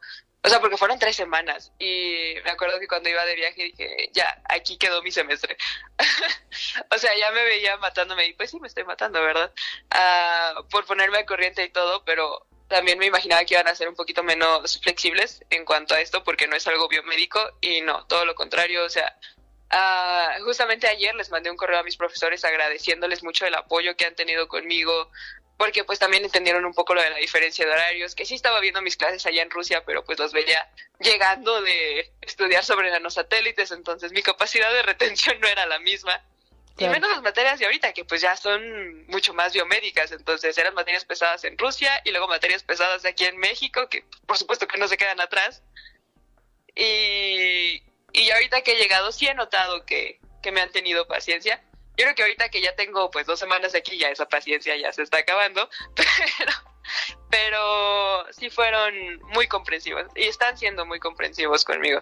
O 0.45 0.49
sea, 0.49 0.59
porque 0.59 0.77
fueron 0.77 0.99
tres 0.99 1.15
semanas 1.15 1.71
y 1.79 2.35
me 2.43 2.51
acuerdo 2.51 2.77
que 2.79 2.87
cuando 2.87 3.09
iba 3.09 3.23
de 3.25 3.35
viaje 3.35 3.63
dije, 3.63 4.09
ya, 4.11 4.41
aquí 4.49 4.77
quedó 4.77 5.01
mi 5.01 5.11
semestre. 5.11 5.55
o 6.91 6.97
sea, 6.97 7.15
ya 7.17 7.31
me 7.31 7.45
veía 7.45 7.77
matándome 7.77 8.25
y 8.27 8.33
pues 8.33 8.51
sí, 8.51 8.59
me 8.59 8.67
estoy 8.67 8.83
matando, 8.83 9.21
¿verdad? 9.21 9.53
Ah, 9.89 10.55
por 10.69 10.85
ponerme 10.85 11.19
a 11.19 11.25
corriente 11.25 11.63
y 11.63 11.69
todo, 11.69 12.03
pero 12.03 12.45
también 12.67 12.99
me 12.99 13.05
imaginaba 13.05 13.45
que 13.45 13.53
iban 13.53 13.67
a 13.67 13.75
ser 13.75 13.87
un 13.87 13.95
poquito 13.95 14.21
menos 14.21 14.81
flexibles 14.81 15.43
en 15.49 15.63
cuanto 15.63 15.95
a 15.95 16.01
esto 16.01 16.23
porque 16.23 16.47
no 16.47 16.57
es 16.57 16.67
algo 16.67 16.89
biomédico 16.89 17.39
y 17.61 17.79
no, 17.81 18.05
todo 18.07 18.25
lo 18.25 18.35
contrario, 18.35 18.83
o 18.83 18.89
sea, 18.89 19.17
Uh, 19.73 20.43
justamente 20.43 20.87
ayer 20.87 21.15
les 21.15 21.31
mandé 21.31 21.49
un 21.49 21.57
correo 21.57 21.79
a 21.79 21.83
mis 21.83 21.97
profesores 21.97 22.45
agradeciéndoles 22.45 23.23
mucho 23.23 23.47
el 23.47 23.55
apoyo 23.55 23.95
que 23.95 24.05
han 24.05 24.13
tenido 24.13 24.47
conmigo, 24.47 25.09
porque 25.57 25.83
pues 25.83 25.99
también 25.99 26.23
entendieron 26.23 26.65
un 26.65 26.73
poco 26.73 26.93
lo 26.93 27.01
de 27.01 27.09
la 27.09 27.17
diferencia 27.17 27.65
de 27.65 27.71
horarios, 27.71 28.15
que 28.15 28.25
sí 28.25 28.35
estaba 28.35 28.59
viendo 28.59 28.81
mis 28.81 28.97
clases 28.97 29.25
allá 29.25 29.41
en 29.41 29.49
Rusia, 29.49 29.83
pero 29.85 30.03
pues 30.03 30.19
los 30.19 30.33
veía 30.33 30.67
llegando 30.99 31.61
de 31.61 32.11
estudiar 32.21 32.63
sobre 32.63 32.91
nanosatélites, 32.91 33.71
entonces 33.71 34.11
mi 34.11 34.21
capacidad 34.21 34.71
de 34.73 34.83
retención 34.83 35.39
no 35.39 35.47
era 35.47 35.65
la 35.65 35.79
misma. 35.79 36.23
Y 36.75 36.87
menos 36.87 37.11
las 37.11 37.21
materias 37.21 37.59
de 37.59 37.65
ahorita, 37.65 37.93
que 37.93 38.03
pues 38.03 38.21
ya 38.21 38.35
son 38.35 39.05
mucho 39.05 39.35
más 39.35 39.53
biomédicas, 39.53 40.11
entonces 40.11 40.57
eran 40.57 40.73
materias 40.73 41.05
pesadas 41.05 41.43
en 41.43 41.55
Rusia 41.55 42.01
y 42.03 42.09
luego 42.09 42.27
materias 42.27 42.63
pesadas 42.63 43.03
de 43.03 43.09
aquí 43.09 43.25
en 43.25 43.37
México, 43.37 43.87
que 43.89 44.03
por 44.25 44.39
supuesto 44.39 44.67
que 44.67 44.79
no 44.79 44.87
se 44.87 44.97
quedan 44.97 45.21
atrás. 45.21 45.61
Y, 46.75 47.83
y 48.11 48.31
ahorita 48.31 48.63
que 48.63 48.71
he 48.71 48.77
llegado 48.77 49.11
sí 49.11 49.27
he 49.27 49.35
notado 49.35 49.85
que, 49.85 50.19
que 50.41 50.51
me 50.51 50.61
han 50.61 50.71
tenido 50.71 51.07
paciencia 51.07 51.63
yo 51.97 52.05
creo 52.05 52.15
que 52.15 52.23
ahorita 52.23 52.49
que 52.49 52.61
ya 52.61 52.75
tengo 52.75 53.11
pues 53.11 53.25
dos 53.25 53.39
semanas 53.39 53.75
aquí, 53.75 53.97
ya 53.97 54.09
esa 54.09 54.27
paciencia 54.27 54.75
ya 54.75 54.91
se 54.91 55.03
está 55.03 55.19
acabando, 55.19 55.69
pero, 55.95 56.51
pero 57.29 58.31
sí 58.31 58.49
fueron 58.49 59.21
muy 59.33 59.47
comprensivos 59.47 60.05
y 60.15 60.23
están 60.23 60.57
siendo 60.57 60.85
muy 60.85 60.99
comprensivos 60.99 61.63
conmigo. 61.63 62.01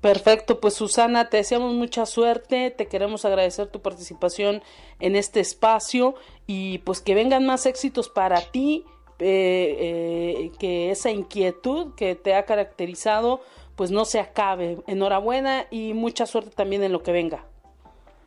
Perfecto, 0.00 0.60
pues 0.60 0.74
Susana, 0.74 1.30
te 1.30 1.38
deseamos 1.38 1.72
mucha 1.72 2.04
suerte, 2.04 2.70
te 2.70 2.88
queremos 2.88 3.24
agradecer 3.24 3.68
tu 3.68 3.80
participación 3.80 4.62
en 5.00 5.16
este 5.16 5.40
espacio 5.40 6.14
y 6.46 6.78
pues 6.78 7.00
que 7.00 7.14
vengan 7.14 7.46
más 7.46 7.64
éxitos 7.64 8.10
para 8.10 8.42
ti, 8.42 8.84
eh, 9.18 9.76
eh, 9.80 10.52
que 10.58 10.90
esa 10.90 11.10
inquietud 11.10 11.94
que 11.94 12.14
te 12.16 12.34
ha 12.34 12.44
caracterizado 12.44 13.40
pues 13.76 13.90
no 13.90 14.04
se 14.04 14.20
acabe. 14.20 14.78
Enhorabuena 14.86 15.66
y 15.70 15.94
mucha 15.94 16.26
suerte 16.26 16.50
también 16.50 16.82
en 16.82 16.92
lo 16.92 17.02
que 17.02 17.10
venga. 17.12 17.46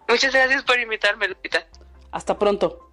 Muchas 0.08 0.34
gracias 0.34 0.64
por 0.64 0.80
invitarme, 0.80 1.28
Lupita. 1.28 1.66
Hasta 2.12 2.38
pronto. 2.40 2.88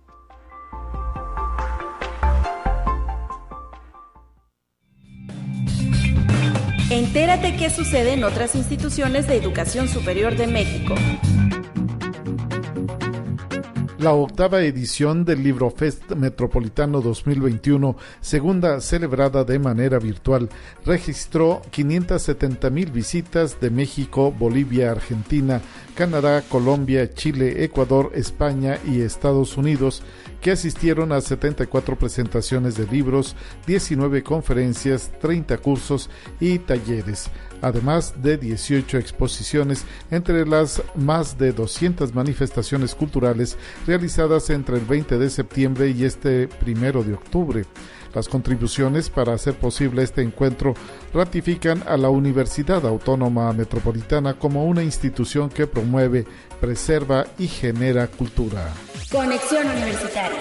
Entérate 6.90 7.56
qué 7.56 7.70
sucede 7.70 8.12
en 8.12 8.24
otras 8.24 8.54
instituciones 8.54 9.26
de 9.26 9.36
educación 9.36 9.88
superior 9.88 10.36
de 10.36 10.46
México. 10.46 10.94
La 14.04 14.12
octava 14.12 14.60
edición 14.60 15.24
del 15.24 15.42
Libro 15.42 15.70
Fest 15.70 16.12
Metropolitano 16.12 17.00
2021, 17.00 17.96
segunda 18.20 18.82
celebrada 18.82 19.44
de 19.44 19.58
manera 19.58 19.98
virtual, 19.98 20.50
registró 20.84 21.62
570 21.70 22.68
mil 22.68 22.90
visitas 22.90 23.58
de 23.62 23.70
México, 23.70 24.30
Bolivia, 24.30 24.90
Argentina, 24.90 25.62
Canadá, 25.94 26.42
Colombia, 26.42 27.14
Chile, 27.14 27.64
Ecuador, 27.64 28.12
España 28.14 28.78
y 28.86 29.00
Estados 29.00 29.56
Unidos, 29.56 30.02
que 30.44 30.50
asistieron 30.50 31.10
a 31.12 31.22
74 31.22 31.96
presentaciones 31.96 32.76
de 32.76 32.86
libros, 32.86 33.34
19 33.66 34.22
conferencias, 34.22 35.10
30 35.18 35.56
cursos 35.56 36.10
y 36.38 36.58
talleres 36.58 37.30
además 37.64 38.14
de 38.22 38.36
18 38.36 38.98
exposiciones 38.98 39.86
entre 40.10 40.46
las 40.46 40.82
más 40.94 41.38
de 41.38 41.52
200 41.52 42.14
manifestaciones 42.14 42.94
culturales 42.94 43.56
realizadas 43.86 44.50
entre 44.50 44.76
el 44.76 44.84
20 44.84 45.16
de 45.16 45.30
septiembre 45.30 45.88
y 45.88 46.04
este 46.04 46.46
primero 46.46 47.02
de 47.02 47.14
octubre. 47.14 47.64
Las 48.14 48.28
contribuciones 48.28 49.10
para 49.10 49.32
hacer 49.32 49.54
posible 49.54 50.04
este 50.04 50.22
encuentro 50.22 50.74
ratifican 51.12 51.82
a 51.88 51.96
la 51.96 52.10
Universidad 52.10 52.86
Autónoma 52.86 53.52
Metropolitana 53.52 54.34
como 54.34 54.66
una 54.66 54.84
institución 54.84 55.48
que 55.48 55.66
promueve, 55.66 56.24
preserva 56.60 57.26
y 57.38 57.48
genera 57.48 58.06
cultura. 58.06 58.72
Conexión 59.10 59.66
Universitaria 59.66 60.40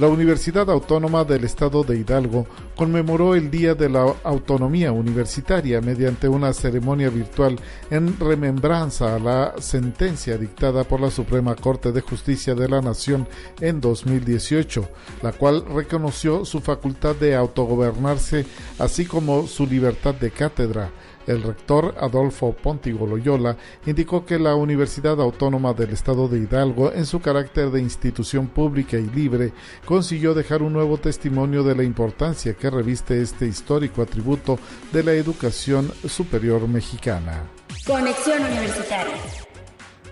la 0.00 0.08
Universidad 0.08 0.70
Autónoma 0.70 1.24
del 1.24 1.44
Estado 1.44 1.84
de 1.84 1.98
Hidalgo 1.98 2.46
conmemoró 2.74 3.34
el 3.34 3.50
Día 3.50 3.74
de 3.74 3.90
la 3.90 4.14
Autonomía 4.24 4.92
Universitaria 4.92 5.82
mediante 5.82 6.26
una 6.26 6.54
ceremonia 6.54 7.10
virtual 7.10 7.60
en 7.90 8.18
remembranza 8.18 9.14
a 9.14 9.18
la 9.18 9.52
sentencia 9.58 10.38
dictada 10.38 10.84
por 10.84 11.02
la 11.02 11.10
Suprema 11.10 11.54
Corte 11.54 11.92
de 11.92 12.00
Justicia 12.00 12.54
de 12.54 12.66
la 12.66 12.80
Nación 12.80 13.28
en 13.60 13.82
2018, 13.82 14.88
la 15.20 15.32
cual 15.32 15.66
reconoció 15.66 16.46
su 16.46 16.60
facultad 16.60 17.14
de 17.16 17.36
autogobernarse 17.36 18.46
así 18.78 19.04
como 19.04 19.46
su 19.46 19.66
libertad 19.66 20.14
de 20.14 20.30
cátedra 20.30 20.90
el 21.30 21.42
rector 21.42 21.94
Adolfo 21.98 22.52
Pontigo 22.52 23.06
Loyola 23.06 23.56
indicó 23.86 24.24
que 24.24 24.38
la 24.38 24.54
Universidad 24.54 25.20
Autónoma 25.20 25.72
del 25.72 25.90
Estado 25.90 26.28
de 26.28 26.38
Hidalgo, 26.38 26.92
en 26.92 27.06
su 27.06 27.20
carácter 27.20 27.70
de 27.70 27.80
institución 27.80 28.48
pública 28.48 28.96
y 28.96 29.08
libre, 29.10 29.52
consiguió 29.84 30.34
dejar 30.34 30.62
un 30.62 30.72
nuevo 30.72 30.98
testimonio 30.98 31.62
de 31.62 31.74
la 31.74 31.84
importancia 31.84 32.54
que 32.54 32.70
reviste 32.70 33.20
este 33.22 33.46
histórico 33.46 34.02
atributo 34.02 34.58
de 34.92 35.02
la 35.02 35.12
educación 35.12 35.90
superior 36.08 36.66
mexicana. 36.68 37.44
Conexión 37.86 38.42
Universitaria. 38.44 39.49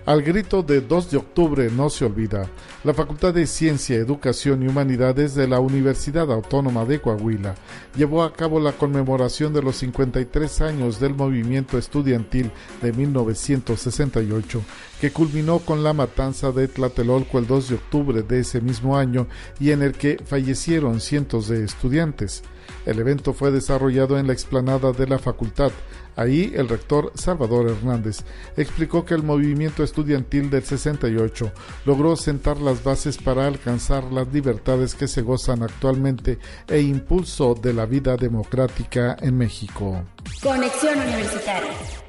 Al 0.09 0.23
grito 0.23 0.63
de 0.63 0.81
2 0.81 1.11
de 1.11 1.17
octubre 1.17 1.69
no 1.69 1.91
se 1.91 2.03
olvida, 2.03 2.49
la 2.83 2.95
Facultad 2.95 3.31
de 3.31 3.45
Ciencia, 3.45 3.95
Educación 3.95 4.63
y 4.63 4.67
Humanidades 4.67 5.35
de 5.35 5.47
la 5.47 5.59
Universidad 5.59 6.31
Autónoma 6.31 6.83
de 6.83 6.99
Coahuila 6.99 7.53
llevó 7.95 8.23
a 8.23 8.33
cabo 8.33 8.59
la 8.59 8.71
conmemoración 8.71 9.53
de 9.53 9.61
los 9.61 9.75
53 9.75 10.61
años 10.61 10.99
del 10.99 11.13
movimiento 11.13 11.77
estudiantil 11.77 12.51
de 12.81 12.91
1968, 12.91 14.63
que 14.99 15.11
culminó 15.11 15.59
con 15.59 15.83
la 15.83 15.93
matanza 15.93 16.51
de 16.51 16.67
Tlatelolco 16.67 17.37
el 17.37 17.45
2 17.45 17.69
de 17.69 17.75
octubre 17.75 18.23
de 18.23 18.39
ese 18.39 18.61
mismo 18.61 18.97
año 18.97 19.27
y 19.59 19.69
en 19.69 19.83
el 19.83 19.91
que 19.91 20.17
fallecieron 20.25 21.01
cientos 21.01 21.49
de 21.49 21.63
estudiantes. 21.63 22.41
El 22.85 22.97
evento 22.99 23.33
fue 23.33 23.51
desarrollado 23.51 24.17
en 24.17 24.25
la 24.25 24.33
explanada 24.33 24.91
de 24.91 25.05
la 25.05 25.19
facultad. 25.19 25.71
Ahí 26.19 26.51
el 26.53 26.67
rector 26.67 27.13
Salvador 27.15 27.69
Hernández 27.69 28.25
explicó 28.57 29.05
que 29.05 29.13
el 29.13 29.23
movimiento 29.23 29.85
estudiantil 29.85 30.49
del 30.49 30.65
68 30.65 31.49
logró 31.85 32.17
sentar 32.17 32.57
las 32.57 32.83
bases 32.83 33.17
para 33.17 33.47
alcanzar 33.47 34.03
las 34.11 34.27
libertades 34.33 34.95
que 34.95 35.07
se 35.07 35.21
gozan 35.21 35.63
actualmente 35.63 36.37
e 36.67 36.81
impulso 36.81 37.55
de 37.55 37.71
la 37.71 37.85
vida 37.85 38.17
democrática 38.17 39.15
en 39.21 39.37
México. 39.37 40.03
Conexión 40.43 40.99
Universitaria 40.99 42.08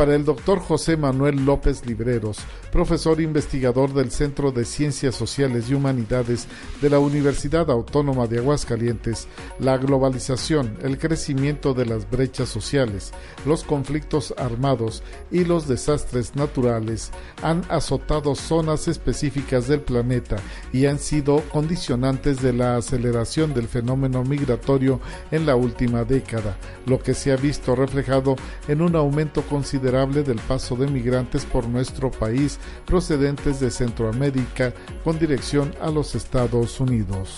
para 0.00 0.16
el 0.16 0.24
doctor 0.24 0.60
José 0.60 0.96
Manuel 0.96 1.44
López 1.44 1.84
Libreros, 1.84 2.38
profesor 2.72 3.20
investigador 3.20 3.92
del 3.92 4.10
Centro 4.10 4.50
de 4.50 4.64
Ciencias 4.64 5.14
Sociales 5.14 5.68
y 5.68 5.74
Humanidades 5.74 6.48
de 6.80 6.88
la 6.88 6.98
Universidad 6.98 7.70
Autónoma 7.70 8.26
de 8.26 8.38
Aguascalientes, 8.38 9.28
la 9.58 9.76
globalización, 9.76 10.78
el 10.82 10.96
crecimiento 10.96 11.74
de 11.74 11.84
las 11.84 12.10
brechas 12.10 12.48
sociales, 12.48 13.12
los 13.44 13.62
conflictos 13.62 14.32
armados 14.38 15.02
y 15.30 15.44
los 15.44 15.68
desastres 15.68 16.34
naturales 16.34 17.10
han 17.42 17.62
azotado 17.68 18.34
zonas 18.34 18.88
específicas 18.88 19.68
del 19.68 19.82
planeta 19.82 20.36
y 20.72 20.86
han 20.86 20.98
sido 20.98 21.42
condicionantes 21.52 22.40
de 22.40 22.54
la 22.54 22.76
aceleración 22.76 23.52
del 23.52 23.68
fenómeno 23.68 24.24
migratorio 24.24 24.98
en 25.30 25.44
la 25.44 25.56
última 25.56 26.04
década, 26.04 26.56
lo 26.86 27.00
que 27.00 27.12
se 27.12 27.32
ha 27.32 27.36
visto 27.36 27.76
reflejado 27.76 28.36
en 28.66 28.80
un 28.80 28.96
aumento 28.96 29.42
considerable 29.42 29.89
del 29.90 30.38
paso 30.46 30.76
de 30.76 30.86
migrantes 30.86 31.44
por 31.44 31.66
nuestro 31.66 32.12
país 32.12 32.60
procedentes 32.86 33.58
de 33.58 33.72
Centroamérica 33.72 34.72
con 35.02 35.18
dirección 35.18 35.74
a 35.80 35.90
los 35.90 36.14
Estados 36.14 36.78
Unidos. 36.78 37.34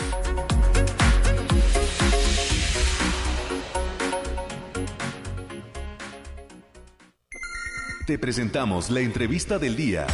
Te 8.07 8.19
presentamos 8.19 8.91
la 8.91 9.01
entrevista 9.01 9.59
del 9.59 9.75
día 9.75 10.07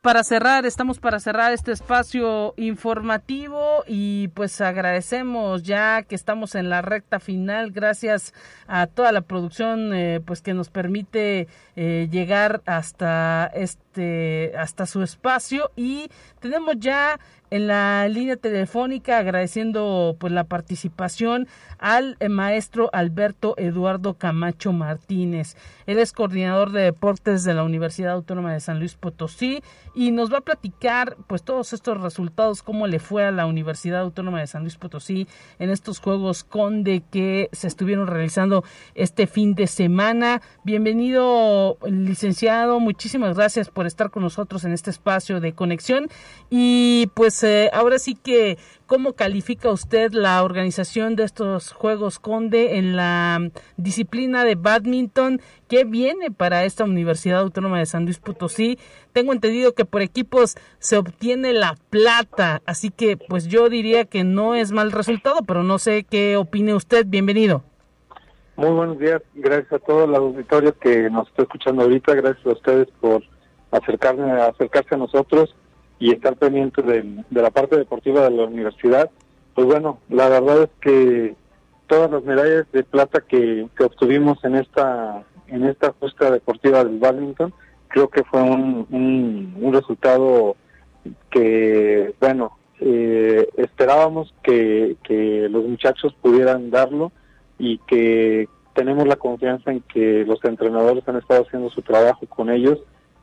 para 0.00 0.24
cerrar, 0.24 0.64
estamos 0.64 0.98
para 0.98 1.20
cerrar 1.20 1.52
este 1.52 1.72
espacio 1.72 2.54
informativo 2.56 3.84
y 3.86 4.28
pues 4.28 4.58
agradecemos 4.62 5.62
ya 5.62 6.02
que 6.04 6.14
estamos 6.14 6.54
en 6.54 6.70
la 6.70 6.80
recta 6.80 7.20
final, 7.20 7.70
gracias 7.70 8.32
a 8.66 8.86
toda 8.86 9.12
la 9.12 9.20
producción 9.20 9.92
eh, 9.92 10.20
pues 10.24 10.40
que 10.40 10.54
nos 10.54 10.70
permite 10.70 11.48
eh, 11.76 12.08
llegar 12.10 12.62
hasta 12.64 13.50
este 13.52 14.54
hasta 14.56 14.86
su 14.86 15.02
espacio 15.02 15.70
y 15.76 16.08
tenemos 16.40 16.76
ya 16.78 17.18
en 17.50 17.66
la 17.66 18.06
línea 18.08 18.36
telefónica 18.36 19.18
agradeciendo 19.18 20.16
pues 20.18 20.32
la 20.32 20.44
participación 20.44 21.48
al 21.78 22.16
eh, 22.20 22.28
maestro 22.28 22.90
Alberto 22.92 23.54
Eduardo 23.56 24.14
Camacho 24.14 24.72
Martínez. 24.72 25.56
Él 25.86 25.98
es 25.98 26.12
coordinador 26.12 26.70
de 26.70 26.82
deportes 26.82 27.42
de 27.44 27.54
la 27.54 27.64
Universidad 27.64 28.12
Autónoma 28.12 28.52
de 28.52 28.60
San 28.60 28.78
Luis 28.78 28.94
Potosí 28.94 29.62
y 30.00 30.12
nos 30.12 30.32
va 30.32 30.38
a 30.38 30.40
platicar 30.40 31.18
pues 31.26 31.42
todos 31.42 31.74
estos 31.74 32.00
resultados, 32.00 32.62
cómo 32.62 32.86
le 32.86 33.00
fue 33.00 33.26
a 33.26 33.30
la 33.30 33.44
Universidad 33.44 34.00
Autónoma 34.00 34.40
de 34.40 34.46
San 34.46 34.62
Luis 34.62 34.78
Potosí 34.78 35.28
en 35.58 35.68
estos 35.68 35.98
Juegos 35.98 36.42
Conde 36.42 37.02
que 37.10 37.50
se 37.52 37.66
estuvieron 37.66 38.06
realizando 38.06 38.64
este 38.94 39.26
fin 39.26 39.54
de 39.54 39.66
semana. 39.66 40.40
Bienvenido, 40.64 41.76
licenciado, 41.84 42.80
muchísimas 42.80 43.36
gracias 43.36 43.68
por 43.68 43.86
estar 43.86 44.08
con 44.10 44.22
nosotros 44.22 44.64
en 44.64 44.72
este 44.72 44.88
espacio 44.88 45.38
de 45.38 45.52
conexión 45.52 46.08
y 46.48 47.10
pues 47.12 47.42
eh, 47.42 47.68
ahora 47.74 47.98
sí 47.98 48.14
que, 48.14 48.56
¿cómo 48.90 49.12
califica 49.12 49.70
usted 49.70 50.10
la 50.10 50.42
organización 50.42 51.14
de 51.14 51.22
estos 51.22 51.70
Juegos 51.70 52.18
Conde 52.18 52.76
en 52.76 52.96
la 52.96 53.38
disciplina 53.76 54.42
de 54.42 54.56
badminton? 54.56 55.40
¿Qué 55.68 55.84
viene 55.84 56.32
para 56.32 56.64
esta 56.64 56.82
Universidad 56.82 57.38
Autónoma 57.38 57.78
de 57.78 57.86
San 57.86 58.04
Luis 58.04 58.18
Potosí? 58.18 58.80
Tengo 59.12 59.32
entendido 59.32 59.74
que 59.74 59.84
por 59.84 60.02
equipos 60.02 60.56
se 60.80 60.98
obtiene 60.98 61.52
la 61.52 61.76
plata, 61.90 62.62
así 62.66 62.90
que 62.90 63.16
pues 63.16 63.46
yo 63.46 63.68
diría 63.68 64.06
que 64.06 64.24
no 64.24 64.56
es 64.56 64.72
mal 64.72 64.90
resultado, 64.90 65.38
pero 65.46 65.62
no 65.62 65.78
sé 65.78 66.02
qué 66.02 66.36
opine 66.36 66.74
usted. 66.74 67.06
Bienvenido. 67.06 67.62
Muy 68.56 68.70
buenos 68.70 68.98
días, 68.98 69.22
gracias 69.36 69.72
a 69.72 69.78
todo 69.78 70.06
el 70.06 70.16
auditorio 70.16 70.76
que 70.76 71.08
nos 71.10 71.28
está 71.28 71.42
escuchando 71.42 71.82
ahorita, 71.82 72.12
gracias 72.16 72.44
a 72.44 72.50
ustedes 72.50 72.88
por 73.00 73.22
acercarme, 73.70 74.32
acercarse 74.32 74.96
a 74.96 74.98
nosotros 74.98 75.54
y 76.00 76.10
estar 76.12 76.34
pendiente 76.36 76.82
de, 76.82 77.24
la 77.30 77.50
parte 77.50 77.76
deportiva 77.76 78.22
de 78.22 78.30
la 78.30 78.44
universidad. 78.44 79.08
Pues 79.54 79.68
bueno, 79.68 79.98
la 80.08 80.28
verdad 80.28 80.64
es 80.64 80.70
que 80.80 81.36
todas 81.86 82.10
las 82.10 82.24
medallas 82.24 82.66
de 82.72 82.82
plata 82.82 83.20
que, 83.20 83.68
obtuvimos 83.78 84.42
en 84.44 84.56
esta 84.56 85.22
en 85.46 85.64
esta 85.64 85.92
justa 85.98 86.30
deportiva 86.30 86.84
del 86.84 87.00
badminton 87.00 87.52
creo 87.88 88.08
que 88.08 88.22
fue 88.22 88.40
un, 88.40 88.86
un, 89.60 89.72
resultado 89.72 90.54
que 91.28 92.14
bueno 92.20 92.56
eh, 92.78 93.48
esperábamos 93.56 94.32
que 94.44 94.96
los 95.50 95.64
muchachos 95.64 96.14
pudieran 96.22 96.70
darlo 96.70 97.10
y 97.58 97.78
que 97.78 98.48
tenemos 98.74 99.06
la 99.06 99.16
confianza 99.16 99.70
en 99.70 99.80
que 99.82 100.24
los 100.24 100.42
entrenadores 100.44 101.06
han 101.06 101.16
estado 101.16 101.42
haciendo 101.42 101.68
su 101.70 101.82
trabajo 101.82 102.26
con 102.26 102.48
ellos. 102.48 102.78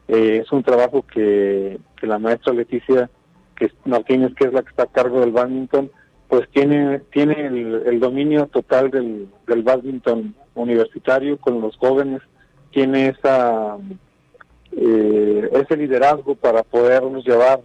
Eh, 0.07 0.41
es 0.43 0.51
un 0.51 0.63
trabajo 0.63 1.03
que, 1.03 1.79
la 2.01 2.19
maestra 2.19 2.53
Leticia 2.53 3.09
que 3.55 3.71
Martínez, 3.85 4.33
que 4.35 4.45
es 4.45 4.53
la 4.53 4.61
que 4.61 4.69
está 4.69 4.83
a 4.83 4.87
cargo 4.91 5.19
del 5.19 5.31
badminton, 5.31 5.91
pues 6.27 6.47
tiene 6.49 6.99
tiene 7.11 7.47
el, 7.47 7.99
dominio 7.99 8.47
total 8.47 8.91
del, 8.91 9.27
del 9.47 9.63
badminton 9.63 10.35
universitario 10.55 11.37
con 11.37 11.59
los 11.59 11.75
jóvenes, 11.77 12.21
tiene 12.71 13.09
esa 13.09 13.77
eh, 14.73 15.49
ese 15.53 15.75
liderazgo 15.75 16.35
para 16.35 16.63
podernos 16.63 17.25
llevar 17.25 17.61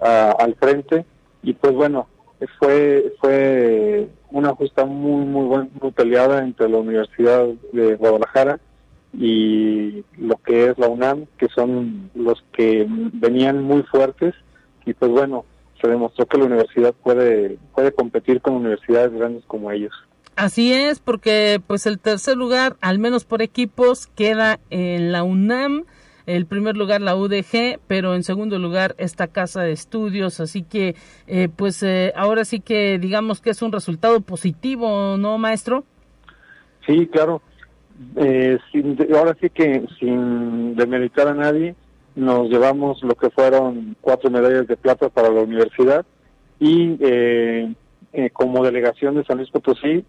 al 0.00 0.54
frente. 0.56 1.04
Y 1.42 1.54
pues 1.54 1.74
bueno 1.74 2.06
fue 2.58 3.14
fue 3.20 4.08
una 4.30 4.54
justa 4.54 4.84
muy 4.84 5.24
muy 5.24 5.46
buena 5.46 5.68
muy 5.80 5.90
peleada 5.90 6.42
entre 6.44 6.68
la 6.68 6.78
Universidad 6.78 7.46
de 7.72 7.96
Guadalajara 7.96 8.60
y 9.12 10.04
lo 10.18 10.36
que 10.44 10.66
es 10.70 10.78
la 10.78 10.88
UNAM 10.88 11.26
que 11.36 11.48
son 11.48 12.10
los 12.14 12.42
que 12.52 12.86
venían 12.88 13.62
muy 13.62 13.82
fuertes 13.82 14.34
y 14.86 14.94
pues 14.94 15.10
bueno 15.10 15.44
se 15.80 15.88
demostró 15.88 16.26
que 16.26 16.38
la 16.38 16.44
universidad 16.44 16.94
puede 17.02 17.58
puede 17.74 17.92
competir 17.92 18.40
con 18.40 18.54
universidades 18.54 19.12
grandes 19.12 19.44
como 19.46 19.70
ellos 19.70 19.92
Así 20.36 20.72
es, 20.72 21.00
porque 21.00 21.60
pues 21.66 21.84
el 21.84 21.98
tercer 21.98 22.34
lugar, 22.34 22.76
al 22.80 22.98
menos 22.98 23.26
por 23.26 23.42
equipos, 23.42 24.06
queda 24.06 24.58
en 24.70 25.12
la 25.12 25.22
UNAM 25.22 25.84
el 26.24 26.46
primer 26.46 26.76
lugar 26.76 27.00
la 27.00 27.16
UDG, 27.16 27.80
pero 27.86 28.14
en 28.14 28.22
segundo 28.22 28.58
lugar 28.58 28.94
esta 28.98 29.26
casa 29.26 29.62
de 29.62 29.72
estudios, 29.72 30.40
así 30.40 30.62
que 30.62 30.94
eh, 31.26 31.48
pues 31.54 31.82
eh, 31.82 32.12
ahora 32.16 32.44
sí 32.44 32.60
que 32.60 32.98
digamos 32.98 33.40
que 33.40 33.50
es 33.50 33.62
un 33.62 33.72
resultado 33.72 34.20
positivo, 34.20 35.16
¿no, 35.18 35.38
maestro? 35.38 35.84
Sí, 36.86 37.06
claro. 37.08 37.42
Eh, 38.16 38.58
ahora 39.14 39.36
sí 39.40 39.50
que 39.50 39.84
sin 39.98 40.74
demeritar 40.76 41.28
a 41.28 41.34
nadie, 41.34 41.74
nos 42.14 42.48
llevamos 42.48 43.02
lo 43.02 43.14
que 43.14 43.30
fueron 43.30 43.96
cuatro 44.00 44.30
medallas 44.30 44.66
de 44.66 44.76
plata 44.76 45.08
para 45.08 45.30
la 45.30 45.42
universidad 45.42 46.04
y 46.58 46.98
como 48.32 48.64
delegación 48.64 49.14
de 49.14 49.24
San 49.24 49.38
Luis 49.38 49.50
Potosí, 49.50 50.04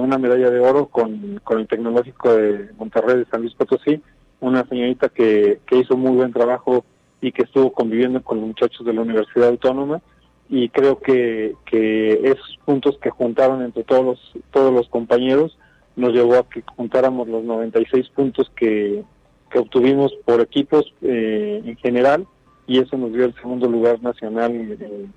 una 0.00 0.18
medalla 0.18 0.50
de 0.50 0.58
oro 0.58 0.86
con, 0.86 1.40
con 1.44 1.60
el 1.60 1.68
Tecnológico 1.68 2.34
de 2.34 2.70
Monterrey 2.78 3.18
de 3.18 3.26
San 3.26 3.42
Luis 3.42 3.54
Potosí 3.54 4.00
una 4.42 4.66
señorita 4.68 5.08
que, 5.08 5.60
que 5.66 5.78
hizo 5.78 5.96
muy 5.96 6.16
buen 6.16 6.32
trabajo 6.32 6.84
y 7.20 7.30
que 7.30 7.42
estuvo 7.42 7.72
conviviendo 7.72 8.22
con 8.22 8.38
los 8.38 8.48
muchachos 8.48 8.84
de 8.84 8.92
la 8.92 9.00
Universidad 9.00 9.48
Autónoma 9.48 10.02
y 10.48 10.68
creo 10.68 10.98
que, 10.98 11.54
que 11.64 12.14
esos 12.24 12.58
puntos 12.64 12.98
que 12.98 13.10
juntaron 13.10 13.62
entre 13.62 13.84
todos 13.84 14.04
los, 14.04 14.44
todos 14.50 14.74
los 14.74 14.88
compañeros 14.88 15.56
nos 15.96 16.12
llevó 16.12 16.36
a 16.36 16.48
que 16.48 16.62
juntáramos 16.76 17.28
los 17.28 17.44
96 17.44 18.08
puntos 18.10 18.50
que, 18.56 19.02
que 19.50 19.58
obtuvimos 19.58 20.12
por 20.24 20.40
equipos 20.40 20.92
eh, 21.02 21.62
en 21.64 21.76
general 21.76 22.26
y 22.66 22.78
eso 22.78 22.96
nos 22.96 23.12
dio 23.12 23.24
el 23.24 23.34
segundo 23.34 23.68
lugar 23.68 24.02
nacional 24.02 24.52
en, 24.52 25.12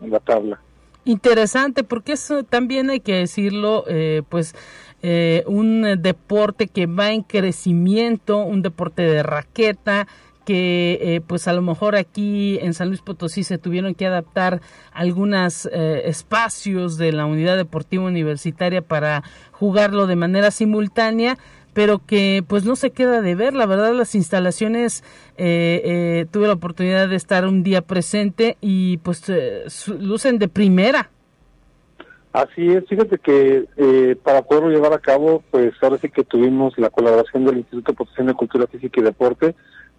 en 0.00 0.10
la 0.10 0.20
tabla. 0.20 0.60
Interesante, 1.04 1.84
porque 1.84 2.12
eso 2.12 2.44
también 2.44 2.88
hay 2.88 3.00
que 3.00 3.14
decirlo, 3.14 3.84
eh, 3.88 4.22
pues 4.28 4.54
eh, 5.02 5.44
un 5.46 6.00
deporte 6.00 6.66
que 6.66 6.86
va 6.86 7.12
en 7.12 7.22
crecimiento, 7.22 8.38
un 8.38 8.62
deporte 8.62 9.02
de 9.02 9.22
raqueta, 9.22 10.08
que 10.44 10.98
eh, 11.00 11.20
pues 11.26 11.48
a 11.48 11.52
lo 11.52 11.62
mejor 11.62 11.96
aquí 11.96 12.58
en 12.60 12.74
San 12.74 12.88
Luis 12.88 13.00
Potosí 13.00 13.44
se 13.44 13.58
tuvieron 13.58 13.94
que 13.94 14.06
adaptar 14.06 14.60
algunos 14.92 15.66
eh, 15.66 16.02
espacios 16.06 16.96
de 16.96 17.12
la 17.12 17.26
unidad 17.26 17.56
deportiva 17.56 18.04
universitaria 18.04 18.82
para 18.82 19.22
jugarlo 19.52 20.06
de 20.06 20.16
manera 20.16 20.50
simultánea 20.50 21.38
pero 21.72 22.00
que 22.06 22.44
pues 22.46 22.64
no 22.64 22.76
se 22.76 22.92
queda 22.92 23.20
de 23.20 23.34
ver. 23.34 23.52
La 23.52 23.66
verdad 23.66 23.92
las 23.94 24.14
instalaciones 24.14 25.02
tuve 25.36 26.46
la 26.46 26.52
oportunidad 26.52 27.08
de 27.08 27.16
estar 27.16 27.44
un 27.48 27.64
día 27.64 27.82
presente 27.82 28.56
y 28.60 28.98
pues 28.98 29.24
lucen 29.88 30.38
de 30.38 30.46
primera. 30.46 31.10
Así 32.34 32.68
es, 32.68 32.84
fíjate 32.88 33.18
que 33.18 33.64
eh, 33.76 34.16
para 34.20 34.42
poderlo 34.42 34.68
llevar 34.68 34.92
a 34.92 34.98
cabo, 34.98 35.44
pues 35.52 35.72
ahora 35.80 35.98
sí 35.98 36.08
que 36.08 36.24
tuvimos 36.24 36.76
la 36.78 36.90
colaboración 36.90 37.44
del 37.44 37.58
Instituto 37.58 37.92
de 37.92 37.96
Protección 37.96 38.26
de 38.26 38.34
Cultura 38.34 38.66
Física 38.66 39.00
y 39.00 39.04
Deporte, 39.04 39.54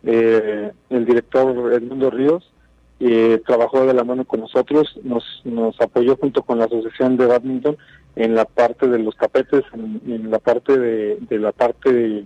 eh, 0.06 0.72
el 0.90 1.06
director 1.06 1.74
Edmundo 1.74 2.10
Ríos 2.10 2.52
eh, 3.00 3.42
trabajó 3.46 3.86
de 3.86 3.94
la 3.94 4.04
mano 4.04 4.24
con 4.26 4.40
nosotros, 4.40 4.98
nos, 5.04 5.24
nos 5.44 5.80
apoyó 5.82 6.16
junto 6.16 6.44
con 6.44 6.60
la 6.60 6.66
Asociación 6.66 7.18
de 7.18 7.26
Badminton 7.26 7.78
en 8.16 8.36
la 8.36 8.46
parte 8.46 8.88
de 8.88 9.00
los 9.00 9.18
tapetes, 9.18 9.64
en, 9.74 10.32
la 10.32 10.40
parte 10.40 10.78
de, 10.78 11.18
de 11.20 11.40
la 11.40 11.52
parte 11.52 12.26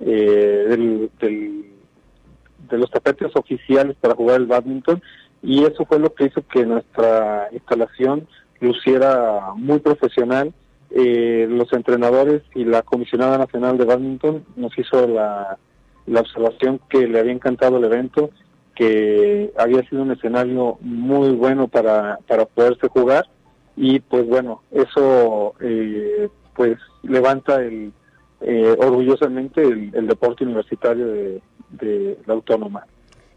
eh, 0.00 0.66
del, 0.68 1.10
del, 1.20 1.64
de 2.68 2.78
los 2.78 2.90
tapetes 2.90 3.34
oficiales 3.34 3.96
para 4.00 4.14
jugar 4.14 4.40
el 4.40 4.46
badminton 4.46 5.02
y 5.42 5.64
eso 5.64 5.86
fue 5.86 5.98
lo 5.98 6.14
que 6.14 6.26
hizo 6.26 6.42
que 6.46 6.66
nuestra 6.66 7.48
instalación 7.52 8.26
luciera 8.60 9.52
muy 9.56 9.78
profesional. 9.78 10.52
Eh, 10.90 11.46
los 11.48 11.72
entrenadores 11.72 12.42
y 12.54 12.64
la 12.64 12.82
comisionada 12.82 13.38
nacional 13.38 13.78
de 13.78 13.84
badminton 13.84 14.44
nos 14.56 14.76
hizo 14.76 15.06
la, 15.06 15.56
la 16.06 16.20
observación 16.20 16.80
que 16.88 17.06
le 17.06 17.20
había 17.20 17.32
encantado 17.32 17.78
el 17.78 17.84
evento, 17.84 18.30
que 18.74 19.52
había 19.58 19.82
sido 19.88 20.02
un 20.02 20.12
escenario 20.12 20.78
muy 20.80 21.30
bueno 21.30 21.68
para, 21.68 22.18
para 22.26 22.46
poderse 22.46 22.88
jugar 22.88 23.26
y 23.76 24.00
pues 24.00 24.26
bueno, 24.26 24.62
eso 24.70 25.54
eh, 25.60 26.28
pues 26.54 26.78
levanta 27.02 27.62
el, 27.62 27.92
eh, 28.40 28.74
orgullosamente 28.78 29.62
el, 29.62 30.06
deporte 30.06 30.44
universitario 30.44 31.06
de, 31.06 31.42
de 31.70 32.18
la 32.26 32.34
autónoma. 32.34 32.86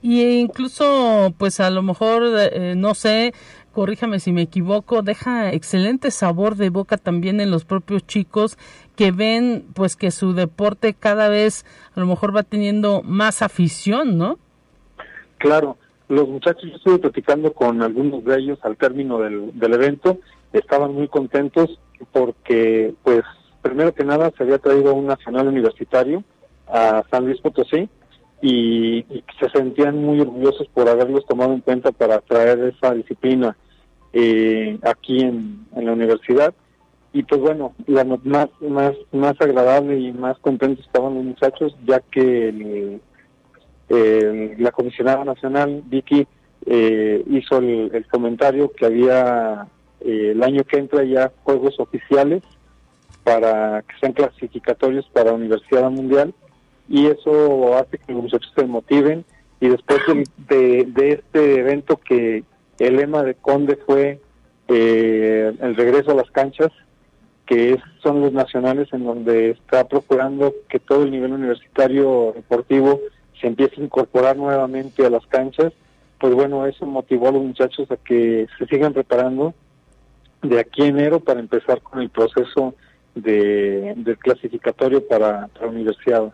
Y 0.04 0.22
incluso, 0.41 1.34
pues 1.38 1.62
a 1.62 1.70
lo 1.70 1.82
mejor, 1.82 2.24
eh, 2.38 2.76
no 2.76 2.93
sé, 2.93 3.34
corríjame 3.72 4.20
si 4.20 4.34
me 4.34 4.41
equivoco, 4.41 5.01
deja 5.01 5.54
excelente 5.54 6.12
sabor 6.12 6.58
de 6.58 6.70
boca 6.70 6.97
también 6.97 7.39
en 7.39 7.49
los 7.49 7.64
propios 7.64 8.06
chicos 8.06 8.58
que 8.97 9.14
ven 9.14 9.66
pues 9.74 9.95
que 9.95 10.12
su 10.12 10.34
deporte 10.34 10.93
cada 10.93 11.30
vez 11.30 11.66
a 11.95 12.01
lo 12.01 12.06
mejor 12.06 12.36
va 12.36 12.43
teniendo 12.43 13.01
más 13.01 13.41
afición, 13.41 14.18
¿no? 14.18 14.39
Claro, 15.38 15.78
los 16.10 16.28
muchachos, 16.28 16.70
yo 16.70 16.76
estuve 16.76 16.99
platicando 16.99 17.54
con 17.54 17.82
algunos 17.82 18.26
de 18.26 18.39
ellos 18.39 18.60
al 18.64 18.76
término 18.76 19.20
del, 19.20 19.58
del 19.58 19.74
evento, 19.74 20.20
estaban 20.51 20.93
muy 20.93 21.08
contentos 21.08 21.80
porque 22.12 22.93
pues 23.04 23.22
primero 23.62 23.93
que 23.93 24.04
nada 24.04 24.34
se 24.38 24.43
había 24.43 24.58
traído 24.58 24.93
un 24.93 25.08
nacional 25.08 25.47
universitario 25.47 26.26
a 26.68 27.04
San 27.10 27.24
Luis 27.24 27.39
Potosí 27.39 27.88
y, 28.43 29.05
se 29.39 29.49
sentían 29.49 30.03
muy 30.03 30.19
orgullosos 30.19 30.67
por 30.73 30.89
haberlos 30.89 31.25
tomado 31.25 31.53
en 31.53 31.61
cuenta 31.61 31.93
para 31.93 32.19
traer 32.19 32.59
esa 32.75 32.93
disciplina 32.93 33.55
eh, 34.11 34.77
aquí 34.83 35.21
en, 35.21 35.65
la 35.75 35.93
universidad. 35.93 36.53
Y 37.13 37.23
pues 37.23 37.39
bueno 37.39 37.73
la 37.85 38.03
más 38.03 38.49
más 38.59 38.93
más 39.11 39.39
agradable 39.39 39.99
y 39.99 40.11
más 40.11 40.37
contentos 40.39 40.83
estaban 40.85 41.13
los 41.13 41.23
muchachos 41.23 41.75
ya 41.85 41.99
que 41.99 42.99
la 44.57 44.71
comisionada 44.71 45.23
nacional 45.23 45.83
Vicky 45.85 46.27
eh, 46.65 47.23
hizo 47.29 47.59
el, 47.59 48.05
comentario 48.11 48.71
que 48.71 48.87
había 48.87 49.67
eh, 50.01 50.31
el 50.31 50.41
año 50.41 50.63
que 50.63 50.79
entra 50.79 51.03
ya 51.03 51.31
juegos 51.43 51.79
oficiales 51.79 52.41
para 53.23 53.83
que 53.83 53.95
sean 53.99 54.13
clasificatorios 54.13 55.07
para 55.13 55.33
Universidad 55.33 55.91
Mundial 55.91 56.33
y 56.89 57.07
eso 57.07 57.75
hace 57.75 57.97
que 57.97 58.13
los 58.13 58.23
muchachos 58.23 58.51
se 58.55 58.65
motiven 58.65 59.25
y 59.59 59.69
después 59.69 59.99
de, 60.49 60.91
este 60.97 61.59
evento 61.59 61.97
que 61.97 62.43
el 62.79 62.97
lema 62.97 63.23
de 63.23 63.36
Conde 63.36 63.77
fue 63.77 64.19
eh, 64.67 65.53
el 65.61 65.75
regreso 65.75 66.11
a 66.11 66.15
las 66.15 66.29
canchas, 66.31 66.69
que 67.45 67.79
son 68.01 68.19
los 68.19 68.34
nacionales 68.34 68.89
en 68.91 69.05
donde 69.05 69.51
está 69.51 69.88
procurando 69.88 70.53
que 70.67 70.79
todo 70.79 71.03
el 71.03 71.11
nivel 71.11 71.31
universitario 71.34 72.34
deportivo 72.36 72.99
se 73.39 73.47
empiece 73.47 73.79
a 73.79 73.86
incorporar 73.86 74.36
nuevamente 74.36 75.05
a 75.05 75.09
las 75.09 75.25
canchas. 75.27 75.71
Pues 76.19 76.34
bueno, 76.34 76.65
eso 76.65 76.86
motivó 76.86 77.29
a 77.29 77.31
los 77.31 77.43
muchachos 77.43 77.89
a 77.89 77.95
que 77.97 78.47
se 78.57 78.65
sigan 78.67 78.93
preparando 78.93 79.53
de 80.41 80.59
aquí 80.59 80.81
en 80.81 80.99
enero 80.99 81.21
para 81.21 81.39
empezar 81.39 81.81
con 81.81 82.01
el 82.01 82.09
proceso 82.09 82.75
de, 83.15 83.95
clasificatorio 84.19 85.07
para, 85.07 85.47
para 85.47 85.67
universidad 85.67 86.34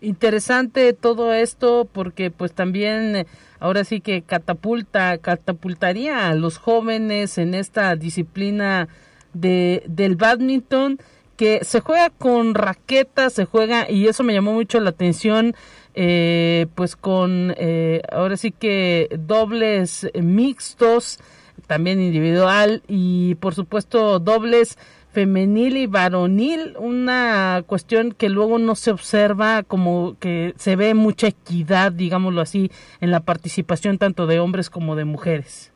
interesante 0.00 0.92
todo 0.92 1.32
esto 1.32 1.88
porque 1.90 2.30
pues 2.30 2.52
también 2.52 3.16
eh, 3.16 3.26
ahora 3.60 3.84
sí 3.84 4.00
que 4.00 4.22
catapulta 4.22 5.18
catapultaría 5.18 6.28
a 6.28 6.34
los 6.34 6.58
jóvenes 6.58 7.38
en 7.38 7.54
esta 7.54 7.96
disciplina 7.96 8.88
de, 9.34 9.82
del 9.86 10.16
badminton 10.16 10.98
que 11.38 11.60
se 11.62 11.78
juega 11.80 12.10
con 12.10 12.54
raquetas, 12.54 13.32
se 13.32 13.44
juega, 13.44 13.88
y 13.88 14.08
eso 14.08 14.24
me 14.24 14.34
llamó 14.34 14.52
mucho 14.52 14.80
la 14.80 14.90
atención, 14.90 15.54
eh, 15.94 16.66
pues 16.74 16.96
con, 16.96 17.54
eh, 17.56 18.02
ahora 18.10 18.36
sí 18.36 18.50
que 18.50 19.08
dobles 19.16 20.08
mixtos, 20.20 21.20
también 21.68 22.00
individual, 22.00 22.82
y 22.88 23.36
por 23.36 23.54
supuesto 23.54 24.18
dobles 24.18 24.78
femenil 25.12 25.76
y 25.76 25.86
varonil, 25.86 26.76
una 26.78 27.62
cuestión 27.66 28.12
que 28.12 28.28
luego 28.28 28.58
no 28.58 28.74
se 28.74 28.90
observa 28.90 29.62
como 29.62 30.16
que 30.20 30.54
se 30.56 30.76
ve 30.76 30.94
mucha 30.94 31.28
equidad, 31.28 31.92
digámoslo 31.92 32.40
así, 32.40 32.70
en 33.00 33.10
la 33.10 33.20
participación 33.20 33.98
tanto 33.98 34.26
de 34.26 34.40
hombres 34.40 34.70
como 34.70 34.96
de 34.96 35.04
mujeres. 35.04 35.72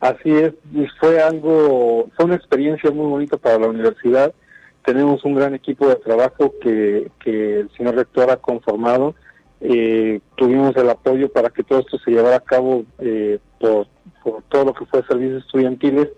Así 0.00 0.30
es, 0.30 0.52
fue 1.00 1.20
algo, 1.20 2.08
fue 2.16 2.26
una 2.26 2.36
experiencia 2.36 2.90
muy 2.90 3.06
bonita 3.06 3.36
para 3.36 3.58
la 3.58 3.68
universidad 3.68 4.32
tenemos 4.86 5.24
un 5.24 5.34
gran 5.34 5.52
equipo 5.52 5.88
de 5.88 5.96
trabajo 5.96 6.54
que, 6.62 7.10
el 7.26 7.68
señor 7.76 7.96
rector 7.96 8.30
ha 8.30 8.36
conformado. 8.36 9.16
Eh, 9.60 10.20
tuvimos 10.36 10.76
el 10.76 10.88
apoyo 10.88 11.28
para 11.28 11.50
que 11.50 11.64
todo 11.64 11.80
esto 11.80 11.98
se 11.98 12.12
llevara 12.12 12.36
a 12.36 12.40
cabo 12.40 12.84
eh, 13.00 13.40
por, 13.58 13.88
todo 14.48 14.66
lo 14.66 14.74
que 14.74 14.86
fue 14.86 15.02
servicios 15.02 15.44
estudiantiles, 15.44 16.08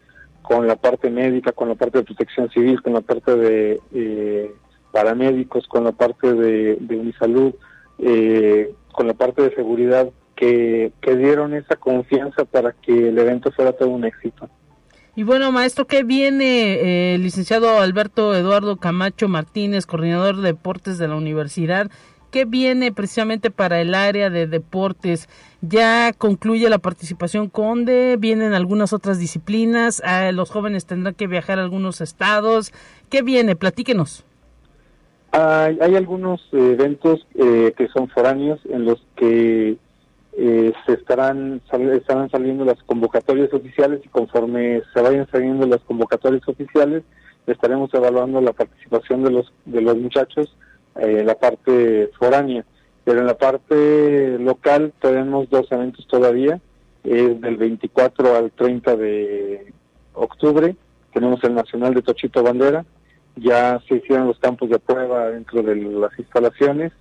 con 0.49 0.67
la 0.67 0.77
parte 0.77 1.11
médica, 1.11 1.53
con 1.53 1.69
la 1.69 1.75
parte 1.75 1.99
de 1.99 2.05
protección 2.05 2.49
civil, 2.51 2.81
con 2.81 2.95
la 2.95 3.03
parte 3.03 3.37
de 3.37 3.81
eh, 3.93 4.51
paramédicos, 4.93 5.69
con 5.69 5.85
la 5.85 5.93
parte 5.93 6.33
de, 6.33 6.77
de 6.81 6.97
Unisalud, 6.97 7.53
con 8.93 9.07
la 9.07 9.13
parte 9.13 9.43
de 9.43 9.55
seguridad, 9.55 10.09
que, 10.35 10.93
que 11.03 11.17
dieron 11.17 11.53
esa 11.53 11.77
confianza 11.77 12.47
para 12.47 12.73
que 12.73 13.09
el 13.09 13.19
evento 13.19 13.53
fuera 13.53 13.73
todo 13.73 13.91
un 13.91 14.05
éxito. 14.05 14.49
Y 15.15 15.25
bueno, 15.25 15.53
maestro, 15.53 15.87
¿qué 15.87 16.03
viene, 16.03 17.13
eh, 17.13 17.19
licenciado 17.19 17.81
Alberto 17.81 18.35
Eduardo 18.35 18.77
Camacho 18.77 19.29
Martínez, 19.29 19.85
coordinador 19.85 20.37
de 20.37 20.53
deportes 20.55 20.97
de 20.97 21.09
la 21.09 21.17
universidad? 21.17 21.91
¿Qué 22.31 22.47
viene 22.47 22.91
precisamente 22.93 23.51
para 23.51 23.81
el 23.83 23.95
área 23.95 24.31
de 24.31 24.47
deportes? 24.47 25.29
¿Ya 25.61 26.13
concluye 26.13 26.69
la 26.69 26.79
participación 26.79 27.49
Conde? 27.49 28.17
¿Vienen 28.19 28.55
algunas 28.55 28.93
otras 28.93 29.19
disciplinas? 29.19 30.01
Ah, 30.05 30.31
¿Los 30.33 30.51
jóvenes 30.51 30.87
tendrán 30.87 31.15
que 31.15 31.27
viajar 31.27 31.59
a 31.59 31.63
algunos 31.63 32.01
estados? 32.01 32.73
¿Qué 33.11 33.23
viene? 33.23 33.57
Platíquenos. 33.57 34.25
Hay, 35.33 35.79
hay 35.81 35.97
algunos 35.97 36.41
eventos 36.53 37.27
eh, 37.35 37.75
que 37.77 37.89
son 37.89 38.09
foráneos 38.09 38.61
en 38.71 38.85
los 38.85 39.05
que 39.17 39.77
eh, 40.41 40.73
se 40.87 40.93
estarán, 40.93 41.61
estarán 41.93 42.31
saliendo 42.31 42.65
las 42.65 42.81
convocatorias 42.85 43.53
oficiales 43.53 44.01
y 44.05 44.09
conforme 44.09 44.83
se 44.95 45.03
vayan 45.03 45.29
saliendo 45.31 45.67
las 45.67 45.81
convocatorias 45.81 46.47
oficiales 46.47 47.03
estaremos 47.47 47.93
evaluando 47.93 48.41
la 48.41 48.53
participación 48.53 49.25
de 49.25 49.31
los 49.31 49.53
de 49.65 49.81
los 49.81 49.97
muchachos 49.97 50.55
en 50.97 51.19
eh, 51.19 51.25
la 51.25 51.35
parte 51.35 52.11
foránea 52.19 52.65
pero 53.09 53.21
en 53.21 53.27
la 53.27 53.39
parte 53.39 54.39
local 54.39 54.93
tenemos 55.01 55.49
dos 55.49 55.67
eventos 55.73 56.07
todavía. 56.09 56.61
Es 57.03 57.41
del 57.41 57.57
24 57.57 58.37
al 58.37 58.51
30 58.51 58.97
de 58.97 59.73
octubre. 60.13 60.77
Tenemos 61.15 61.43
el 61.43 61.55
nacional 61.55 61.95
de 61.95 62.03
Tochito 62.03 62.43
Bandera. 62.43 62.85
Ya 63.35 63.81
se 63.89 63.95
hicieron 63.95 64.27
los 64.27 64.39
campos 64.39 64.69
de 64.69 64.79
prueba 64.79 65.31
dentro 65.31 65.63
de 65.63 65.77
las 65.77 66.19
instalaciones. 66.19 66.93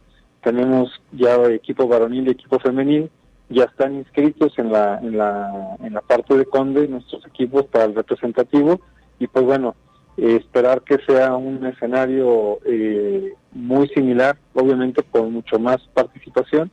Tenemos 0.41 0.89
ya 1.11 1.35
equipo 1.47 1.89
varonil 1.89 2.29
y 2.29 2.31
equipo 2.31 2.57
femenil. 2.57 3.11
Ya 3.49 3.65
están 3.65 3.95
inscritos 3.95 4.57
en 4.59 4.71
la, 4.71 4.99
en 4.99 5.17
la, 5.17 5.75
en 5.83 5.93
la 5.93 5.99
parte 5.99 6.37
de 6.37 6.45
Conde 6.45 6.87
nuestros 6.87 7.25
equipos 7.25 7.65
para 7.65 7.83
el 7.83 7.95
representativo. 7.95 8.79
Y 9.19 9.27
pues 9.27 9.43
bueno, 9.43 9.75
esperar 10.17 10.81
que 10.81 10.97
sea 11.05 11.35
un 11.35 11.65
escenario 11.65 12.59
eh, 12.65 13.33
muy 13.51 13.87
similar, 13.89 14.37
obviamente 14.53 15.03
con 15.03 15.31
mucho 15.31 15.59
más 15.59 15.77
participación, 15.93 16.71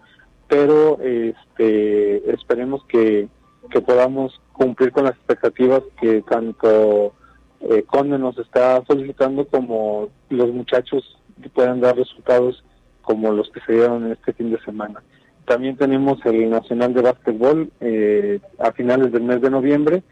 pero 0.48 0.98
este, 1.00 2.30
esperemos 2.32 2.84
que, 2.86 3.28
que 3.70 3.80
podamos 3.80 4.40
cumplir 4.52 4.92
con 4.92 5.04
las 5.04 5.14
expectativas 5.14 5.82
que 6.00 6.22
tanto 6.22 7.12
eh, 7.60 7.82
Conde 7.86 8.18
nos 8.18 8.38
está 8.38 8.82
solicitando 8.86 9.46
como 9.46 10.08
los 10.30 10.52
muchachos 10.52 11.18
puedan 11.52 11.80
dar 11.80 11.96
resultados 11.96 12.64
como 13.02 13.32
los 13.32 13.50
que 13.50 13.60
se 13.60 13.72
dieron 13.72 14.06
en 14.06 14.12
este 14.12 14.32
fin 14.32 14.50
de 14.50 14.60
semana. 14.60 15.02
También 15.46 15.76
tenemos 15.76 16.24
el 16.24 16.48
Nacional 16.50 16.94
de 16.94 17.02
Básquetbol 17.02 17.70
eh, 17.80 18.40
a 18.58 18.72
finales 18.72 19.12
del 19.12 19.24
mes 19.24 19.42
de 19.42 19.50
noviembre. 19.50 20.02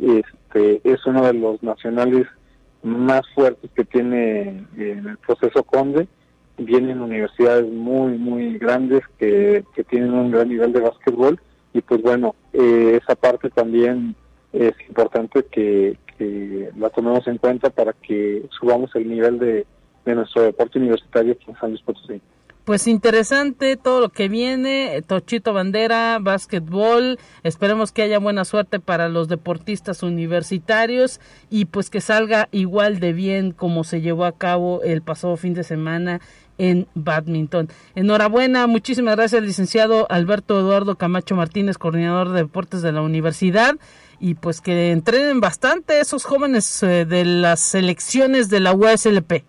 Este, 0.00 0.80
es 0.84 1.04
uno 1.06 1.26
de 1.26 1.34
los 1.34 1.62
nacionales 1.62 2.26
más 2.82 3.22
fuertes 3.34 3.70
que 3.74 3.84
tiene 3.84 4.64
eh, 4.76 5.02
el 5.04 5.18
proceso 5.18 5.62
Conde. 5.64 6.08
Vienen 6.56 7.00
universidades 7.00 7.66
muy, 7.70 8.18
muy 8.18 8.58
grandes 8.58 9.02
que, 9.18 9.64
que 9.74 9.84
tienen 9.84 10.12
un 10.12 10.30
gran 10.30 10.48
nivel 10.48 10.72
de 10.72 10.80
básquetbol 10.80 11.40
y 11.72 11.80
pues 11.82 12.02
bueno, 12.02 12.34
eh, 12.52 12.98
esa 13.00 13.14
parte 13.14 13.50
también 13.50 14.16
es 14.52 14.72
importante 14.88 15.44
que, 15.44 15.96
que, 16.16 16.70
la 16.76 16.90
tomemos 16.90 17.26
en 17.28 17.38
cuenta 17.38 17.70
para 17.70 17.92
que 17.92 18.44
subamos 18.58 18.94
el 18.96 19.08
nivel 19.08 19.38
de, 19.38 19.66
de 20.04 20.14
nuestro 20.14 20.42
deporte 20.42 20.78
universitario 20.78 21.32
aquí 21.32 21.44
en 21.48 21.58
San 21.58 21.70
Luis 21.70 21.82
Potosí 21.82 22.20
pues 22.68 22.86
interesante 22.86 23.78
todo 23.78 23.98
lo 23.98 24.08
que 24.10 24.28
viene, 24.28 25.02
Tochito 25.06 25.54
Bandera, 25.54 26.18
básquetbol, 26.20 27.18
esperemos 27.42 27.92
que 27.92 28.02
haya 28.02 28.18
buena 28.18 28.44
suerte 28.44 28.78
para 28.78 29.08
los 29.08 29.26
deportistas 29.26 30.02
universitarios 30.02 31.18
y 31.48 31.64
pues 31.64 31.88
que 31.88 32.02
salga 32.02 32.50
igual 32.52 33.00
de 33.00 33.14
bien 33.14 33.52
como 33.52 33.84
se 33.84 34.02
llevó 34.02 34.26
a 34.26 34.36
cabo 34.36 34.82
el 34.82 35.00
pasado 35.00 35.38
fin 35.38 35.54
de 35.54 35.64
semana 35.64 36.20
en 36.58 36.86
badminton. 36.94 37.70
Enhorabuena, 37.94 38.66
muchísimas 38.66 39.16
gracias 39.16 39.42
licenciado 39.42 40.06
Alberto 40.10 40.60
Eduardo 40.60 40.96
Camacho 40.96 41.36
Martínez, 41.36 41.78
coordinador 41.78 42.32
de 42.32 42.42
deportes 42.42 42.82
de 42.82 42.92
la 42.92 43.00
universidad 43.00 43.76
y 44.20 44.34
pues 44.34 44.60
que 44.60 44.90
entrenen 44.90 45.40
bastante 45.40 46.00
esos 46.00 46.26
jóvenes 46.26 46.82
eh, 46.82 47.06
de 47.06 47.24
las 47.24 47.60
selecciones 47.60 48.50
de 48.50 48.60
la 48.60 48.74
USLP. 48.74 49.44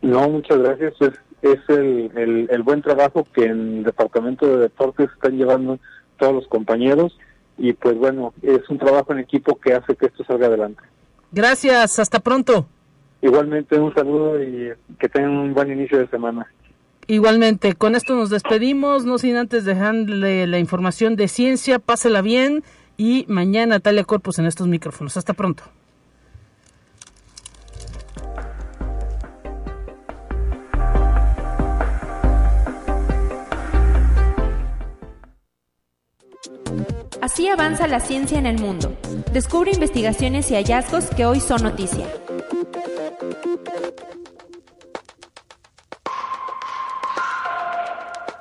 No, 0.00 0.26
muchas 0.30 0.56
gracias. 0.56 0.94
Pues 0.98 1.12
es 1.42 1.58
el, 1.68 2.48
el, 2.50 2.62
buen 2.62 2.82
trabajo 2.82 3.26
que 3.34 3.44
en 3.44 3.78
el 3.78 3.84
Departamento 3.84 4.46
de 4.46 4.58
Deportes 4.58 5.10
están 5.14 5.36
llevando 5.36 5.78
todos 6.18 6.34
los 6.34 6.46
compañeros 6.48 7.16
y 7.56 7.72
pues 7.72 7.96
bueno, 7.96 8.32
es 8.42 8.68
un 8.68 8.78
trabajo 8.78 9.12
en 9.12 9.20
equipo 9.20 9.58
que 9.58 9.74
hace 9.74 9.96
que 9.96 10.06
esto 10.06 10.24
salga 10.24 10.46
adelante. 10.46 10.82
Gracias, 11.32 11.98
hasta 11.98 12.20
pronto. 12.20 12.66
Igualmente 13.22 13.78
un 13.78 13.94
saludo 13.94 14.42
y 14.42 14.72
que 14.98 15.08
tengan 15.08 15.36
un 15.36 15.54
buen 15.54 15.70
inicio 15.70 15.98
de 15.98 16.08
semana. 16.08 16.46
Igualmente, 17.06 17.74
con 17.74 17.96
esto 17.96 18.14
nos 18.14 18.30
despedimos, 18.30 19.04
no 19.04 19.18
sin 19.18 19.36
antes 19.36 19.64
dejarle 19.64 20.46
la 20.46 20.58
información 20.58 21.16
de 21.16 21.28
ciencia, 21.28 21.78
pásela 21.78 22.22
bien 22.22 22.62
y 22.96 23.24
mañana 23.28 23.80
Talia 23.80 24.04
Corpus 24.04 24.38
en 24.38 24.46
estos 24.46 24.68
micrófonos. 24.68 25.16
Hasta 25.16 25.34
pronto. 25.34 25.64
Así 37.20 37.48
avanza 37.48 37.86
la 37.86 38.00
ciencia 38.00 38.38
en 38.38 38.46
el 38.46 38.58
mundo. 38.58 38.96
Descubre 39.32 39.72
investigaciones 39.72 40.50
y 40.50 40.54
hallazgos 40.54 41.04
que 41.10 41.26
hoy 41.26 41.40
son 41.40 41.62
noticia. 41.62 42.06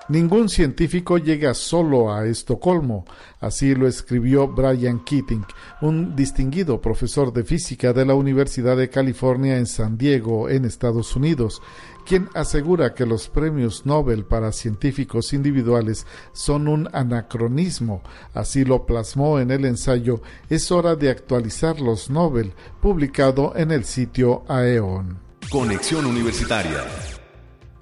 Ningún 0.09 0.49
científico 0.49 1.19
llega 1.19 1.53
solo 1.53 2.11
a 2.11 2.25
Estocolmo, 2.25 3.05
así 3.41 3.75
lo 3.75 3.85
escribió 3.85 4.47
Brian 4.47 5.03
Keating, 5.03 5.45
un 5.81 6.15
distinguido 6.15 6.81
profesor 6.81 7.31
de 7.31 7.43
física 7.43 7.93
de 7.93 8.05
la 8.05 8.15
Universidad 8.15 8.75
de 8.75 8.89
California 8.89 9.57
en 9.57 9.67
San 9.67 9.99
Diego, 9.99 10.49
en 10.49 10.65
Estados 10.65 11.15
Unidos, 11.15 11.61
quien 12.09 12.27
asegura 12.33 12.95
que 12.95 13.05
los 13.05 13.29
premios 13.29 13.85
Nobel 13.85 14.25
para 14.25 14.51
científicos 14.51 15.31
individuales 15.31 16.07
son 16.33 16.67
un 16.67 16.89
anacronismo. 16.91 18.01
Así 18.33 18.65
lo 18.65 18.87
plasmó 18.87 19.39
en 19.39 19.51
el 19.51 19.63
ensayo 19.63 20.19
Es 20.49 20.71
hora 20.71 20.95
de 20.95 21.11
actualizar 21.11 21.79
los 21.79 22.09
Nobel, 22.09 22.53
publicado 22.81 23.53
en 23.55 23.69
el 23.69 23.85
sitio 23.85 24.43
Aeon. 24.47 25.19
Conexión 25.51 26.07
Universitaria 26.07 26.83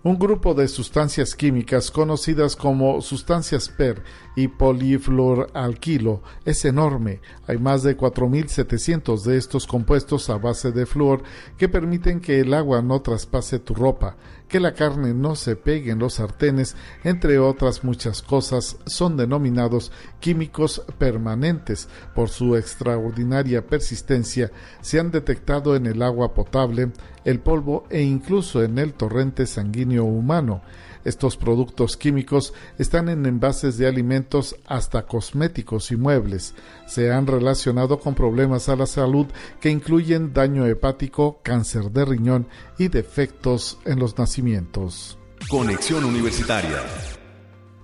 un 0.04 0.18
grupo 0.18 0.54
de 0.54 0.68
sustancias 0.68 1.36
químicas 1.36 1.91
conocidas 1.91 2.56
como 2.56 3.02
sustancias 3.02 3.68
PER 3.68 4.04
y 4.36 4.48
polifluoralquilo 4.48 6.22
es 6.45 6.64
enorme. 6.66 7.20
Hay 7.48 7.58
más 7.58 7.84
de 7.84 7.98
4.700 7.98 9.24
de 9.24 9.38
estos 9.38 9.66
compuestos 9.66 10.30
a 10.30 10.38
base 10.38 10.72
de 10.72 10.86
flúor 10.86 11.24
que 11.58 11.68
permiten 11.68 12.20
que 12.20 12.39
el 12.39 12.54
agua 12.54 12.82
no 12.82 13.02
traspase 13.02 13.60
tu 13.60 13.74
ropa. 13.74 14.16
que 14.48 14.60
la 14.60 14.74
carne 14.74 15.14
no 15.14 15.36
se 15.36 15.56
pegue 15.56 15.91
en 15.91 16.00
los 16.00 16.16
sartenes, 16.16 16.76
entre 17.04 17.38
otras 17.39 17.84
muchas 17.84 18.22
cosas, 18.22 18.78
son 18.86 19.18
denominados 19.18 19.91
químicos 20.20 20.84
permanentes. 20.98 21.89
Por 22.16 22.30
su 22.30 22.56
extraordinaria 22.56 23.66
persistencia, 23.66 24.52
se 24.82 25.00
han 25.00 25.12
detectado 25.12 25.76
en 25.76 25.86
el 25.86 26.02
agua 26.02 26.34
potable, 26.34 26.91
el 27.28 27.42
polvo 27.42 27.84
e 27.90 28.02
incluso 28.02 28.64
en 28.64 28.80
el 28.80 28.94
torrente 28.94 29.46
sanguíneo 29.46 30.06
humano. 30.06 30.62
Estos 31.04 31.36
productos 31.36 31.98
químicos 31.98 32.54
están 32.78 33.10
en 33.10 33.26
envases 33.26 33.78
de 33.78 33.86
alimentos 33.86 34.56
hasta 34.66 35.06
cosméticos 35.06 35.92
y 35.92 35.98
muebles. 35.98 36.56
Se 36.86 37.12
han 37.12 37.28
relacionado 37.28 38.00
con 38.00 38.16
problemas 38.16 38.70
a 38.70 38.78
la 38.78 38.86
salud 38.86 39.28
que 39.60 39.70
incluyen 39.70 40.34
daño 40.34 40.66
hepático, 40.66 41.42
cáncer 41.44 41.92
de 41.92 42.06
riñón 42.06 42.48
y 42.78 42.88
defectos 42.88 43.78
en 43.84 44.00
los 44.00 44.18
nacimientos. 44.18 45.18
Conexión 45.50 46.06
Universitaria 46.06 46.82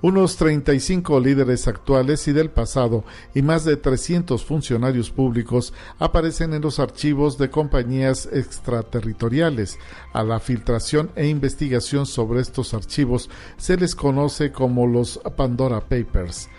unos 0.03 0.35
35 0.35 1.21
líderes 1.21 1.65
actuales 1.69 2.27
y 2.27 2.33
del 2.33 2.49
pasado 2.49 3.05
y 3.33 3.41
más 3.41 3.63
de 3.63 3.77
300 3.77 4.43
funcionarios 4.43 5.09
públicos 5.09 5.73
aparecen 5.97 6.53
en 6.53 6.61
los 6.61 6.79
archivos 6.79 7.37
de 7.37 7.49
compañías 7.49 8.27
extraterritoriales. 8.31 9.79
A 10.11 10.23
la 10.23 10.41
filtración 10.41 11.09
e 11.15 11.27
investigación 11.27 12.05
sobre 12.05 12.41
estos 12.41 12.73
archivos 12.73 13.29
se 13.55 13.77
les 13.77 13.95
conoce 13.95 14.51
como 14.51 14.87
los 14.87 15.21
Pandora 15.37 15.79
Papers. 15.79 16.49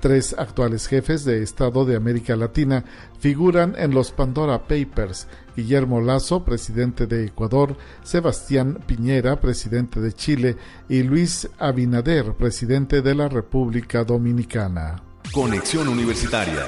Tres 0.00 0.34
actuales 0.38 0.86
jefes 0.86 1.26
de 1.26 1.42
Estado 1.42 1.84
de 1.84 1.96
América 1.96 2.36
Latina 2.36 2.86
figuran 3.20 3.74
en 3.76 3.92
los 3.92 4.12
Pandora 4.12 4.66
Papers. 4.66 5.28
Guillermo 5.56 6.00
Lazo, 6.00 6.44
presidente 6.44 7.06
de 7.06 7.26
Ecuador, 7.26 7.76
Sebastián 8.02 8.80
Piñera, 8.86 9.40
presidente 9.40 10.00
de 10.00 10.12
Chile, 10.12 10.56
y 10.88 11.02
Luis 11.02 11.48
Abinader, 11.58 12.34
presidente 12.34 13.02
de 13.02 13.14
la 13.14 13.28
República 13.28 14.04
Dominicana. 14.04 15.02
Conexión 15.32 15.88
Universitaria 15.88 16.66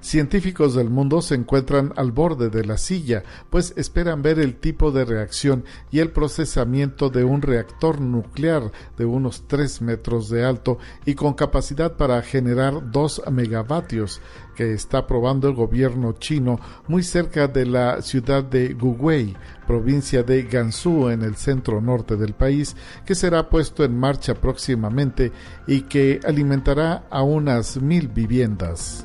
Científicos 0.00 0.74
del 0.74 0.88
mundo 0.88 1.20
se 1.20 1.34
encuentran 1.34 1.92
al 1.96 2.10
borde 2.10 2.48
de 2.48 2.64
la 2.64 2.78
silla, 2.78 3.22
pues 3.50 3.74
esperan 3.76 4.22
ver 4.22 4.38
el 4.38 4.56
tipo 4.56 4.92
de 4.92 5.04
reacción 5.04 5.64
y 5.90 5.98
el 5.98 6.10
procesamiento 6.10 7.10
de 7.10 7.22
un 7.24 7.42
reactor 7.42 8.00
nuclear 8.00 8.72
de 8.96 9.04
unos 9.04 9.44
3 9.46 9.82
metros 9.82 10.30
de 10.30 10.44
alto 10.44 10.78
y 11.04 11.14
con 11.14 11.34
capacidad 11.34 11.96
para 11.96 12.22
generar 12.22 12.90
2 12.90 13.24
megavatios 13.30 14.22
que 14.56 14.72
está 14.72 15.06
probando 15.06 15.48
el 15.48 15.54
gobierno 15.54 16.12
chino 16.12 16.60
muy 16.88 17.02
cerca 17.02 17.46
de 17.46 17.66
la 17.66 18.00
ciudad 18.00 18.42
de 18.42 18.72
Guwei, 18.72 19.36
provincia 19.66 20.22
de 20.22 20.42
Gansu 20.44 21.10
en 21.10 21.22
el 21.22 21.36
centro 21.36 21.80
norte 21.80 22.16
del 22.16 22.32
país, 22.32 22.74
que 23.04 23.14
será 23.14 23.48
puesto 23.48 23.84
en 23.84 23.98
marcha 23.98 24.34
próximamente 24.34 25.30
y 25.66 25.82
que 25.82 26.20
alimentará 26.24 27.04
a 27.10 27.22
unas 27.22 27.80
mil 27.80 28.08
viviendas. 28.08 29.04